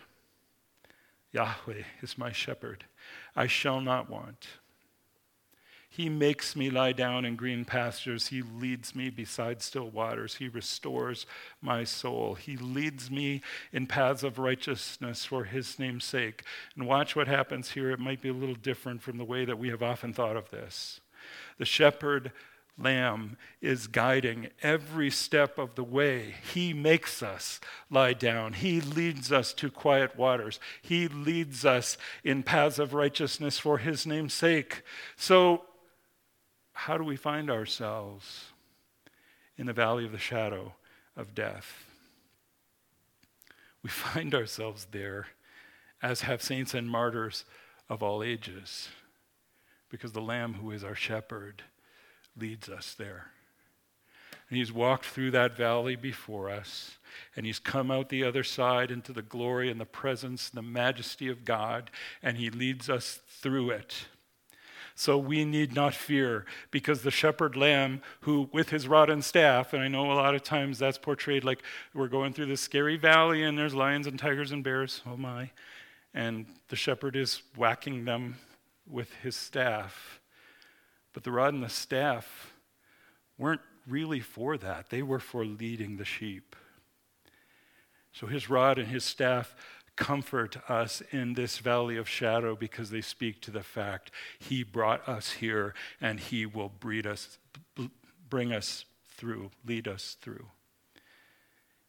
Yahweh, 1.33 1.85
is 2.03 2.19
my 2.19 2.33
shepherd. 2.33 2.85
I 3.37 3.47
shall 3.47 3.81
not 3.81 4.11
want. 4.11 4.49
He 5.93 6.09
makes 6.09 6.55
me 6.55 6.71
lie 6.71 6.93
down 6.93 7.25
in 7.25 7.35
green 7.35 7.65
pastures. 7.65 8.29
He 8.29 8.43
leads 8.43 8.95
me 8.95 9.11
beside 9.11 9.61
still 9.61 9.91
waters. 9.91 10.37
He 10.37 10.49
restores 10.49 11.27
my 11.61 11.83
soul. 11.83 12.35
He 12.35 12.57
leads 12.57 13.11
me 13.11 13.43
in 13.73 13.89
paths 13.89 14.23
of 14.23 14.39
righteousness 14.39 15.25
for 15.25 15.45
his 15.45 15.81
name's 15.81 16.05
sake. 16.05 16.45
And 16.77 16.87
watch 16.87 17.17
what 17.17 17.27
happens 17.27 17.73
here. 17.73 17.91
It 17.91 17.99
might 17.99 18.23
be 18.23 18.29
a 18.29 18.33
little 18.33 18.55
different 18.55 19.03
from 19.03 19.19
the 19.19 19.25
way 19.25 19.45
that 19.45 19.59
we 19.59 19.69
have 19.71 19.83
often 19.83 20.13
thought 20.13 20.37
of 20.37 20.51
this. 20.51 21.01
The 21.59 21.65
shepherd 21.65 22.31
lamb 22.79 23.37
is 23.61 23.89
guiding 23.89 24.49
every 24.63 25.11
step 25.11 25.59
of 25.59 25.75
the 25.75 25.85
way. 25.85 26.37
He 26.55 26.73
makes 26.73 27.21
us 27.21 27.61
lie 27.91 28.13
down. 28.13 28.53
He 28.53 28.81
leads 28.81 29.33
us 29.33 29.53
to 29.55 29.71
quiet 29.73 30.17
waters. 30.17 30.61
He 30.81 31.09
leads 31.09 31.65
us 31.65 31.99
in 32.23 32.45
paths 32.45 32.79
of 32.79 32.95
righteousness 32.95 33.59
for 33.59 33.79
his 33.79 34.07
name's 34.07 34.35
sake. 34.35 34.83
So 35.17 35.65
how 36.85 36.97
do 36.97 37.05
we 37.05 37.15
find 37.15 37.51
ourselves 37.51 38.47
in 39.59 39.67
the 39.67 39.73
valley 39.75 40.07
of 40.07 40.13
the 40.13 40.19
shadow 40.19 40.73
of 41.15 41.35
death? 41.35 41.85
We 43.83 43.91
find 43.91 44.35
ourselves 44.35 44.87
there, 44.91 45.27
as 46.03 46.23
have 46.23 46.43
saints 46.43 46.73
and 46.73 46.89
martyrs 46.89 47.45
of 47.91 48.03
all 48.03 48.23
ages, 48.23 48.89
because 49.91 50.13
the 50.13 50.23
Lamb 50.23 50.55
who 50.55 50.71
is 50.71 50.83
our 50.83 50.95
shepherd 50.95 51.65
leads 52.35 52.71
us 52.71 52.95
there. 52.95 53.27
And 54.49 54.57
he's 54.57 54.73
walked 54.73 55.05
through 55.05 55.33
that 55.33 55.55
valley 55.55 55.97
before 55.97 56.49
us, 56.49 56.97
and 57.37 57.45
he's 57.45 57.59
come 57.59 57.91
out 57.91 58.09
the 58.09 58.25
other 58.25 58.43
side 58.43 58.91
into 58.91 59.13
the 59.13 59.21
glory 59.21 59.71
and 59.71 59.79
the 59.79 59.85
presence 59.85 60.49
and 60.49 60.57
the 60.57 60.71
majesty 60.71 61.29
of 61.29 61.45
God, 61.45 61.91
and 62.23 62.39
he 62.39 62.49
leads 62.49 62.89
us 62.89 63.21
through 63.29 63.69
it. 63.69 64.07
So 65.01 65.17
we 65.17 65.47
need 65.47 65.75
not 65.75 65.95
fear 65.95 66.45
because 66.71 67.01
the 67.01 67.11
shepherd 67.11 67.57
lamb, 67.57 68.03
who 68.21 68.51
with 68.53 68.69
his 68.69 68.87
rod 68.87 69.09
and 69.09 69.25
staff, 69.25 69.73
and 69.73 69.83
I 69.83 69.89
know 69.89 70.13
a 70.13 70.13
lot 70.13 70.35
of 70.35 70.43
times 70.43 70.79
that's 70.79 70.99
portrayed 70.99 71.43
like 71.43 71.63
we're 71.95 72.07
going 72.07 72.35
through 72.35 72.47
this 72.47 72.61
scary 72.61 72.99
valley 72.99 73.43
and 73.43 73.57
there's 73.57 73.73
lions 73.73 74.07
and 74.07 74.19
tigers 74.19 74.53
and 74.53 74.63
bears, 74.63 75.01
oh 75.07 75.17
my, 75.17 75.53
and 76.13 76.45
the 76.69 76.77
shepherd 76.77 77.17
is 77.17 77.41
whacking 77.57 78.05
them 78.05 78.37
with 78.87 79.11
his 79.23 79.35
staff. 79.35 80.21
But 81.15 81.25
the 81.25 81.33
rod 81.33 81.55
and 81.55 81.63
the 81.63 81.71
staff 81.71 82.53
weren't 83.39 83.63
really 83.89 84.21
for 84.21 84.59
that, 84.59 84.91
they 84.91 85.03
were 85.03 85.19
for 85.19 85.47
leading 85.47 85.97
the 85.97 86.05
sheep. 86.05 86.55
So 88.13 88.27
his 88.27 88.51
rod 88.51 88.79
and 88.79 88.89
his 88.89 89.05
staff 89.05 89.57
comfort 90.01 90.57
us 90.69 91.03
in 91.13 91.35
this 91.35 91.59
valley 91.59 91.99
of 91.99 92.09
shadow 92.09 92.57
because 92.57 92.89
they 92.89 93.03
speak 93.03 93.41
to 93.43 93.51
the 93.51 93.63
fact 93.63 94.11
he 94.39 94.65
brought 94.65 95.07
us 95.07 95.33
here 95.33 95.75
and 96.01 96.19
he 96.19 96.47
will 96.47 96.71
breed 96.71 97.07
us, 97.07 97.39
bring 98.31 98.51
us 98.51 98.87
through, 99.11 99.51
lead 99.67 99.87
us 99.87 100.17
through. 100.23 100.47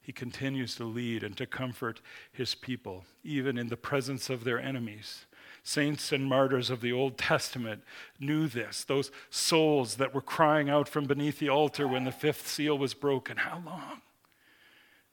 He 0.02 0.12
continues 0.12 0.76
to 0.76 0.84
lead 0.84 1.24
and 1.24 1.38
to 1.38 1.46
comfort 1.46 2.02
his 2.34 2.54
people, 2.54 3.06
even 3.24 3.58
in 3.58 3.70
the 3.70 3.78
presence 3.78 4.30
of 4.30 4.44
their 4.44 4.60
enemies. 4.60 5.26
Saints 5.64 6.12
and 6.12 6.26
martyrs 6.26 6.70
of 6.70 6.82
the 6.82 6.92
Old 6.92 7.18
Testament 7.18 7.82
knew 8.20 8.48
this. 8.48 8.84
Those 8.84 9.10
souls 9.30 9.96
that 9.96 10.14
were 10.14 10.22
crying 10.22 10.70
out 10.70 10.90
from 10.90 11.06
beneath 11.06 11.40
the 11.40 11.50
altar 11.50 11.88
when 11.88 12.04
the 12.04 12.12
fifth 12.12 12.46
seal 12.46 12.78
was 12.78 12.94
broken. 12.94 13.38
How 13.38 13.62
long 13.66 14.02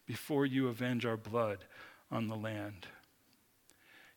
before 0.05 0.47
you 0.47 0.67
avenge 0.67 1.07
our 1.07 1.19
blood? 1.19 1.59
On 2.11 2.29
the 2.29 2.37
land. 2.37 2.87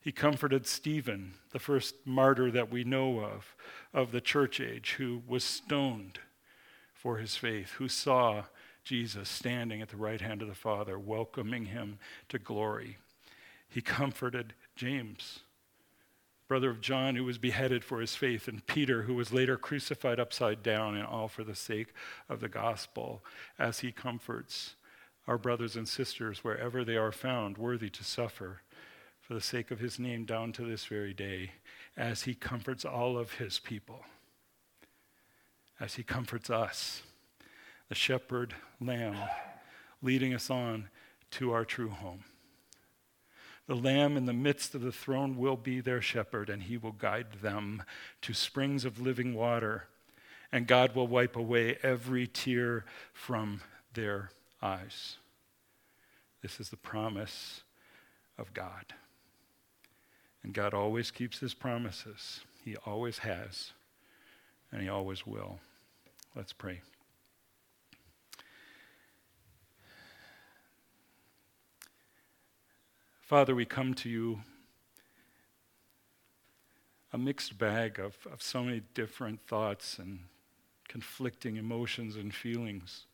He 0.02 0.12
comforted 0.12 0.66
Stephen, 0.66 1.36
the 1.52 1.60
first 1.60 1.96
martyr 2.06 2.50
that 2.52 2.72
we 2.72 2.84
know 2.84 3.20
of, 3.20 3.56
of 3.94 4.12
the 4.12 4.22
church 4.22 4.60
age, 4.60 4.96
who 4.98 5.22
was 5.28 5.44
stoned 5.44 6.20
for 6.94 7.18
his 7.18 7.36
faith, 7.36 7.72
who 7.74 7.88
saw 7.88 8.46
Jesus 8.84 9.30
standing 9.30 9.82
at 9.82 9.90
the 9.90 9.98
right 9.98 10.22
hand 10.22 10.42
of 10.42 10.48
the 10.48 10.56
Father, 10.56 10.98
welcoming 10.98 11.66
him 11.66 12.00
to 12.30 12.40
glory. 12.40 12.98
He 13.70 13.82
comforted 13.82 14.56
James, 14.76 15.42
brother 16.48 16.72
of 16.72 16.82
John, 16.82 17.16
who 17.16 17.24
was 17.24 17.38
beheaded 17.38 17.84
for 17.84 18.02
his 18.02 18.16
faith, 18.16 18.48
and 18.48 18.66
Peter, 18.66 19.04
who 19.04 19.14
was 19.14 19.32
later 19.32 19.56
crucified 19.56 20.20
upside 20.20 20.64
down, 20.64 20.96
and 20.96 21.06
all 21.06 21.28
for 21.28 21.44
the 21.44 21.56
sake 21.56 21.94
of 22.28 22.40
the 22.40 22.50
gospel, 22.50 23.24
as 23.60 23.80
he 23.82 23.92
comforts 23.92 24.76
our 25.28 25.38
brothers 25.38 25.76
and 25.76 25.88
sisters 25.88 26.44
wherever 26.44 26.84
they 26.84 26.98
are 26.98 27.12
found, 27.12 27.58
worthy 27.58 27.90
to 27.90 28.04
suffer 28.04 28.62
for 29.22 29.34
the 29.34 29.42
sake 29.42 29.72
of 29.72 29.80
his 29.80 30.00
name 30.00 30.26
down 30.26 30.52
to 30.54 30.66
this 30.66 30.86
very 30.86 31.14
day, 31.14 31.52
as 31.96 32.24
he 32.24 32.34
comforts 32.34 32.84
all 32.84 33.18
of 33.18 33.34
his 33.34 33.60
people, 33.60 34.04
as 35.80 35.96
he 35.96 36.04
comforts 36.04 36.50
us, 36.50 37.04
the 37.90 37.96
shepherd 37.96 38.56
lamb, 38.80 39.18
leading 40.02 40.34
us 40.34 40.50
on 40.50 40.90
to 41.30 41.52
our 41.52 41.66
true 41.66 41.90
home. 41.90 42.24
The 43.68 43.76
Lamb 43.76 44.18
in 44.18 44.26
the 44.26 44.34
midst 44.34 44.76
of 44.76 44.82
the 44.82 44.92
throne 44.92 45.38
will 45.38 45.56
be 45.56 45.80
their 45.80 46.02
shepherd, 46.02 46.50
and 46.50 46.64
he 46.64 46.76
will 46.76 46.92
guide 46.92 47.34
them 47.42 47.84
to 48.22 48.34
springs 48.34 48.84
of 48.84 49.00
living 49.00 49.34
water, 49.34 49.88
and 50.52 50.68
God 50.68 50.94
will 50.94 51.08
wipe 51.08 51.38
away 51.38 51.78
every 51.82 52.28
tear 52.28 52.84
from 53.14 53.62
their 53.94 54.32
eyes. 54.62 55.18
This 56.42 56.60
is 56.60 56.70
the 56.70 56.78
promise 56.78 57.62
of 58.38 58.54
God. 58.54 58.94
And 60.44 60.54
God 60.54 60.74
always 60.74 61.12
keeps 61.12 61.40
his 61.40 61.54
promises. 61.54 62.42
He 62.64 62.76
always 62.78 63.20
has, 63.20 63.74
and 64.72 64.82
he 64.82 64.90
always 64.90 65.26
will. 65.26 65.60
Let's 66.36 66.54
pray. 66.54 66.82
Father, 73.22 73.56
we 73.56 73.66
come 73.66 73.94
to 73.94 74.10
you 74.10 74.42
a 77.14 77.18
mixed 77.18 77.58
bag 77.58 78.00
of, 78.00 78.16
of 78.32 78.42
so 78.42 78.64
many 78.64 78.82
different 78.94 79.42
thoughts 79.48 80.00
and 80.00 80.20
conflicting 80.88 81.58
emotions 81.58 82.16
and 82.16 82.34
feelings, 82.34 83.06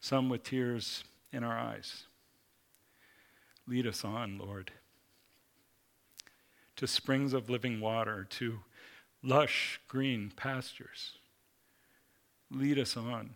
some 0.00 0.28
with 0.28 0.42
tears 0.44 1.04
in 1.32 1.44
our 1.44 1.58
eyes. 1.58 2.04
Lead 3.66 3.86
us 3.86 4.04
on, 4.04 4.38
Lord, 4.38 4.70
to 6.76 6.86
springs 6.86 7.32
of 7.32 7.50
living 7.50 7.80
water, 7.80 8.26
to 8.30 8.60
lush 9.22 9.80
green 9.88 10.32
pastures. 10.34 11.12
Lead 12.50 12.78
us 12.78 12.96
on 12.96 13.34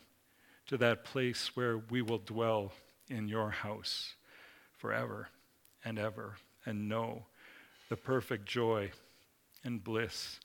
to 0.66 0.76
that 0.78 1.04
place 1.04 1.54
where 1.54 1.76
we 1.76 2.00
will 2.00 2.18
dwell 2.18 2.72
in 3.08 3.28
your 3.28 3.50
house 3.50 4.14
forever 4.78 5.28
and 5.84 5.98
ever 5.98 6.36
and 6.64 6.88
know 6.88 7.26
the 7.88 7.96
perfect 7.96 8.46
joy 8.46 8.90
and 9.64 9.84
bliss 9.84 10.40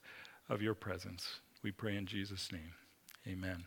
of 0.49 0.61
your 0.61 0.73
presence. 0.73 1.39
We 1.63 1.71
pray 1.71 1.95
in 1.95 2.05
Jesus' 2.05 2.51
name. 2.51 2.73
Amen. 3.25 3.63